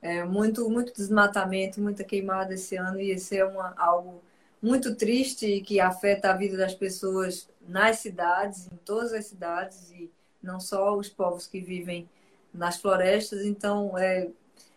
[0.01, 4.21] é, muito, muito desmatamento, muita queimada esse ano, e esse é uma, algo
[4.61, 9.91] muito triste e que afeta a vida das pessoas nas cidades, em todas as cidades,
[9.91, 10.11] e
[10.45, 12.07] não só os povos que vivem
[12.53, 13.43] nas florestas.
[13.43, 14.29] Então, é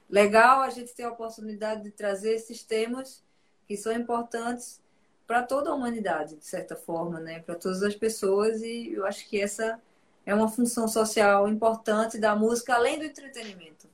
[0.08, 3.22] legal a gente ter a oportunidade de trazer esses temas
[3.66, 4.80] que são importantes
[5.26, 7.40] para toda a humanidade, de certa forma, né?
[7.40, 9.78] para todas as pessoas, e eu acho que essa
[10.24, 13.86] é uma função social importante da música, além do entretenimento,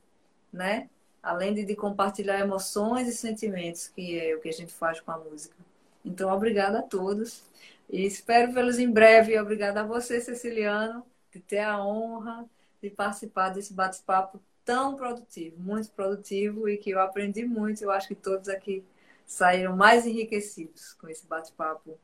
[0.53, 0.89] né?
[1.23, 5.11] Além de, de compartilhar emoções e sentimentos, que é o que a gente faz com
[5.11, 5.57] a música.
[6.05, 7.43] Então, obrigada a todos.
[7.89, 9.39] E espero vê-los em breve.
[9.39, 11.05] Obrigada a você, Ceciliano,
[11.35, 12.49] de ter a honra
[12.81, 17.83] de participar desse bate-papo tão produtivo, muito produtivo e que eu aprendi muito.
[17.83, 18.85] Eu acho que todos aqui
[19.27, 21.99] saíram mais enriquecidos com esse bate-papo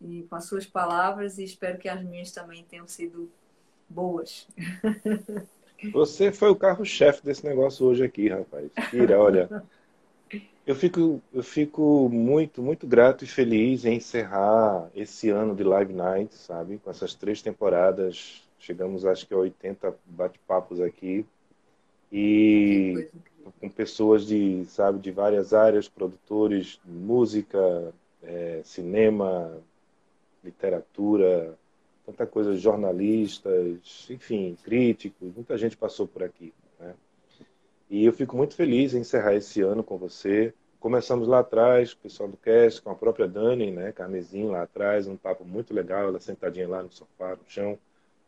[0.00, 3.30] e com as suas palavras e espero que as minhas também tenham sido
[3.88, 4.46] boas.
[5.92, 8.70] Você foi o carro-chefe desse negócio hoje aqui, rapaz.
[8.90, 9.64] Kira, olha,
[10.66, 15.94] eu fico, eu fico muito, muito grato e feliz em encerrar esse ano de Live
[15.94, 16.78] Night, sabe?
[16.78, 18.46] Com essas três temporadas.
[18.60, 21.26] Chegamos, acho que, a 80 bate-papos aqui.
[22.12, 23.08] E
[23.60, 27.92] com pessoas de, sabe, de várias áreas, produtores, música,
[28.22, 29.58] é, cinema,
[30.44, 31.56] literatura,
[32.04, 36.52] tanta coisa, jornalistas, enfim, críticos, muita gente passou por aqui.
[36.78, 36.94] Né?
[37.88, 40.52] E eu fico muito feliz em encerrar esse ano com você.
[40.78, 45.06] Começamos lá atrás, o pessoal do cast, com a própria Dani, né, Carmesim lá atrás,
[45.06, 47.78] um papo muito legal, ela sentadinha lá no sofá, no chão,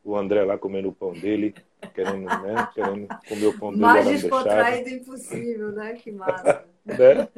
[0.05, 1.55] o André lá comendo o pão dele,
[1.95, 3.83] querendo, né, querendo comer o pão dele.
[3.83, 5.95] Mais descontraído impossível, né?
[5.95, 6.65] Que massa.
[6.85, 7.29] né?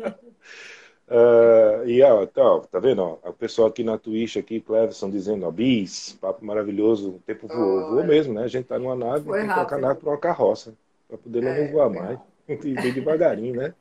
[1.06, 3.02] Uh, e ó, tá, tá vendo?
[3.02, 7.46] Ó, o pessoal aqui na Twitch, aqui, Cleverson, dizendo, ó, bis, papo maravilhoso, o tempo
[7.46, 8.44] voou, oh, voou mesmo, né?
[8.44, 10.74] A gente tá numa nave, tem que colocar a nave para uma carroça,
[11.06, 12.18] para poder não é, voar mais.
[12.46, 13.74] E bem devagarinho, né?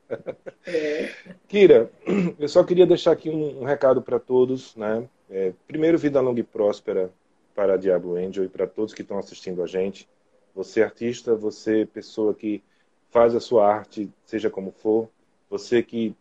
[0.66, 1.10] É.
[1.46, 1.90] Kira,
[2.38, 5.06] eu só queria deixar aqui um, um recado para todos, né?
[5.28, 7.10] É, primeiro, vida longa e próspera
[7.54, 10.08] para Diablo Angel e para todos que estão assistindo a gente.
[10.54, 12.62] Você artista, você pessoa que
[13.10, 15.08] faz a sua arte, seja como for,
[15.48, 16.14] você que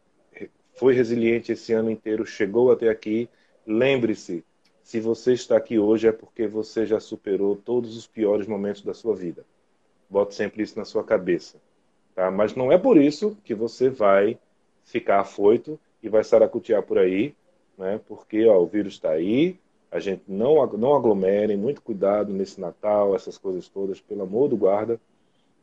[0.76, 3.30] foi resiliente esse ano inteiro, chegou até aqui,
[3.66, 4.44] lembre-se,
[4.84, 8.94] se você está aqui hoje é porque você já superou todos os piores momentos da
[8.94, 9.46] sua vida.
[10.10, 11.58] Bote sempre isso na sua cabeça.
[12.14, 12.30] Tá?
[12.30, 14.38] Mas não é por isso que você vai
[14.84, 17.34] ficar afoito e vai saracutear por aí,
[17.78, 18.00] né?
[18.08, 19.58] porque ó, o vírus está aí,
[19.94, 24.58] a gente não, não aglomerem, muito cuidado nesse Natal, essas coisas todas, pelo amor do
[24.58, 25.00] guarda,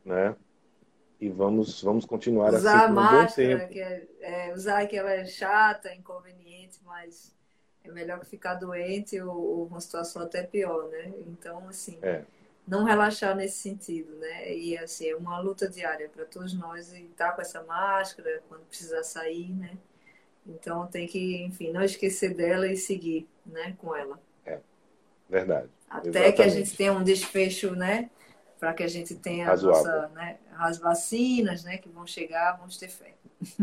[0.04, 0.36] né?
[1.20, 3.72] E vamos, vamos continuar usar assim por um máscara, bom tempo.
[3.72, 7.34] Que é, é, usar que ela é chata, inconveniente, mas
[7.82, 11.12] é melhor que ficar doente ou, ou uma situação até pior, né?
[11.26, 12.22] Então, assim, é.
[12.68, 14.54] não relaxar nesse sentido, né?
[14.54, 18.44] E, assim, é uma luta diária para todos nós e estar tá com essa máscara
[18.48, 19.76] quando precisar sair, né?
[20.46, 24.18] Então tem que, enfim, não esquecer dela e seguir, né, com ela.
[24.44, 24.58] É,
[25.28, 25.68] verdade.
[25.88, 26.36] Até Exatamente.
[26.36, 28.10] que a gente tenha um desfecho, né,
[28.58, 32.88] para que a gente tenha nossa, né, as vacinas, né, que vão chegar, vamos ter
[32.88, 33.14] fé.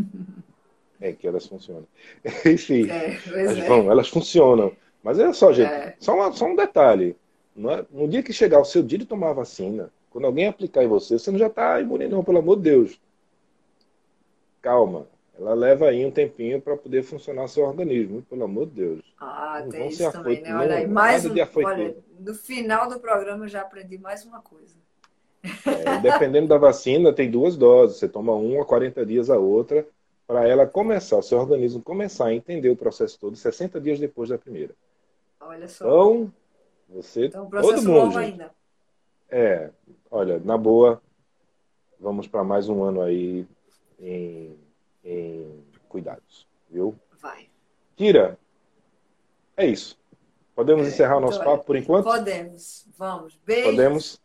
[1.00, 1.86] É, que elas funcionam.
[2.44, 3.68] Enfim, é, elas, é.
[3.68, 4.72] vão, elas funcionam.
[5.00, 5.94] Mas é só, gente, é.
[6.00, 7.16] só, uma, só um detalhe.
[7.56, 10.82] É, no dia que chegar o seu dia de tomar a vacina, quando alguém aplicar
[10.82, 13.00] em você, você não já está imune, não, pelo amor de Deus.
[14.60, 15.06] Calma
[15.38, 19.14] ela leva aí um tempinho para poder funcionar seu organismo, pelo amor de Deus.
[19.20, 20.54] Ah, não tem isso também, né?
[20.54, 21.32] Olha aí, mais um,
[21.64, 24.74] olha, no final do programa eu já aprendi mais uma coisa.
[25.64, 27.98] É, dependendo da vacina, tem duas doses.
[27.98, 29.86] Você toma uma a 40 dias a outra,
[30.26, 34.30] para ela começar, o seu organismo começar a entender o processo todo 60 dias depois
[34.30, 34.74] da primeira.
[35.40, 35.84] Olha só.
[35.84, 36.32] Então,
[36.88, 37.26] você.
[37.26, 38.18] Então, todo mundo.
[38.18, 38.50] ainda.
[39.30, 39.70] É,
[40.10, 41.00] olha, na boa,
[42.00, 43.46] vamos para mais um ano aí
[44.00, 44.56] em
[45.08, 46.94] em cuidados, viu?
[47.20, 47.46] Vai.
[47.96, 48.38] Kira,
[49.56, 49.98] é isso.
[50.54, 52.04] Podemos é, encerrar o nosso então, papo por enquanto?
[52.04, 52.86] Podemos.
[52.96, 53.38] Vamos.
[53.46, 53.70] Beijo.
[53.70, 54.20] Podemos.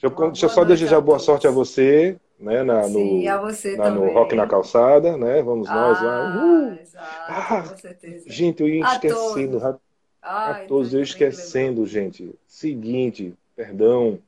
[0.00, 3.38] Deixa eu, deixa eu só desejar boa sorte a você, né, na, Sim, no, a
[3.38, 5.42] você na, no Rock na Calçada, né?
[5.42, 6.44] Vamos ah, nós lá.
[6.44, 6.80] Uh!
[6.80, 8.24] Exato, ah, com certeza.
[8.28, 9.58] Gente, eu ia esquecendo.
[9.58, 9.80] A todos,
[10.22, 12.34] a todos eu esquecendo, gente.
[12.46, 14.18] Seguinte, perdão.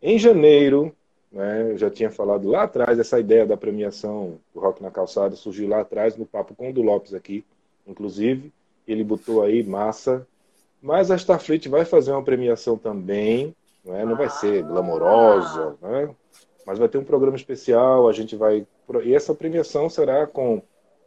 [0.00, 0.94] Em janeiro,
[1.30, 1.72] né?
[1.72, 5.68] Eu já tinha falado lá atrás, essa ideia da premiação do Rock na Calçada surgiu
[5.68, 7.44] lá atrás, no papo com o do Lopes aqui,
[7.86, 8.52] inclusive.
[8.86, 10.26] Ele botou aí massa.
[10.80, 14.04] Mas a Starfleet vai fazer uma premiação também, não, é?
[14.04, 16.14] não vai ser glamourosa, né?
[16.64, 18.08] mas vai ter um programa especial.
[18.08, 18.66] A gente vai.
[19.04, 20.62] E essa premiação será com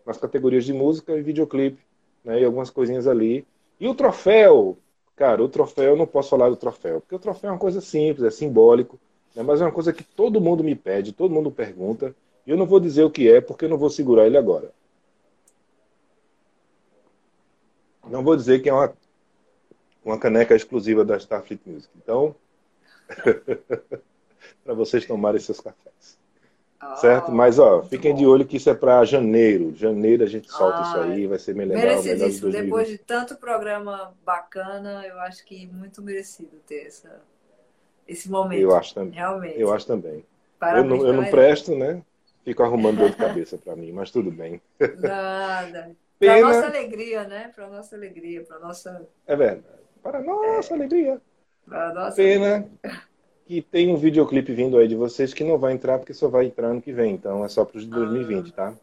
[0.06, 1.80] nas categorias de música e videoclipe,
[2.24, 2.42] né?
[2.42, 3.46] e algumas coisinhas ali.
[3.80, 4.78] E o troféu,
[5.16, 7.82] cara, o troféu, eu não posso falar do troféu, porque o troféu é uma coisa
[7.82, 9.00] simples, é simbólico.
[9.36, 9.44] Né?
[9.44, 12.66] Mas é uma coisa que todo mundo me pede, todo mundo pergunta, e eu não
[12.66, 14.72] vou dizer o que é, porque eu não vou segurar ele agora.
[18.10, 18.94] Não vou dizer que é uma,
[20.04, 21.90] uma caneca exclusiva da Starfleet Music.
[21.96, 22.36] Então,
[24.64, 26.20] para vocês tomarem seus cafés.
[26.84, 27.32] Oh, certo?
[27.32, 28.18] Mas, ó, fiquem bom.
[28.18, 29.74] de olho que isso é para janeiro.
[29.76, 31.84] Janeiro a gente solta ah, isso aí, vai ser bem legal.
[31.84, 32.52] Merecidíssimo.
[32.52, 37.22] Depois de tanto programa bacana, eu acho que muito merecido ter essa
[38.08, 38.62] esse momento.
[38.62, 39.14] Eu acho também.
[39.14, 39.60] Realmente.
[39.60, 40.26] Eu acho também.
[40.60, 42.02] Parabéns eu não, eu não presto, né?
[42.44, 44.62] Fico arrumando dor de cabeça para mim, mas tudo bem.
[45.00, 45.96] Nada.
[46.20, 47.52] Para nossa alegria, né?
[47.56, 49.08] Para nossa alegria, para nossa.
[49.26, 49.82] É verdade.
[50.04, 50.78] Para nossa é.
[50.78, 51.22] alegria.
[51.66, 53.02] Para nossa Pena alegria.
[53.46, 56.46] que tem um videoclipe vindo aí de vocês que não vai entrar porque só vai
[56.46, 57.14] entrar ano que vem.
[57.14, 58.74] Então é só para os de 2020, tá?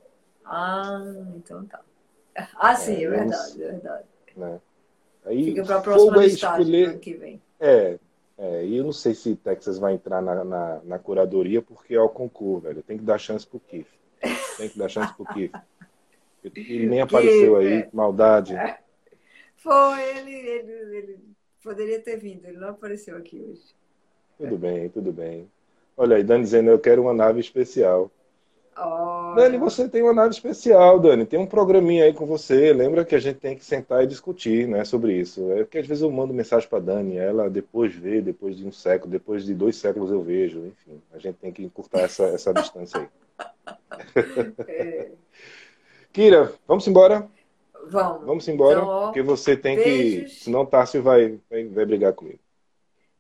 [0.44, 1.00] Ah,
[1.36, 1.80] então tá.
[2.56, 4.04] Ah, sim, é, é verdade, é verdade.
[4.36, 4.60] Né?
[5.26, 6.88] Aí, Fica para a próxima escolher...
[6.90, 7.42] ano que vem.
[7.60, 7.98] É,
[8.38, 12.00] é, e eu não sei se Texas vai entrar na, na, na, curadoria porque é
[12.00, 12.84] o concurso, velho.
[12.84, 13.88] Tem que dar chance pro Keith.
[14.56, 15.52] Tem que dar chance pro Keith.
[16.44, 17.88] Ele nem apareceu aí, é.
[17.92, 18.54] maldade.
[19.56, 21.18] Foi, ele, ele, ele
[21.62, 23.74] poderia ter vindo, ele não apareceu aqui hoje.
[24.38, 25.50] Tudo bem, tudo bem.
[25.96, 28.08] Olha aí, Dani dizendo, eu quero uma nave especial.
[28.80, 29.34] Olha.
[29.34, 31.26] Dani, você tem uma nave especial, Dani.
[31.26, 32.72] Tem um programinha aí com você.
[32.72, 35.50] Lembra que a gente tem que sentar e discutir né, sobre isso.
[35.52, 38.72] É que às vezes eu mando mensagem para Dani, ela depois vê, depois de um
[38.72, 40.58] século, depois de dois séculos eu vejo.
[40.66, 43.08] Enfim, a gente tem que encurtar essa, essa distância aí.
[44.66, 45.10] É.
[46.12, 47.28] Kira, vamos embora?
[47.90, 48.26] Vamos.
[48.26, 50.32] Vamos embora, Então, ó, porque você tem beijos.
[50.32, 50.44] que.
[50.44, 52.38] Senão o Tássio vai, vai, vai brigar comigo.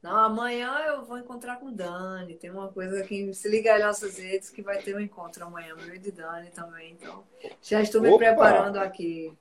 [0.08, 2.34] Não, amanhã eu vou encontrar com Dani.
[2.34, 5.44] Tem uma coisa que se liga aí nas nossas redes que vai ter um encontro
[5.44, 6.92] amanhã, meu e de Dani também.
[6.92, 7.22] Então,
[7.60, 8.18] já estou me Opa!
[8.18, 9.36] preparando aqui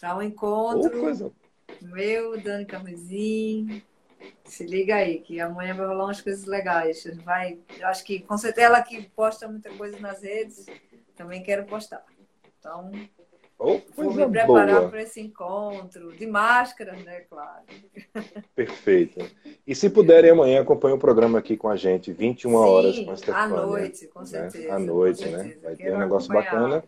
[0.00, 0.90] para um encontro.
[1.00, 1.30] coisa.
[1.82, 3.82] Meu, Dani Carmesim.
[4.46, 7.04] Se liga aí, que amanhã vai rolar umas coisas legais.
[7.22, 10.64] Vai, eu acho que com certeza ela que posta muita coisa nas redes,
[11.14, 12.02] também quero postar.
[12.58, 12.90] Então,
[13.62, 17.62] Ô, vou me preparar para esse encontro, de máscara, né, claro.
[18.54, 19.20] Perfeito.
[19.66, 23.16] E se puderem amanhã, acompanhe o programa aqui com a gente, 21 horas com a
[23.16, 23.44] Sim, Stefânia.
[23.44, 24.26] à noite, com né?
[24.26, 24.72] certeza.
[24.74, 25.38] À noite, com né?
[25.44, 25.60] certeza.
[25.62, 26.54] Vai ter Quero um negócio acompanhar.
[26.70, 26.84] bacana.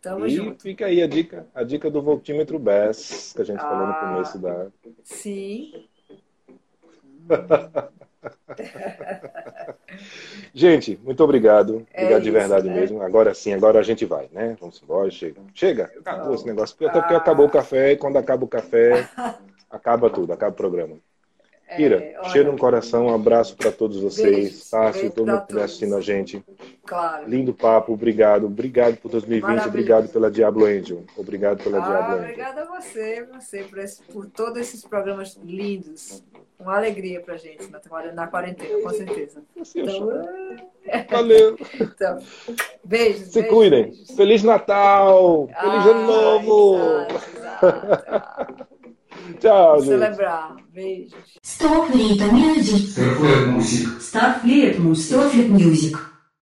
[0.00, 0.62] Tamo e junto.
[0.62, 4.12] fica aí a dica, a dica do voltímetro BES, que a gente falou no Ah.
[4.12, 4.68] começo da.
[5.02, 5.84] Sim.
[10.54, 11.86] Gente, muito obrigado.
[11.92, 12.74] É Obrigado de isso, verdade né?
[12.80, 13.02] mesmo.
[13.02, 14.56] Agora sim, agora a gente vai, né?
[14.60, 15.40] Vamos embora, chega.
[15.54, 16.76] Chega, acabou esse negócio.
[16.88, 17.18] Até porque Ah.
[17.18, 19.08] acabou o café, e quando acaba o café,
[19.70, 20.96] acaba tudo, acaba o programa.
[21.76, 24.68] Kira, É, cheiro no coração, um abraço para todos vocês.
[24.68, 26.42] Tássio, todo mundo que assistindo a gente.
[26.84, 27.28] Claro.
[27.28, 28.46] Lindo papo, obrigado.
[28.46, 29.68] Obrigado por 2020, Maravilhoso.
[29.68, 31.04] obrigado pela Diablo Angel.
[31.16, 32.22] Obrigado pela Ah, Diablo Angel.
[32.24, 36.24] obrigada a você, você por, esse- por todos esses programas lindos.
[36.60, 39.42] Uma alegria pra gente na, quaren- na quarentena, com certeza.
[39.60, 40.22] Assim, Então, choro.
[41.10, 41.56] Valeu.
[41.80, 42.18] então,
[42.84, 43.28] beijos.
[43.28, 43.82] Se beijos, cuidem.
[43.84, 44.10] beijos.
[44.16, 45.48] Feliz Natal.
[45.58, 46.76] Feliz Ano Ah, Novo.
[46.76, 48.66] exato, exato.
[49.40, 49.88] Tchau, gente.
[49.88, 50.56] celebrar.
[50.70, 51.14] Beijos.
[51.14, 51.38] Music.
[51.42, 54.00] Starfleet Music.
[54.00, 55.06] Starfleet Music.
[55.14, 55.96] Starfleet Music.